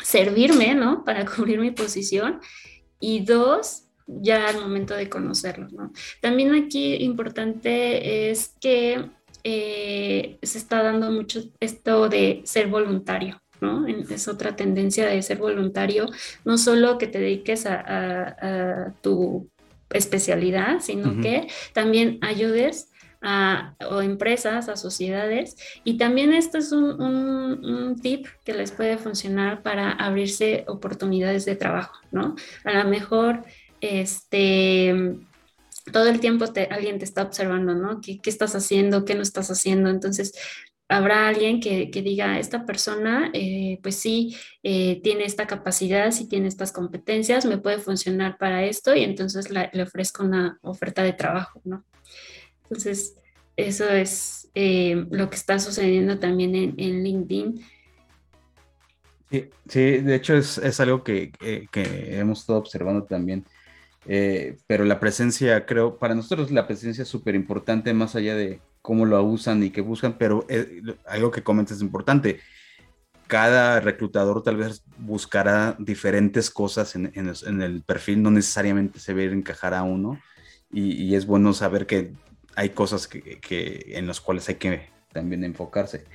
servirme, 0.03 0.74
¿no? 0.74 1.05
Para 1.05 1.24
cubrir 1.36 1.61
mi 1.61 1.70
posición. 1.70 2.40
Y 3.01 3.24
dos, 3.24 3.88
ya 4.09 4.48
al 4.48 4.61
momento 4.61 4.94
de 4.94 5.09
conocerlo. 5.09 5.68
¿no? 5.70 5.92
También 6.20 6.54
aquí 6.54 6.96
importante 6.96 8.30
es 8.30 8.54
que 8.61 9.04
eh, 9.44 10.38
se 10.42 10.59
está 10.59 10.82
dando 10.82 11.12
mucho 11.12 11.42
esto 11.61 12.09
de 12.09 12.42
ser 12.44 12.66
voluntario. 12.68 13.40
¿no? 13.61 13.86
Es 13.86 14.28
otra 14.28 14.56
tendencia 14.56 15.06
de 15.06 15.20
ser 15.20 15.38
voluntario, 15.38 16.06
no 16.44 16.59
solo 16.59 16.96
que 16.96 17.09
te 17.09 17.18
dediques 17.18 17.66
a, 17.66 18.94
tu 19.02 19.50
especialidad, 19.90 20.80
sino 20.80 21.20
que 21.20 21.48
también 21.72 22.18
ayudes 22.20 22.90
a 23.20 23.74
o 23.90 24.00
empresas, 24.00 24.68
a 24.68 24.76
sociedades. 24.76 25.56
Y 25.82 25.98
también 25.98 26.32
esto 26.32 26.59
es 26.59 26.70
un, 26.70 27.00
un, 27.00 28.00
tip 28.00 28.26
que 28.44 28.54
les 28.54 28.70
puede 28.70 28.96
funcionar 28.96 29.62
para 29.62 29.90
abrirse 29.90 30.64
oportunidades 30.68 31.44
de 31.44 31.56
trabajo, 31.56 31.98
¿no? 32.12 32.36
A 32.64 32.84
lo 32.84 32.88
mejor 32.88 33.42
este, 33.80 34.94
todo 35.92 36.08
el 36.08 36.20
tiempo 36.20 36.44
alguien 36.70 36.98
te 36.98 37.04
está 37.04 37.22
observando, 37.22 37.74
¿no? 37.74 38.00
¿Qué, 38.00 38.20
estás 38.24 38.54
haciendo? 38.54 39.04
¿Qué 39.04 39.14
no 39.14 39.22
estás 39.22 39.50
haciendo? 39.50 39.90
Entonces, 39.90 40.32
habrá 40.88 41.28
alguien 41.28 41.60
que, 41.60 41.90
diga, 41.90 42.38
esta 42.38 42.64
persona, 42.66 43.30
eh, 43.32 43.78
pues 43.82 43.96
sí, 43.96 44.36
eh, 44.62 45.00
tiene 45.02 45.24
esta 45.24 45.46
capacidad, 45.46 46.10
sí 46.10 46.28
tiene 46.28 46.48
estas 46.48 46.72
competencias, 46.72 47.46
me 47.46 47.58
puede 47.58 47.78
funcionar 47.78 48.38
para 48.38 48.64
esto 48.64 48.94
y 48.94 49.04
entonces 49.04 49.50
le 49.50 49.82
ofrezco 49.82 50.24
una 50.24 50.58
oferta 50.62 51.02
de 51.02 51.12
trabajo, 51.12 51.60
¿no? 51.64 51.84
Entonces, 52.64 53.16
eso 53.56 53.88
es 53.88 54.50
eh, 54.54 55.06
lo 55.10 55.30
que 55.30 55.36
está 55.36 55.58
sucediendo 55.58 56.18
también 56.18 56.54
en, 56.54 56.74
en 56.78 57.02
LinkedIn 57.02 57.64
Sí, 59.30 59.98
de 59.98 60.14
hecho 60.14 60.34
es, 60.34 60.80
algo 60.80 61.04
que, 61.04 61.32
hemos 61.74 62.40
estado 62.40 62.58
observando 62.58 63.04
también. 63.04 63.44
Eh, 64.11 64.56
pero 64.66 64.86
la 64.86 64.98
presencia, 64.98 65.66
creo, 65.66 65.98
para 65.98 66.14
nosotros 66.14 66.50
la 66.50 66.66
presencia 66.66 67.02
es 67.02 67.09
súper 67.09 67.34
importante, 67.34 67.92
más 67.92 68.16
allá 68.16 68.34
de 68.34 68.61
cómo 68.80 69.04
lo 69.04 69.22
usan 69.22 69.62
y 69.62 69.68
qué 69.68 69.82
buscan, 69.82 70.16
pero 70.16 70.46
eh, 70.48 70.80
algo 71.06 71.30
que 71.30 71.42
comentas 71.42 71.76
es 71.76 71.82
importante. 71.82 72.40
Cada 73.26 73.80
reclutador 73.80 74.42
tal 74.42 74.56
vez 74.56 74.82
buscará 74.96 75.76
diferentes 75.78 76.50
cosas 76.50 76.96
en, 76.96 77.12
el 77.14 77.82
perfil, 77.82 78.22
no 78.22 78.30
necesariamente 78.30 78.98
se 78.98 79.12
ve 79.12 79.24
encajar 79.26 79.74
a 79.74 79.82
uno, 79.82 80.18
y, 80.72 81.14
es 81.14 81.26
bueno 81.26 81.52
saber 81.52 81.86
que 81.86 82.12
hay 82.56 82.70
cosas 82.70 83.06
que, 83.06 83.84
en 83.88 84.06
las 84.06 84.22
cuales 84.22 84.48
hay 84.48 84.54
que 84.54 84.88
también 85.12 85.44
enfocarse. 85.44 86.06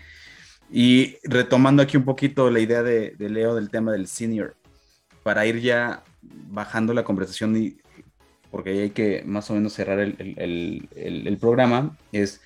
Y 0.72 1.18
retomando 1.24 1.84
aquí 1.84 1.98
un 1.98 2.06
poquito 2.06 2.50
la 2.50 2.60
idea 2.60 2.82
de, 2.82 3.16
Leo 3.20 3.54
del 3.54 3.70
tema 3.70 3.92
del 3.92 4.08
senior, 4.08 4.56
para 5.22 5.46
ir 5.46 5.60
ya 5.62 6.04
bajando 6.24 6.96
la 6.96 7.04
conversación 7.04 7.56
y 7.56 7.78
porque 8.54 8.70
ahí 8.70 8.80
hay 8.82 8.90
que 8.92 9.24
más 9.26 9.50
o 9.50 9.56
menos 9.56 9.74
cerrar 9.74 10.00
el, 10.00 11.38
programa, 11.42 11.98
es 12.12 12.40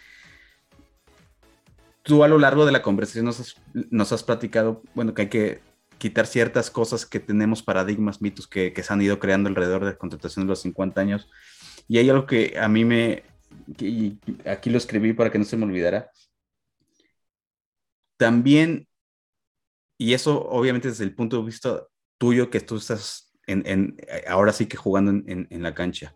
tú 2.01 2.23
a 2.23 2.29
lo 2.29 2.39
largo 2.39 2.65
de 2.65 2.71
la 2.71 2.81
conversación 2.81 3.25
nos 3.25 3.41
has, 3.41 3.55
nos 3.73 4.13
has, 4.13 4.23
platicado, 4.23 4.81
bueno, 4.95 5.13
que 5.13 5.23
hay 5.23 5.27
que 5.27 5.59
quitar 5.97 6.25
ciertas 6.25 6.71
cosas 6.71 7.05
que 7.05 7.19
tenemos, 7.19 7.61
paradigmas, 7.61 8.21
mitos 8.21 8.47
que, 8.47 8.73
se 8.73 8.93
han 8.93 9.01
ido 9.01 9.19
creando 9.19 9.49
alrededor 9.49 9.83
de 9.83 9.91
la 9.91 9.97
contratación 9.97 10.45
de 10.45 10.51
los 10.51 10.61
50 10.61 11.01
años. 11.01 11.29
Y 11.89 11.97
hay 11.97 12.09
algo 12.09 12.25
que 12.25 12.57
a 12.57 12.69
mí 12.69 12.85
me, 12.85 13.23
aquí 14.45 14.69
lo 14.69 14.77
escribí 14.77 15.11
para 15.11 15.29
que 15.29 15.39
no 15.39 15.43
se 15.43 15.57
me 15.57 15.65
olvidara, 15.65 16.09
también, 18.15 18.87
y 19.97 20.13
eso 20.13 20.41
obviamente 20.47 20.87
desde 20.87 21.03
el 21.03 21.13
punto 21.13 21.39
de 21.39 21.45
vista 21.47 21.85
tuyo 22.17 22.49
que 22.49 22.61
tú 22.61 22.77
estás 22.77 23.26
en, 23.47 23.97
ahora 24.27 24.53
sí 24.53 24.65
que 24.67 24.77
jugando 24.77 25.11
en, 25.11 25.63
la 25.63 25.73
cancha, 25.73 26.15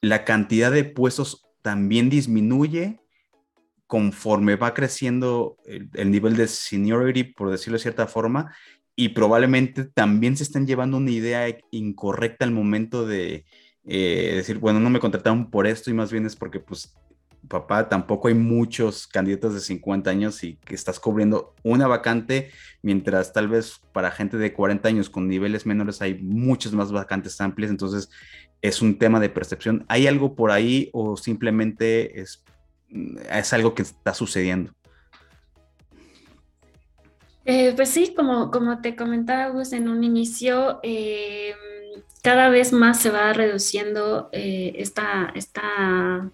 la 0.00 0.24
cantidad 0.24 0.70
de 0.70 0.84
puestos 0.84 1.46
también 1.62 2.10
disminuye 2.10 3.00
conforme 3.86 4.56
va 4.56 4.74
creciendo 4.74 5.56
el, 5.64 6.10
nivel 6.10 6.36
de 6.36 6.48
seniority, 6.48 7.24
por 7.24 7.50
decirlo 7.50 7.76
de 7.76 7.82
cierta 7.82 8.06
forma, 8.06 8.54
y 8.96 9.10
probablemente 9.10 9.84
también 9.84 10.36
se 10.36 10.42
están 10.42 10.66
llevando 10.66 10.96
una 10.96 11.10
idea 11.10 11.46
incorrecta 11.70 12.44
al 12.44 12.50
momento 12.50 13.06
de 13.06 13.44
eh, 13.84 14.32
decir, 14.36 14.58
bueno, 14.58 14.80
no 14.80 14.90
me 14.90 15.00
contrataron 15.00 15.50
por 15.50 15.66
esto 15.66 15.90
y 15.90 15.94
más 15.94 16.10
bien 16.10 16.26
es 16.26 16.34
porque 16.34 16.58
pues 16.58 16.96
papá, 17.48 17.88
tampoco 17.88 18.28
hay 18.28 18.34
muchos 18.34 19.06
candidatos 19.06 19.54
de 19.54 19.60
50 19.60 20.10
años 20.10 20.42
y 20.44 20.56
que 20.56 20.74
estás 20.74 21.00
cubriendo 21.00 21.54
una 21.62 21.86
vacante, 21.86 22.50
mientras 22.82 23.32
tal 23.32 23.48
vez 23.48 23.80
para 23.92 24.10
gente 24.10 24.36
de 24.36 24.52
40 24.52 24.88
años 24.88 25.10
con 25.10 25.28
niveles 25.28 25.66
menores 25.66 26.02
hay 26.02 26.14
muchas 26.22 26.72
más 26.72 26.92
vacantes 26.92 27.40
amplias, 27.40 27.70
entonces 27.70 28.10
es 28.62 28.82
un 28.82 28.98
tema 28.98 29.20
de 29.20 29.28
percepción. 29.28 29.84
¿Hay 29.88 30.06
algo 30.06 30.34
por 30.34 30.50
ahí 30.50 30.90
o 30.92 31.16
simplemente 31.16 32.20
es, 32.20 32.44
es 33.30 33.52
algo 33.52 33.74
que 33.74 33.82
está 33.82 34.14
sucediendo? 34.14 34.72
Eh, 37.44 37.72
pues 37.76 37.90
sí, 37.90 38.12
como, 38.14 38.50
como 38.50 38.80
te 38.80 38.96
comentaba 38.96 39.54
en 39.70 39.88
un 39.88 40.02
inicio, 40.02 40.80
eh, 40.82 41.54
cada 42.22 42.48
vez 42.48 42.72
más 42.72 43.00
se 43.00 43.10
va 43.10 43.32
reduciendo 43.32 44.28
eh, 44.32 44.72
esta, 44.78 45.32
esta 45.36 46.32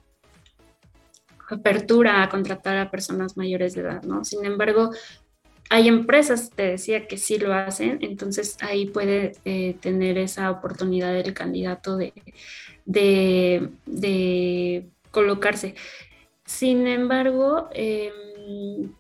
apertura 1.55 2.23
a 2.23 2.29
contratar 2.29 2.77
a 2.79 2.91
personas 2.91 3.37
mayores 3.37 3.75
de 3.75 3.83
edad, 3.83 4.03
¿no? 4.03 4.25
Sin 4.25 4.45
embargo, 4.45 4.91
Hay 5.71 5.89
empresas, 5.89 6.51
te 6.51 6.65
decía, 6.73 7.07
que 7.09 7.17
sí 7.17 7.39
lo 7.39 7.55
hacen, 7.55 7.99
entonces 8.03 8.59
ahí 8.61 8.87
puede 8.87 9.33
eh, 9.47 9.75
tener 9.81 10.19
esa 10.19 10.51
oportunidad 10.51 11.17
el 11.17 11.33
candidato 11.33 11.97
de, 11.97 12.13
de, 12.85 14.91
colocarse. 15.11 15.75
Sin 16.45 16.87
embargo, 16.87 17.71
em, 17.73 18.93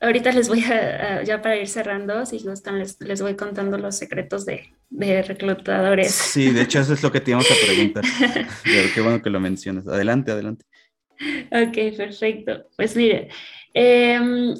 ahorita 0.00 0.32
les 0.32 0.48
voy 0.48 0.62
a, 0.64 1.22
ya 1.22 1.40
para 1.40 1.56
ir 1.56 1.68
cerrando, 1.68 2.26
si 2.26 2.38
gustan, 2.40 2.78
les, 2.78 3.00
les 3.00 3.22
voy 3.22 3.36
contando 3.36 3.78
los 3.78 3.96
secretos 3.96 4.44
de, 4.44 4.75
de, 4.90 5.22
reclutadores. 5.22 6.12
Sí, 6.12 6.50
de 6.50 6.62
hecho 6.62 6.80
eso 6.80 6.94
es 6.94 7.02
lo 7.02 7.12
que 7.12 7.20
te 7.20 7.30
íbamos 7.30 7.50
a 7.50 7.66
preguntar. 7.66 8.04
Pero 8.64 8.88
qué 8.94 9.00
bueno 9.00 9.22
que 9.22 9.30
lo 9.30 9.40
mencionas. 9.40 9.86
Adelante, 9.86 10.32
adelante. 10.32 10.64
Ok, 11.50 11.96
perfecto. 11.96 12.68
Pues 12.76 12.94
mire, 12.96 13.28
em, 13.72 14.54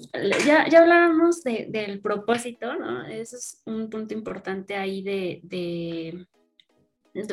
ya, 0.47 0.69
ya 0.69 0.79
hablábamos 0.81 1.43
del 1.43 2.01
propósito, 2.01 2.75
¿no? 2.77 3.07
Eso 3.07 3.37
es 3.37 3.63
un 3.67 3.91
punto 3.91 4.15
importante 4.15 4.75
ahí 4.77 5.03
de, 5.03 5.41
de, 5.43 6.27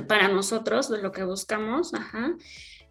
para 0.08 0.28
nosotros, 0.28 0.90
de 0.90 1.02
lo 1.02 1.12
que 1.12 1.24
buscamos. 1.24 1.94
Ajá. 1.94 2.36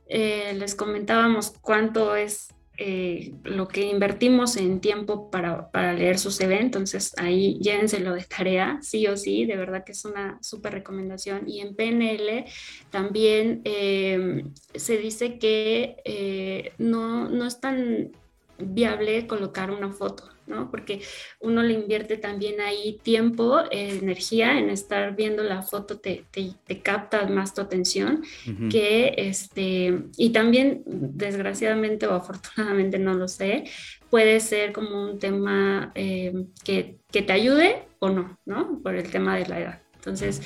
Eh, 0.06 0.54
les 0.58 0.74
comentábamos 0.74 1.52
cuánto 1.60 2.16
es 2.16 2.48
eh, 2.84 3.32
lo 3.44 3.68
que 3.68 3.82
invertimos 3.86 4.56
en 4.56 4.80
tiempo 4.80 5.30
para, 5.30 5.70
leer 5.92 6.18
su 6.18 6.32
CV, 6.32 6.60
entonces 6.60 7.14
ahí 7.16 7.56
llévenselo 7.60 8.12
de 8.12 8.24
tarea, 8.24 8.80
sí 8.82 9.06
o 9.06 9.16
sí, 9.16 9.44
de 9.44 9.56
verdad 9.56 9.84
que 9.84 9.92
es 9.92 10.04
una 10.04 10.38
súper 10.42 10.72
recomendación. 10.72 11.48
Y 11.48 11.60
en 11.60 11.76
PNL 11.76 12.44
también 12.90 13.60
eh, 13.64 14.46
se 14.74 14.98
dice 14.98 15.38
que 15.38 15.94
eh, 16.04 16.72
no, 16.78 17.28
no 17.28 17.46
es 17.46 17.60
tan 17.60 18.10
viable 18.58 19.28
colocar 19.28 19.70
una 19.70 19.92
foto, 19.92 20.24
¿no? 20.52 20.70
Porque 20.70 21.00
uno 21.40 21.62
le 21.62 21.72
invierte 21.72 22.16
también 22.16 22.60
ahí 22.60 22.98
tiempo, 23.02 23.60
energía 23.70 24.58
en 24.58 24.70
estar 24.70 25.16
viendo 25.16 25.42
la 25.42 25.62
foto, 25.62 25.98
te, 25.98 26.24
te, 26.30 26.82
capta 26.82 27.26
más 27.26 27.54
tu 27.54 27.60
atención 27.60 28.22
que 28.70 29.14
este, 29.16 30.04
y 30.16 30.30
también 30.30 30.82
desgraciadamente 30.86 32.06
o 32.06 32.14
afortunadamente 32.14 32.98
no 32.98 33.14
lo 33.14 33.28
sé, 33.28 33.64
puede 34.10 34.40
ser 34.40 34.72
como 34.72 35.10
un 35.10 35.18
tema 35.18 35.90
eh, 35.94 36.32
que, 36.64 36.98
que, 37.10 37.22
te 37.22 37.32
ayude 37.32 37.86
o 37.98 38.10
no, 38.10 38.38
¿no? 38.44 38.80
Por 38.82 38.94
el 38.94 39.10
tema 39.10 39.36
de 39.36 39.46
la 39.46 39.60
edad. 39.60 39.82
Entonces, 39.94 40.42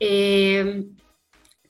eh, 0.00 0.84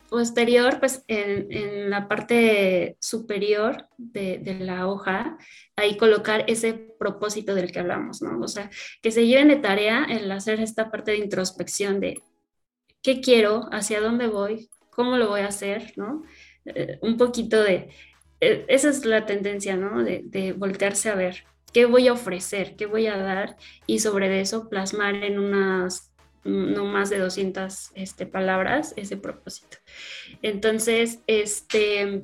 posterior, 0.09 0.78
pues 0.78 1.04
en, 1.09 1.90
la 1.90 2.09
parte 2.09 2.96
superior 3.00 3.88
de, 3.96 4.57
la 4.61 4.88
hoja, 4.88 5.38
ahí 5.76 5.96
colocar 5.96 6.44
ese 6.46 6.74
propósito 6.74 7.54
del 7.54 7.72
que 7.72 7.80
hablamos, 7.80 8.22
¿no? 8.22 8.40
O 8.40 8.48
sea, 8.48 8.70
que 9.02 9.11
se 9.11 9.26
lleven 9.26 9.48
de 9.48 9.57
tarea 9.57 10.07
el 10.09 10.30
hacer 10.32 10.61
esta 10.61 10.90
parte 10.90 11.12
de 11.12 11.18
introspección 11.18 12.00
de 12.00 12.22
qué 13.02 13.20
quiero, 13.20 13.68
hacia 13.72 14.00
dónde 14.00 14.26
voy, 14.26 14.68
cómo 14.90 15.16
lo 15.16 15.28
voy 15.28 15.42
a 15.42 15.48
hacer, 15.48 15.92
¿no? 15.96 16.22
Eh, 16.64 16.98
un 17.02 17.16
poquito 17.16 17.62
de, 17.62 17.90
eh, 18.40 18.64
esa 18.68 18.90
es 18.90 19.04
la 19.04 19.26
tendencia, 19.26 19.76
¿no? 19.76 20.02
De, 20.02 20.22
de 20.24 20.52
voltearse 20.52 21.11
a 21.11 21.14
ver 21.14 21.44
qué 21.72 21.84
voy 21.84 22.09
a 22.09 22.14
ofrecer, 22.14 22.74
qué 22.76 22.86
voy 22.86 23.07
a 23.07 23.18
dar 23.18 23.57
y 23.86 23.98
sobre 23.98 24.40
eso 24.40 24.68
plasmar 24.68 25.14
en 25.16 25.38
unas 25.38 26.11
no 26.47 26.84
más 26.84 27.11
de 27.11 27.18
200 27.18 27.92
este, 27.94 28.26
palabras 28.26 28.94
ese 28.97 29.16
propósito. 29.16 29.78
Entonces, 30.42 31.20
este, 31.26 32.22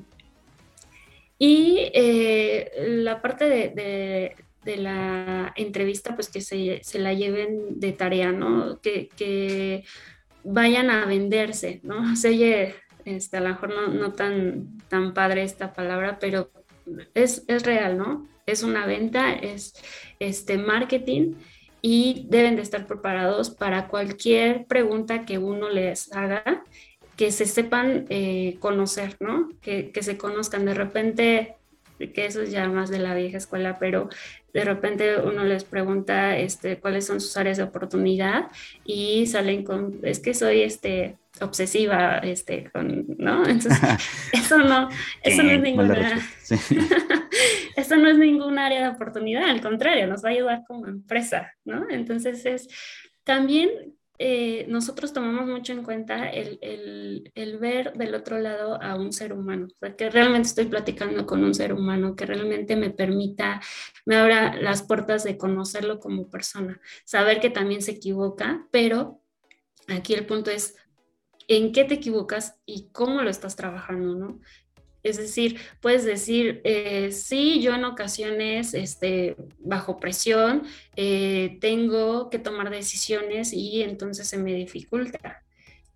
y 1.37 1.91
eh, 1.93 2.71
la 2.87 3.21
parte 3.21 3.49
de, 3.49 4.35
la 4.77 5.53
entrevista, 5.57 6.15
pues 6.15 6.29
que 6.29 6.41
se, 6.41 6.99
la 6.99 7.13
lleven 7.13 7.79
de 7.79 7.91
tarea, 7.91 8.31
¿no? 8.31 8.79
Que, 8.81 9.83
vayan 10.45 10.89
a 10.89 11.05
venderse, 11.05 11.79
¿no? 11.83 12.15
Se 12.17 12.29
oye, 12.29 12.75
este, 13.05 13.37
a 13.37 13.41
lo 13.41 13.49
mejor 13.49 13.69
no, 13.69 13.87
no, 13.87 14.13
tan, 14.13 14.77
tan 14.89 15.13
padre 15.13 15.43
esta 15.43 15.73
palabra, 15.73 16.17
pero 16.19 16.51
es, 17.13 17.43
es 17.47 17.63
real, 17.63 17.97
¿no? 17.97 18.27
Es 18.45 18.63
una 18.63 18.85
venta, 18.85 19.33
es 19.33 19.73
este 20.19 20.57
marketing 20.57 21.35
y 21.85 22.27
deben 22.29 22.55
de 22.55 22.61
estar 22.61 22.87
preparados 22.87 23.49
para 23.49 23.89
cualquier 23.89 24.65
pregunta 24.67 25.25
que 25.25 25.37
uno 25.37 25.69
les 25.69 26.13
haga, 26.13 26.63
que 27.17 27.29
se 27.29 27.45
sepan 27.45 28.05
eh, 28.09 28.55
conocer, 28.61 29.17
¿no? 29.19 29.49
Que, 29.61 29.91
que, 29.91 30.01
se 30.01 30.17
conozcan. 30.17 30.63
De 30.65 30.73
repente, 30.73 31.57
que 32.11 32.25
eso 32.25 32.41
es 32.41 32.51
ya 32.51 32.67
más 32.67 32.89
de 32.89 32.99
la 32.99 33.15
vieja 33.15 33.37
escuela, 33.37 33.77
pero 33.79 34.09
de 34.53 34.65
repente 34.65 35.17
uno 35.19 35.43
les 35.43 35.63
pregunta 35.63 36.37
este, 36.37 36.79
cuáles 36.79 37.05
son 37.05 37.21
sus 37.21 37.35
áreas 37.37 37.57
de 37.57 37.63
oportunidad 37.63 38.51
y 38.83 39.25
salen 39.27 39.63
con, 39.63 39.99
es 40.03 40.19
que 40.19 40.33
soy 40.33 40.61
este, 40.61 41.17
obsesiva, 41.41 42.17
este, 42.19 42.69
con, 42.71 43.05
¿no? 43.17 43.45
Entonces, 43.47 43.79
eso 44.33 44.57
no, 44.59 44.89
eso 45.23 45.43
no 45.43 45.51
es 45.51 45.61
ninguna, 45.61 46.19
eso 47.75 47.95
no 47.95 48.09
es 48.09 48.17
ningún 48.17 48.59
área 48.59 48.83
de 48.83 48.89
oportunidad, 48.89 49.49
al 49.49 49.61
contrario, 49.61 50.07
nos 50.07 50.23
va 50.23 50.29
a 50.29 50.33
ayudar 50.33 50.63
como 50.67 50.87
empresa, 50.87 51.53
¿no? 51.65 51.89
Entonces 51.89 52.45
es 52.45 52.67
también 53.23 53.69
eh, 54.19 54.65
nosotros 54.69 55.11
tomamos 55.11 55.47
mucho 55.47 55.73
en 55.73 55.83
cuenta 55.83 56.29
el, 56.29 56.59
el, 56.61 57.31
el, 57.33 57.57
ver 57.57 57.93
del 57.93 58.13
otro 58.13 58.37
lado 58.37 58.81
a 58.81 58.95
un 58.95 59.11
ser 59.11 59.33
humano, 59.33 59.67
o 59.71 59.77
sea, 59.79 59.95
que 59.95 60.09
realmente 60.09 60.47
estoy 60.47 60.65
platicando 60.65 61.25
con 61.25 61.43
un 61.43 61.55
ser 61.55 61.73
humano, 61.73 62.15
que 62.15 62.27
realmente 62.27 62.75
me 62.75 62.91
permita, 62.91 63.59
me 64.05 64.15
abra 64.15 64.55
las 64.61 64.83
puertas 64.83 65.23
de 65.23 65.37
conocerlo 65.37 65.99
como 65.99 66.29
persona, 66.29 66.79
saber 67.05 67.39
que 67.39 67.49
también 67.49 67.81
se 67.81 67.91
equivoca, 67.91 68.67
pero 68.71 69.21
aquí 69.87 70.13
el 70.13 70.27
punto 70.27 70.51
es 70.51 70.75
en 71.47 71.71
qué 71.71 71.83
te 71.83 71.95
equivocas 71.95 72.55
y 72.65 72.89
cómo 72.91 73.21
lo 73.21 73.29
estás 73.29 73.55
trabajando, 73.55 74.15
¿no? 74.15 74.39
Es 75.03 75.17
decir, 75.17 75.59
puedes 75.81 76.05
decir, 76.05 76.61
eh, 76.63 77.11
sí, 77.11 77.61
yo 77.61 77.75
en 77.75 77.85
ocasiones, 77.85 78.73
este, 78.73 79.35
bajo 79.59 79.99
presión, 79.99 80.63
eh, 80.95 81.57
tengo 81.59 82.29
que 82.29 82.39
tomar 82.39 82.69
decisiones 82.69 83.51
y 83.53 83.83
entonces 83.83 84.27
se 84.27 84.37
me 84.37 84.53
dificulta. 84.53 85.43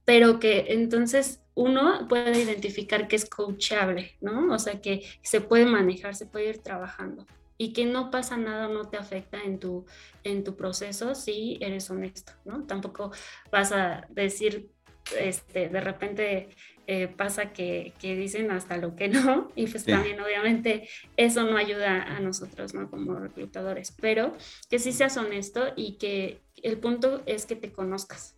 Pero 0.05 0.39
que 0.39 0.65
entonces 0.69 1.41
uno 1.55 2.07
puede 2.07 2.41
identificar 2.41 3.07
que 3.07 3.15
es 3.15 3.29
coachable, 3.29 4.15
¿no? 4.21 4.53
O 4.53 4.59
sea, 4.59 4.81
que 4.81 5.03
se 5.21 5.41
puede 5.41 5.65
manejar, 5.65 6.15
se 6.15 6.25
puede 6.25 6.49
ir 6.49 6.59
trabajando 6.59 7.25
y 7.57 7.73
que 7.73 7.85
no 7.85 8.11
pasa 8.11 8.37
nada, 8.37 8.67
no 8.67 8.85
te 8.89 8.97
afecta 8.97 9.41
en 9.43 9.59
tu, 9.59 9.85
en 10.23 10.43
tu 10.43 10.55
proceso 10.55 11.15
si 11.15 11.57
eres 11.61 11.89
honesto, 11.89 12.33
¿no? 12.45 12.65
Tampoco 12.65 13.11
vas 13.51 13.71
a 13.71 14.05
decir, 14.09 14.69
este, 15.17 15.69
de 15.69 15.81
repente 15.81 16.49
eh, 16.89 17.09
pasa 17.09 17.51
que, 17.51 17.93
dicen 18.01 18.49
hasta 18.49 18.77
lo 18.77 18.95
que 18.95 19.09
no, 19.09 19.51
y 19.55 19.67
pues 19.67 19.83
también 19.83 20.21
obviamente 20.21 20.87
eso 21.17 21.43
no 21.43 21.57
ayuda 21.57 22.01
a 22.03 22.21
nosotros, 22.21 22.73
¿no? 22.73 22.89
Como 22.89 23.15
reclutadores, 23.15 23.93
pero 23.99 24.31
que 24.69 24.79
sí 24.79 24.93
seas 24.93 25.17
honesto 25.17 25.65
y 25.75 25.97
que 25.97 26.39
el 26.63 26.77
punto 26.77 27.23
es 27.25 27.45
que 27.45 27.57
te 27.57 27.73
conozcas. 27.73 28.37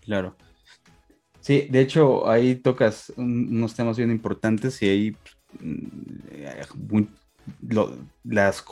Claro. 0.00 0.36
Sí, 1.38 1.68
de 1.70 1.80
hecho 1.80 2.28
ahí 2.28 2.56
tocas 2.56 3.12
unos 3.16 3.76
temas 3.76 3.96
bien 3.96 4.10
importantes 4.10 4.82
y 4.82 4.88
ahí 4.88 5.16
mm, 5.60 7.02
las 8.24 8.64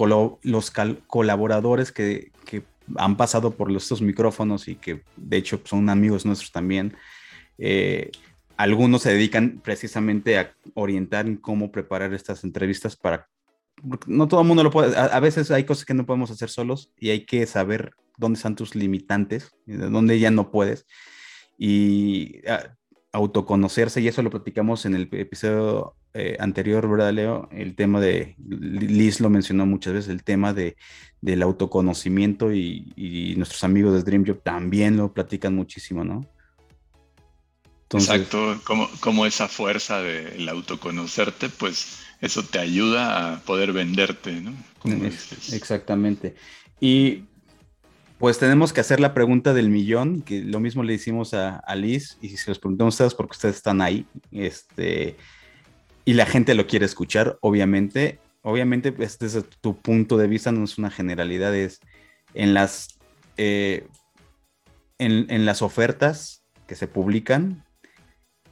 los 0.42 0.72
colaboradores 1.06 1.92
que, 1.92 2.32
han 2.96 3.16
pasado 3.16 3.52
por 3.52 3.70
estos 3.70 4.02
micrófonos 4.02 4.66
y 4.66 4.74
que 4.74 5.02
de 5.14 5.36
hecho 5.36 5.60
son 5.64 5.88
amigos 5.88 6.26
nuestros 6.26 6.50
también, 6.50 6.96
eh, 7.58 8.10
algunos 8.58 9.02
se 9.02 9.12
dedican 9.12 9.60
precisamente 9.62 10.36
a 10.36 10.52
orientar 10.74 11.26
en 11.26 11.36
cómo 11.36 11.70
preparar 11.70 12.12
estas 12.12 12.42
entrevistas 12.44 12.96
para... 12.96 13.28
No 14.06 14.26
todo 14.26 14.40
el 14.40 14.46
mundo 14.48 14.64
lo 14.64 14.72
puede, 14.72 14.96
a, 14.96 15.20
veces 15.20 15.52
hay 15.52 15.62
cosas 15.62 15.84
que 15.84 15.94
no 15.94 16.04
podemos 16.04 16.32
hacer 16.32 16.50
solos 16.50 16.92
y 16.98 17.10
hay 17.10 17.24
que 17.24 17.46
saber 17.46 17.92
dónde 18.16 18.38
están 18.38 18.56
tus 18.56 18.74
limitantes, 18.74 19.52
dónde 19.66 20.18
ya 20.18 20.32
no 20.32 20.50
puedes 20.50 20.84
y 21.56 22.40
autoconocerse 23.12 24.00
y 24.00 24.08
eso 24.08 24.22
lo 24.22 24.30
platicamos 24.30 24.84
en 24.84 24.96
el 24.96 25.08
episodio 25.12 25.94
eh, 26.12 26.36
anterior, 26.40 26.90
¿verdad, 26.90 27.12
Leo? 27.12 27.48
El 27.52 27.76
tema 27.76 28.00
de, 28.00 28.34
Liz 28.38 29.20
lo 29.20 29.30
mencionó 29.30 29.66
muchas 29.66 29.92
veces, 29.92 30.10
el 30.10 30.24
tema 30.24 30.52
de, 30.52 30.76
del 31.20 31.42
autoconocimiento 31.42 32.52
y, 32.52 32.92
y 32.96 33.36
nuestros 33.36 33.62
amigos 33.62 33.94
de 33.94 34.02
Dream 34.02 34.24
Job 34.26 34.42
también 34.42 34.96
lo 34.96 35.12
platican 35.12 35.54
muchísimo, 35.54 36.02
¿no? 36.02 36.28
Exacto, 37.90 38.60
como, 38.64 38.88
como 39.00 39.24
esa 39.26 39.48
fuerza 39.48 40.00
del 40.02 40.48
autoconocerte, 40.48 41.48
pues 41.48 42.00
eso 42.20 42.42
te 42.42 42.58
ayuda 42.58 43.34
a 43.34 43.40
poder 43.40 43.72
venderte, 43.72 44.32
¿no? 44.40 44.52
Exactamente. 45.52 46.34
Y 46.80 47.24
pues 48.18 48.38
tenemos 48.38 48.72
que 48.72 48.80
hacer 48.80 48.98
la 48.98 49.14
pregunta 49.14 49.54
del 49.54 49.70
millón, 49.70 50.22
que 50.22 50.42
lo 50.42 50.58
mismo 50.58 50.82
le 50.82 50.94
hicimos 50.94 51.34
a, 51.34 51.62
Liz, 51.76 52.18
y 52.20 52.30
si 52.30 52.48
los 52.48 52.58
preguntamos 52.58 52.94
a 52.94 52.96
ustedes 52.96 53.14
porque 53.14 53.36
ustedes 53.36 53.56
están 53.56 53.80
ahí, 53.80 54.06
este, 54.32 55.16
y 56.04 56.14
la 56.14 56.26
gente 56.26 56.54
lo 56.54 56.66
quiere 56.66 56.84
escuchar, 56.84 57.38
obviamente, 57.42 58.18
obviamente 58.42 58.90
pues, 58.90 59.18
desde 59.20 59.42
tu 59.42 59.80
punto 59.80 60.16
de 60.16 60.26
vista 60.26 60.50
no 60.50 60.64
es 60.64 60.78
una 60.78 60.90
generalidad, 60.90 61.54
es 61.54 61.80
en 62.34 62.54
las, 62.54 62.98
eh, 63.36 63.86
en, 64.98 65.46
las 65.46 65.62
ofertas 65.62 66.42
que 66.66 66.74
se 66.74 66.88
publican, 66.88 67.64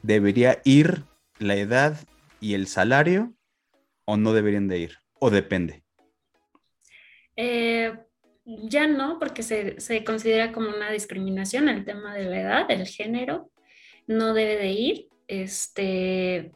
debería 0.03 0.61
ir 0.63 1.03
la 1.39 1.55
edad 1.55 1.97
y 2.39 2.53
el 2.53 2.67
salario 2.67 3.33
o 4.05 4.17
no 4.17 4.33
deberían 4.33 4.67
de 4.67 4.79
ir, 4.79 4.97
o 5.19 5.29
depende. 5.29 5.83
Eh, 7.35 7.93
ya 8.45 8.87
no, 8.87 9.19
porque 9.19 9.43
se, 9.43 9.79
se, 9.79 10.03
considera 10.03 10.51
como 10.51 10.69
una 10.69 10.91
discriminación 10.91 11.69
el 11.69 11.85
tema 11.85 12.15
de 12.15 12.25
la 12.25 12.41
edad, 12.41 12.71
el 12.71 12.87
género, 12.87 13.51
no 14.07 14.33
debe 14.33 14.55
de 14.57 14.71
ir. 14.71 15.07
Este, 15.27 16.53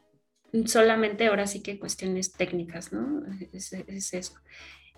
solamente 0.65 1.27
ahora 1.27 1.47
sí 1.47 1.61
que 1.61 1.79
cuestiones 1.79 2.31
técnicas, 2.33 2.91
¿no? 2.93 3.23
Es, 3.51 3.73
eso. 4.13 4.33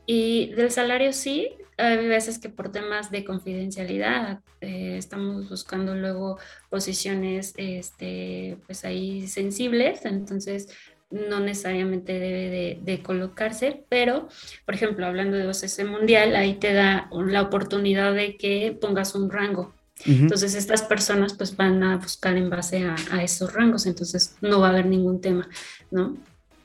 Y 0.05 0.53
del 0.53 0.71
salario 0.71 1.13
sí, 1.13 1.49
hay 1.77 2.07
veces 2.07 2.39
que 2.39 2.49
por 2.49 2.71
temas 2.71 3.11
de 3.11 3.23
confidencialidad 3.23 4.41
eh, 4.61 4.95
estamos 4.97 5.49
buscando 5.49 5.95
luego 5.95 6.37
posiciones 6.69 7.53
este, 7.57 8.57
pues 8.65 8.85
ahí 8.85 9.27
sensibles, 9.27 10.05
entonces 10.05 10.69
no 11.09 11.39
necesariamente 11.39 12.17
debe 12.19 12.79
de, 12.81 13.01
colocarse, 13.03 13.85
pero 13.87 14.27
por 14.65 14.73
ejemplo, 14.75 15.05
hablando 15.05 15.37
de 15.37 15.47
OCC 15.47 15.85
Mundial, 15.85 16.35
ahí 16.35 16.55
te 16.55 16.73
da 16.73 17.07
la 17.11 17.41
oportunidad 17.41 18.13
de 18.13 18.35
que 18.35 18.75
pongas 18.79 19.13
un 19.13 19.29
rango, 19.29 19.73
entonces 20.05 20.55
estas 20.55 20.81
personas 20.81 21.33
pues 21.33 21.55
van 21.55 21.83
a 21.83 21.97
buscar 21.97 22.35
en 22.35 22.49
base 22.49 22.85
a, 23.11 23.23
esos 23.23 23.53
rangos, 23.53 23.85
entonces 23.85 24.35
no 24.41 24.59
va 24.59 24.67
a 24.67 24.71
haber 24.71 24.87
ningún 24.87 25.21
tema, 25.21 25.47
¿no? 25.91 26.17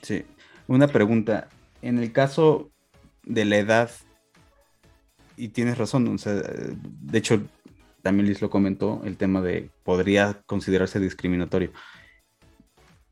Sí. 0.03 0.25
Una 0.67 0.89
pregunta, 0.89 1.49
en 1.83 1.99
el 1.99 2.13
caso 2.13 2.71
de 3.29 3.45
la 3.45 3.59
edad, 3.59 3.91
y 5.37 5.49
tienes 5.49 5.79
razón, 5.79 6.17
de 6.17 7.19
hecho 7.19 7.41
también 8.03 8.27
Liz 8.27 8.41
lo 8.43 8.51
comentó, 8.51 9.03
el 9.05 9.17
tema 9.17 9.41
de 9.41 9.71
podría 9.85 10.41
considerarse 10.47 10.99
discriminatorio. 10.99 11.73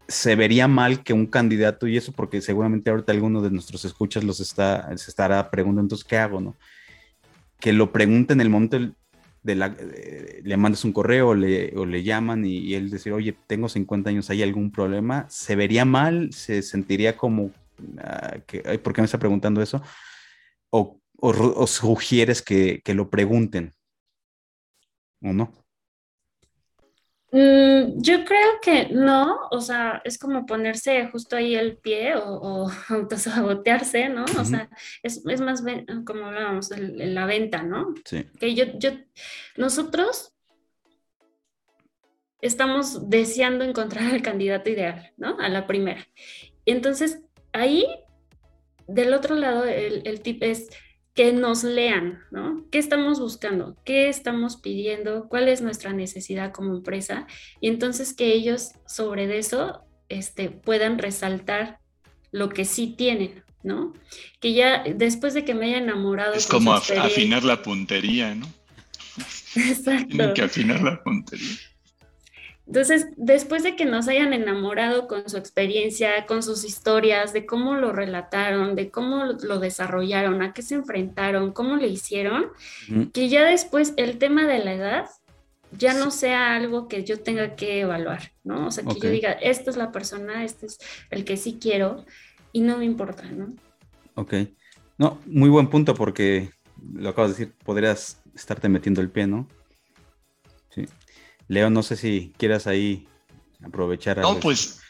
Se 0.09 0.37
vería 0.37 0.69
mal 0.69 1.03
que 1.03 1.13
un 1.13 1.27
candidato, 1.27 1.87
y 1.87 1.97
eso 1.97 2.13
porque 2.13 2.41
seguramente 2.41 2.91
ahorita 2.91 3.13
alguno 3.13 3.43
de 3.43 3.51
nuestros 3.51 3.85
escuchas 3.85 4.25
los 4.25 4.41
está, 4.41 4.89
se 4.97 5.11
estará 5.11 5.51
preguntando, 5.51 5.83
entonces, 5.83 6.07
¿qué 6.07 6.17
hago? 6.17 6.41
No? 6.41 6.57
Que 7.61 7.73
lo 7.73 7.93
pregunte 7.93 8.33
en 8.33 8.41
el 8.41 8.51
momento 8.51 8.79
le 9.55 10.57
mandas 10.57 10.85
un 10.85 10.93
correo 10.93 11.29
o 11.29 11.35
le, 11.35 12.03
llaman 12.03 12.45
y, 12.45 12.75
él 12.75 12.91
decir, 12.91 13.13
oye, 13.13 13.37
tengo 13.47 13.69
50 13.69 14.11
años, 14.11 14.31
¿hay 14.31 14.43
algún 14.43 14.71
problema? 14.71 15.27
¿Se 15.29 15.55
vería 15.57 15.85
mal? 15.85 16.33
¿Se 16.33 16.63
sentiría 16.63 17.17
como, 17.17 17.53
ah, 17.99 18.39
que, 18.47 18.61
¿por 18.79 18.93
qué 18.93 19.03
me 19.03 19.05
está 19.05 19.19
preguntando 19.19 19.63
eso? 19.63 19.83
¿O, 21.19 21.67
sugieres 21.67 22.43
que, 22.43 22.81
que 22.85 22.95
lo 22.95 23.11
pregunten? 23.11 23.73
¿O 25.23 25.33
no? 25.33 25.53
Mm, 27.33 28.01
yo 28.01 28.25
creo 28.25 28.61
que 28.63 28.89
no, 28.93 29.49
o 29.51 29.61
sea, 29.61 30.01
es 30.05 30.17
como 30.19 30.47
ponerse 30.47 31.07
justo 31.09 31.37
ahí 31.37 31.55
el 31.55 31.77
pie 31.77 32.15
o, 32.15 32.23
o 32.23 32.71
autosabotearse, 32.89 34.09
¿no? 34.09 34.25
O 34.25 34.45
sea, 34.45 34.71
es, 35.03 35.23
más 35.41 35.63
como 36.07 36.27
hablábamos, 36.27 36.71
la 36.79 37.27
venta, 37.27 37.63
¿no? 37.63 37.95
Sí. 38.05 38.25
Que 38.39 38.55
yo, 38.55 38.65
yo, 38.79 38.91
nosotros 39.57 40.33
estamos 42.41 43.11
deseando 43.11 43.65
encontrar 43.65 44.15
al 44.15 44.23
candidato 44.23 44.71
ideal, 44.71 45.13
¿no? 45.17 45.39
A 45.39 45.49
la 45.49 45.67
primera. 45.67 46.07
Entonces, 46.65 47.21
ahí, 47.53 47.87
del 48.87 49.15
otro 49.15 49.35
lado, 49.35 49.65
el, 49.65 50.03
el 50.05 50.21
tip 50.21 50.43
es 50.43 50.69
que 51.17 51.33
nos 51.33 51.65
lean, 51.65 52.21
¿no? 52.31 52.67
¿Qué 52.71 52.79
estamos 52.79 53.19
buscando? 53.19 53.75
¿Qué 53.85 54.11
estamos 54.11 54.59
pidiendo? 54.59 55.29
¿Cuál 55.31 55.49
es 55.49 55.63
nuestra 55.63 55.95
necesidad 55.95 56.53
como 56.53 56.77
empresa? 56.77 57.27
Y 57.61 57.69
entonces 57.69 58.13
que 58.13 58.35
ellos 58.35 58.73
sobre 58.87 59.39
eso 59.39 59.81
este, 60.11 60.51
puedan 60.51 60.99
resaltar 60.99 61.79
lo 62.33 62.51
que 62.51 62.67
sí 62.67 62.95
tienen, 62.99 63.43
¿no? 63.63 63.95
Que 64.41 64.53
ya 64.53 64.85
después 64.95 65.33
de 65.33 65.47
que 65.47 65.55
me 65.55 65.67
haya 65.67 65.79
enamorado. 65.79 66.35
Es 66.35 66.47
como 66.47 66.75
afinar 66.75 67.45
la 67.45 67.63
puntería, 67.63 68.35
¿no? 68.35 68.47
Exacto. 69.57 70.09
Tienen 70.09 70.35
que 70.35 70.43
afinar 70.43 70.83
la 70.83 71.03
puntería. 71.03 71.57
Entonces, 72.67 73.07
después 73.17 73.63
de 73.63 73.77
que 73.77 73.85
nos 73.85 74.09
hayan 74.09 74.33
enamorado 74.33 75.07
con 75.07 75.29
su 75.31 75.37
experiencia, 75.37 76.27
con 76.27 76.43
sus 76.43 76.65
historias, 76.65 77.33
de 77.33 77.47
cómo 77.47 77.77
lo 77.77 77.93
relataron, 77.93 78.75
de 78.75 78.91
cómo 78.91 79.25
lo 79.25 79.61
desarrollaron, 79.61 80.43
a 80.43 80.53
qué 80.53 80.63
se 80.63 80.75
enfrentaron, 80.75 81.53
cómo 81.53 81.77
le 81.77 81.87
hicieron, 81.87 82.47
que 83.13 83.29
ya 83.29 83.45
después 83.45 83.95
el 83.97 84.19
tema 84.19 84.47
de 84.47 84.59
la 84.59 84.75
edad 84.75 85.07
ya 85.73 85.95
no 85.95 86.11
sea 86.11 86.57
algo 86.57 86.89
que 86.89 87.05
yo 87.05 87.21
tenga 87.21 87.55
que 87.55 87.81
evaluar, 87.81 88.33
¿no? 88.43 88.67
O 88.67 88.71
sea, 88.71 88.85
que 88.85 88.99
yo 88.99 89.11
diga, 89.11 89.33
esta 89.33 89.71
es 89.71 89.77
la 89.77 89.93
persona, 89.93 90.45
este 90.45 90.67
es 90.67 90.79
el 91.11 91.25
que 91.25 91.37
sí 91.37 91.59
quiero 91.61 92.05
y 92.53 92.61
no 92.61 92.79
me 92.79 92.85
importa, 92.85 93.25
¿no? 93.25 93.49
Ok. 94.15 94.35
No, 94.99 95.21
muy 95.27 95.51
buen 95.51 95.69
punto 95.69 95.95
porque 95.95 96.51
lo 96.95 97.11
acabas 97.11 97.33
de 97.33 97.45
decir, 97.45 97.55
podrías 97.65 98.23
estarte 98.35 98.69
metiendo 98.69 99.01
el 99.01 99.11
pie, 99.11 99.27
¿no? 99.27 99.47
Leo, 101.49 101.71
no 101.71 101.83
sé 101.83 101.97
si 101.97 102.33
quieras 102.39 102.67
ahí 102.67 103.07
aprovechar. 103.63 104.19
No, 104.19 104.39
pues, 104.41 104.81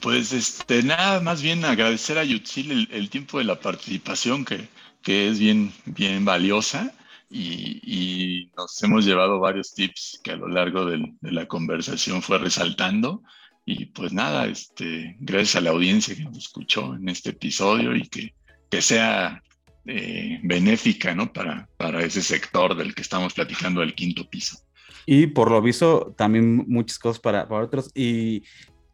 pues 0.00 0.32
este, 0.32 0.82
nada, 0.82 1.20
más 1.20 1.42
bien 1.42 1.64
agradecer 1.64 2.18
a 2.18 2.24
Yutzil 2.24 2.88
el, 2.90 3.10
tiempo 3.10 3.38
de 3.38 3.44
la 3.44 3.60
participación 3.60 4.44
que, 4.44 4.68
que 5.02 5.28
es 5.28 5.38
bien, 5.38 5.72
bien 5.86 6.24
valiosa 6.24 6.92
y, 7.30 8.50
nos 8.56 8.82
hemos 8.82 9.04
llevado 9.04 9.40
varios 9.40 9.74
tips 9.74 10.20
que 10.22 10.32
a 10.32 10.36
lo 10.36 10.48
largo 10.48 10.86
de 10.86 11.14
la 11.22 11.46
conversación 11.46 12.22
fue 12.22 12.38
resaltando. 12.38 13.22
Y 13.66 13.86
pues 13.86 14.12
nada, 14.12 14.46
este, 14.46 15.16
gracias 15.20 15.56
a 15.56 15.60
la 15.62 15.70
audiencia 15.70 16.14
que 16.14 16.24
nos 16.24 16.36
escuchó 16.36 16.94
en 16.94 17.08
este 17.08 17.30
episodio 17.30 17.96
y 17.96 18.06
que, 18.08 18.34
que 18.70 18.82
sea 18.82 19.42
eh, 19.86 20.38
benéfica 20.42 21.14
¿no? 21.14 21.32
para, 21.32 21.68
para 21.78 22.04
ese 22.04 22.22
sector 22.22 22.76
del 22.76 22.94
que 22.94 23.02
estamos 23.02 23.32
platicando, 23.32 23.82
el 23.82 23.94
quinto 23.94 24.28
piso. 24.28 24.63
Y 25.06 25.28
por 25.28 25.50
lo 25.50 25.60
visto, 25.60 26.14
también 26.16 26.64
muchas 26.68 26.98
cosas 26.98 27.20
para, 27.20 27.48
para 27.48 27.64
otros. 27.64 27.90
Y, 27.94 28.44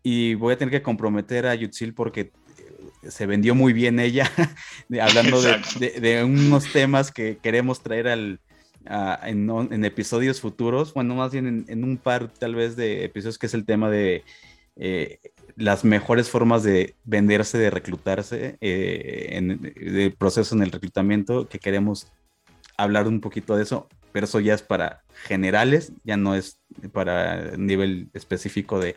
y, 0.03 0.35
voy 0.35 0.55
a 0.55 0.59
tener 0.59 0.73
que 0.73 0.83
comprometer 0.83 1.47
a 1.47 1.55
Yutzil 1.55 1.95
porque 1.95 2.33
eh, 3.03 3.11
se 3.11 3.27
vendió 3.27 3.55
muy 3.55 3.73
bien 3.73 4.01
ella, 4.01 4.31
hablando 5.01 5.41
de, 5.43 6.01
de, 6.01 6.25
unos 6.25 6.73
temas 6.73 7.13
que 7.13 7.39
queremos 7.39 7.83
traer 7.83 8.09
al, 8.09 8.41
en, 9.25 9.51
en, 9.51 9.85
episodios 9.85 10.41
futuros. 10.41 10.95
Bueno, 10.95 11.15
más 11.15 11.33
bien 11.33 11.65
en, 11.69 11.85
un 11.85 11.97
par 11.97 12.29
tal 12.33 12.55
vez 12.55 12.77
de 12.77 13.05
episodios 13.05 13.39
que 13.39 13.47
es 13.47 13.55
el 13.55 13.65
tema 13.65 13.91
de 13.91 14.25
eh, 14.77 15.19
las 15.57 15.85
mejores 15.85 16.31
formas 16.31 16.63
de 16.63 16.97
venderse, 17.05 17.59
de 17.59 17.71
reclutarse, 17.71 18.57
eh, 18.61 19.29
en, 19.33 19.61
de 19.61 20.11
proceso 20.17 20.55
en 20.55 20.63
el 20.63 20.73
reclutamiento, 20.73 21.49
que 21.49 21.59
queremos 21.59 22.11
hablar 22.77 23.07
un 23.07 23.21
poquito 23.21 23.57
de 23.57 23.65
eso 23.65 23.89
pero 24.13 24.25
eso 24.25 24.41
ya 24.41 24.55
es 24.55 24.63
para 24.63 25.03
generales, 25.25 25.93
ya 26.05 26.17
no 26.17 26.35
es 26.35 26.59
para 26.93 27.57
nivel 27.57 28.09
específico 28.15 28.79
de, 28.79 28.97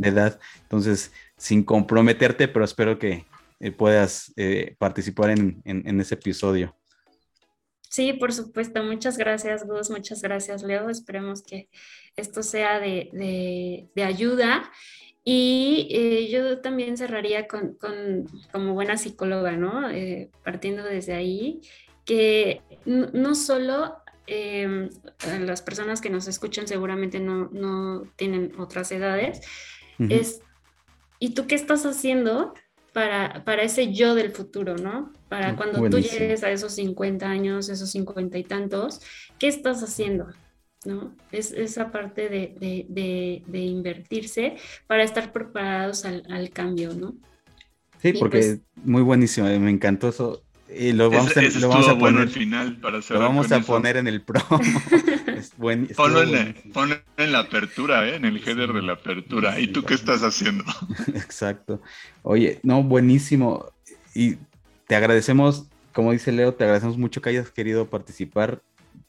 edad. 0.00 0.38
Entonces, 0.62 1.12
sin 1.36 1.64
comprometerte, 1.64 2.46
pero 2.46 2.64
espero 2.64 2.98
que 2.98 3.26
eh, 3.58 3.72
puedas 3.72 4.32
eh, 4.36 4.76
participar 4.78 5.30
en, 5.30 6.00
ese 6.00 6.14
episodio. 6.14 6.76
Sí, 7.88 8.12
por 8.12 8.32
supuesto. 8.32 8.82
Muchas 8.84 9.18
gracias, 9.18 9.66
Gus. 9.66 9.90
Muchas 9.90 10.22
gracias, 10.22 10.62
Leo. 10.62 10.88
Esperemos 10.88 11.42
que 11.42 11.68
esto 12.14 12.44
sea 12.44 12.78
de, 12.78 13.90
ayuda. 13.96 14.70
Y 15.24 15.88
eh, 15.90 16.28
yo 16.30 16.60
también 16.60 16.96
cerraría 16.96 17.48
con, 17.48 17.76
como 18.52 18.74
buena 18.74 18.96
psicóloga, 18.96 19.56
¿no? 19.56 19.88
partiendo 20.44 20.84
desde 20.84 21.14
ahí, 21.14 21.60
que 22.04 22.62
no 22.86 23.34
solo 23.34 23.96
Em, 24.30 24.90
las 25.40 25.62
personas 25.62 26.02
que 26.02 26.10
nos 26.10 26.28
escuchan 26.28 26.68
seguramente 26.68 27.18
no, 27.18 28.02
tienen 28.16 28.52
otras 28.58 28.92
edades, 28.92 29.40
es, 29.98 30.42
¿y 31.18 31.30
tú 31.30 31.46
qué 31.46 31.54
estás 31.54 31.86
haciendo 31.86 32.52
para, 32.92 33.42
para 33.44 33.62
ese 33.62 33.92
yo 33.92 34.14
del 34.14 34.30
futuro, 34.30 34.76
¿no? 34.76 35.12
Para 35.28 35.56
cuando 35.56 35.88
tú 35.88 35.98
llegues 35.98 36.44
a 36.44 36.50
esos 36.50 36.74
50 36.74 37.26
años, 37.26 37.70
esos 37.70 37.90
50 37.90 38.36
y 38.36 38.44
tantos, 38.44 39.00
¿qué 39.38 39.48
estás 39.48 39.82
haciendo? 39.82 40.28
¿no? 40.84 41.14
Es 41.32 41.52
esa 41.52 41.90
parte 41.90 42.28
de, 42.28 43.42
invertirse 43.52 44.56
para 44.86 45.02
estar 45.02 45.32
preparados 45.32 46.04
al, 46.04 46.50
cambio, 46.50 46.94
¿no? 46.94 47.16
Sí, 48.00 48.12
porque 48.12 48.38
es 48.38 48.46
pues 48.46 48.86
muy 48.86 49.02
buenísimo, 49.02 49.48
me 49.58 49.70
encantó 49.70 50.10
eso, 50.10 50.44
y 50.74 50.92
lo 50.92 51.10
vamos, 51.10 51.36
a, 51.36 51.42
lo 51.42 51.68
vamos 51.68 51.88
a 51.88 51.98
poner 51.98 52.28
final 52.28 52.76
para 52.76 52.98
lo 52.98 53.18
vamos 53.18 53.50
a 53.52 53.60
poner 53.60 53.96
en 53.96 54.06
el 54.06 54.20
pro. 54.20 54.40
es 55.26 55.56
buen, 55.56 55.86
ponlo, 55.88 56.22
en 56.22 56.32
la, 56.32 56.54
en 57.16 57.32
la, 57.32 57.38
apertura, 57.40 58.06
¿eh? 58.06 58.16
en 58.16 58.24
el 58.26 58.36
header 58.36 58.72
de 58.72 58.82
la 58.82 58.94
apertura. 58.94 59.58
¿Y 59.58 59.68
tú 59.68 59.82
qué 59.84 59.94
estás 59.94 60.22
haciendo? 60.22 60.64
Exacto. 61.14 61.80
Oye, 62.22 62.60
no, 62.62 62.82
buenísimo. 62.82 63.72
Y 64.14 64.36
te 64.86 64.96
agradecemos, 64.96 65.66
como 65.92 66.12
dice 66.12 66.32
Leo, 66.32 66.52
te 66.54 66.64
agradecemos 66.64 66.98
mucho 66.98 67.22
que 67.22 67.30
hayas 67.30 67.50
querido 67.50 67.88
participar. 67.88 68.60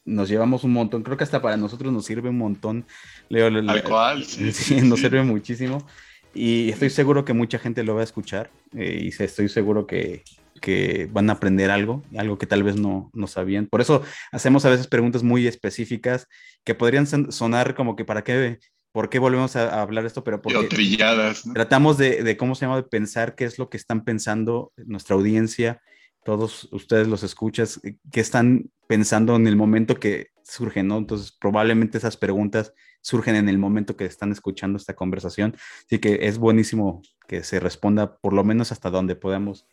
Nos 0.06 0.30
llevamos 0.30 0.64
un 0.64 0.72
montón, 0.72 1.02
creo 1.02 1.18
que 1.18 1.24
hasta 1.24 1.42
para 1.42 1.58
nosotros 1.58 1.92
nos 1.92 2.06
sirve 2.06 2.30
un 2.30 2.38
montón, 2.38 2.86
Leo. 3.28 3.46
Al 3.48 3.82
cual, 3.82 4.24
sí, 4.24 4.50
sí, 4.52 4.80
nos 4.80 5.00
sirve 5.00 5.22
muchísimo. 5.22 5.86
Y 6.32 6.70
estoy 6.70 6.90
seguro 6.90 7.24
que 7.24 7.32
mucha 7.32 7.58
gente 7.58 7.82
lo 7.82 7.96
va 7.96 8.02
a 8.02 8.04
escuchar 8.04 8.50
eh, 8.74 9.00
y 9.02 9.22
estoy 9.22 9.48
seguro 9.48 9.86
que, 9.86 10.22
que, 10.60 11.08
van 11.12 11.30
a 11.30 11.34
aprender 11.34 11.70
algo, 11.70 12.02
algo 12.16 12.38
que 12.38 12.46
tal 12.46 12.62
vez 12.62 12.76
no, 12.76 13.10
no 13.12 13.26
sabían. 13.26 13.66
Por 13.66 13.80
eso 13.80 14.02
hacemos 14.32 14.64
a 14.64 14.70
veces 14.70 14.86
preguntas 14.86 15.22
muy 15.22 15.46
específicas 15.46 16.26
que 16.64 16.74
podrían 16.74 17.06
sonar 17.32 17.74
como 17.74 17.96
que 17.96 18.04
para 18.04 18.22
qué, 18.22 18.58
por 18.92 19.08
qué 19.08 19.18
volvemos 19.18 19.56
a, 19.56 19.80
hablar 19.80 20.06
esto, 20.06 20.24
pero 20.24 20.42
porque 20.42 20.68
trilladas, 20.68 21.42
tratamos 21.54 21.98
de, 21.98 22.22
de, 22.22 22.36
cómo 22.36 22.54
se 22.54 22.66
llama, 22.66 22.76
de 22.76 22.82
pensar 22.84 23.34
qué 23.34 23.44
es 23.44 23.58
lo 23.58 23.68
que 23.68 23.76
están 23.76 24.04
pensando 24.04 24.72
nuestra 24.76 25.16
audiencia, 25.16 25.80
todos 26.24 26.68
ustedes 26.72 27.08
los 27.08 27.22
escuchas, 27.22 27.80
qué 28.12 28.20
están 28.20 28.70
pensando 28.86 29.36
en 29.36 29.46
el 29.46 29.56
momento 29.56 29.98
que 29.98 30.28
surgen, 30.42 30.88
¿no? 30.88 30.98
Entonces 30.98 31.32
probablemente 31.32 31.98
esas 31.98 32.16
preguntas 32.16 32.74
surgen 33.00 33.36
en 33.36 33.48
el 33.48 33.58
momento 33.58 33.96
que 33.96 34.04
están 34.04 34.32
escuchando 34.32 34.76
esta 34.76 34.94
conversación. 34.94 35.56
Así 35.86 35.98
que 35.98 36.20
es 36.22 36.38
buenísimo 36.38 37.02
que 37.26 37.42
se 37.42 37.60
responda 37.60 38.16
por 38.18 38.32
lo 38.32 38.44
menos 38.44 38.72
hasta 38.72 38.90
donde 38.90 39.16
podamos, 39.16 39.66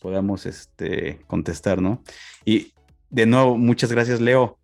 podamos 0.00 0.46
este, 0.46 1.20
contestar, 1.26 1.80
¿no? 1.80 2.02
Y 2.44 2.72
de 3.10 3.26
nuevo, 3.26 3.56
muchas 3.56 3.90
gracias, 3.90 4.20
Leo. 4.20 4.58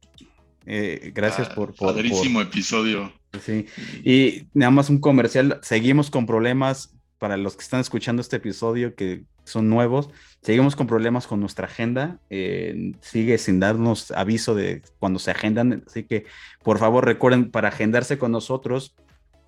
Eh, 0.67 1.13
gracias 1.15 1.49
ah, 1.51 1.55
por, 1.55 1.75
por... 1.75 1.95
Padrísimo 1.95 2.41
episodio. 2.41 3.13
Sí, 3.45 3.67
y 4.05 4.47
nada 4.55 4.71
más 4.71 4.91
un 4.91 4.99
comercial. 4.99 5.61
Seguimos 5.63 6.11
con 6.11 6.27
problemas 6.27 6.95
para 7.19 7.37
los 7.37 7.55
que 7.55 7.63
están 7.63 7.81
escuchando 7.81 8.23
este 8.23 8.37
episodio 8.37 8.95
que 8.95 9.25
son 9.45 9.69
nuevos, 9.69 10.09
seguimos 10.43 10.75
con 10.77 10.87
problemas 10.87 11.27
con 11.27 11.41
nuestra 11.41 11.67
agenda, 11.67 12.19
eh, 12.31 12.93
sigue 13.01 13.37
sin 13.39 13.61
darnos 13.61 14.11
aviso 14.13 14.55
de 14.55 14.83
cuando 14.99 15.19
se 15.19 15.31
agendan, 15.31 15.85
así 15.87 16.05
que 16.05 16.25
por 16.63 16.79
favor 16.79 17.05
recuerden, 17.05 17.51
para 17.51 17.69
agendarse 17.69 18.19
con 18.19 18.33
nosotros 18.33 18.95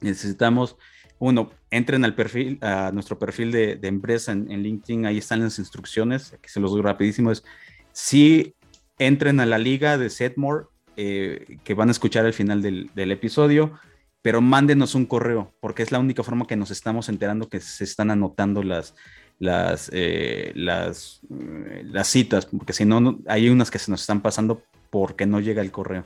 necesitamos, 0.02 0.76
uno, 1.18 1.50
entren 1.70 2.04
al 2.04 2.14
perfil, 2.14 2.58
a 2.62 2.90
nuestro 2.92 3.18
perfil 3.18 3.52
de, 3.52 3.78
empresa 3.82 4.32
en, 4.32 4.62
LinkedIn, 4.62 5.06
ahí 5.06 5.18
están 5.18 5.40
las 5.40 5.58
instrucciones, 5.58 6.32
aquí 6.32 6.48
se 6.48 6.60
los 6.60 6.72
doy 6.72 6.82
rapidísimo, 6.82 7.30
es 7.30 7.44
si 7.92 8.54
entren 8.98 9.40
a 9.40 9.46
la 9.46 9.58
liga 9.58 9.98
de 9.98 10.10
Setmore, 10.10 10.66
eh, 10.96 11.58
que 11.64 11.74
van 11.74 11.88
a 11.88 11.92
escuchar 11.92 12.26
al 12.26 12.34
final 12.34 12.62
del, 12.62 13.10
episodio, 13.10 13.72
pero 14.20 14.40
mándenos 14.40 14.94
un 14.94 15.06
correo, 15.06 15.54
porque 15.60 15.82
es 15.82 15.92
la 15.92 15.98
única 15.98 16.22
forma 16.22 16.46
que 16.46 16.56
nos 16.56 16.70
estamos 16.70 17.08
enterando 17.08 17.48
que 17.48 17.60
se 17.60 17.84
están 17.84 18.10
anotando 18.10 18.62
las, 18.62 18.94
las, 19.38 19.88
eh, 19.92 20.52
eh, 20.54 20.54
las 20.54 22.08
citas, 22.08 22.46
porque 22.46 22.72
si 22.72 22.84
no, 22.84 23.18
hay 23.26 23.48
unas 23.48 23.70
que 23.70 23.78
se 23.78 23.90
nos 23.90 24.00
están 24.00 24.22
pasando 24.22 24.62
porque 24.90 25.26
no 25.26 25.40
llega 25.40 25.62
el 25.62 25.72
correo. 25.72 26.04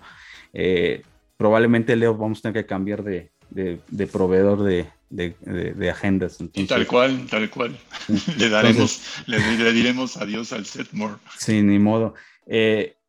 Eh, 0.52 1.02
probablemente, 1.36 1.96
Leo, 1.96 2.16
vamos 2.16 2.38
a 2.38 2.42
tener 2.42 2.62
que 2.62 2.66
cambiar 2.66 3.02
de, 3.02 3.30
de, 3.50 4.06
proveedor 4.06 4.62
de, 4.62 4.86
de, 5.10 5.90
agendas. 5.90 6.38
tal 6.68 6.86
cual, 6.86 7.26
tal 7.30 7.50
cual. 7.50 7.76
le, 8.38 8.48
daremos, 8.48 9.02
le, 9.26 9.72
diremos 9.72 10.16
adiós 10.16 10.52
al 10.52 10.66
Setmore. 10.66 11.16
Sí, 11.38 11.62
ni 11.62 11.78
modo. 11.78 12.14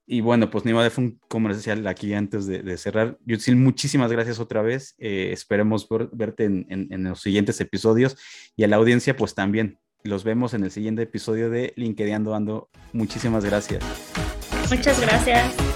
Y 0.10 0.22
bueno, 0.22 0.50
pues 0.50 0.64
ni 0.64 0.72
modo, 0.72 0.90
fue 0.90 1.04
un 1.04 1.20
comercial 1.28 1.86
aquí 1.86 2.14
antes 2.14 2.48
de, 2.48 2.78
cerrar. 2.78 3.18
Yutzil, 3.26 3.58
muchísimas 3.58 4.10
gracias 4.10 4.40
otra 4.40 4.62
vez. 4.62 4.96
Eh, 5.00 5.32
esperemos 5.34 5.86
verte 6.14 6.46
en, 6.46 7.04
los 7.04 7.22
siguientes 7.22 7.60
episodios 7.60 8.16
y 8.56 8.64
a 8.64 8.70
la 8.70 8.78
audiencia, 8.78 9.18
pues 9.18 9.36
también. 9.36 9.80
Los 10.04 10.24
vemos 10.24 10.54
en 10.54 10.64
el 10.64 10.72
siguiente 10.72 11.02
episodio 11.02 11.50
de 11.50 11.74
LinkedIn 11.76 12.26
Ando. 12.34 12.70
Muchísimas 12.94 13.44
gracias. 13.44 13.84
Muchas 14.70 15.02
gracias. 15.02 15.67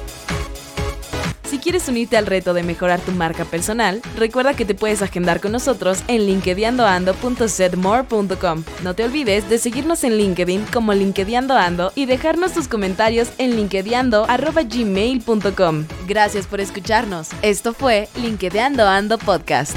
Si 1.52 1.60
quieres 1.60 1.88
unirte 1.90 2.16
al 2.16 2.28
reto 2.28 2.54
de 2.54 2.64
mejorar 2.64 3.02
tu 3.02 3.12
marca 3.12 3.44
personal, 3.44 4.02
recuerda 4.16 4.54
que 4.54 4.64
te 4.64 4.74
puedes 4.74 5.02
agendar 5.02 5.42
con 5.42 5.52
nosotros 5.52 6.02
en 6.08 6.26
linkedinando.setmore.com. 6.26 8.64
No 8.84 8.94
te 8.94 9.04
olvides 9.04 9.50
de 9.50 9.58
seguirnos 9.58 10.06
en 10.06 10.16
LinkedIn 10.16 10.64
como 10.72 10.94
LinkedInando 10.94 11.92
y 11.94 12.06
dejarnos 12.06 12.54
tus 12.54 12.70
comentarios 12.70 13.32
en 13.38 13.58
linkedinando.gmail.com. 13.58 15.86
Gracias 16.08 16.48
por 16.48 16.62
escucharnos. 16.62 17.28
Esto 17.42 17.74
fue 17.74 18.08
LinkedInando 18.16 18.88
Ando 18.88 19.18
Podcast. 19.18 19.76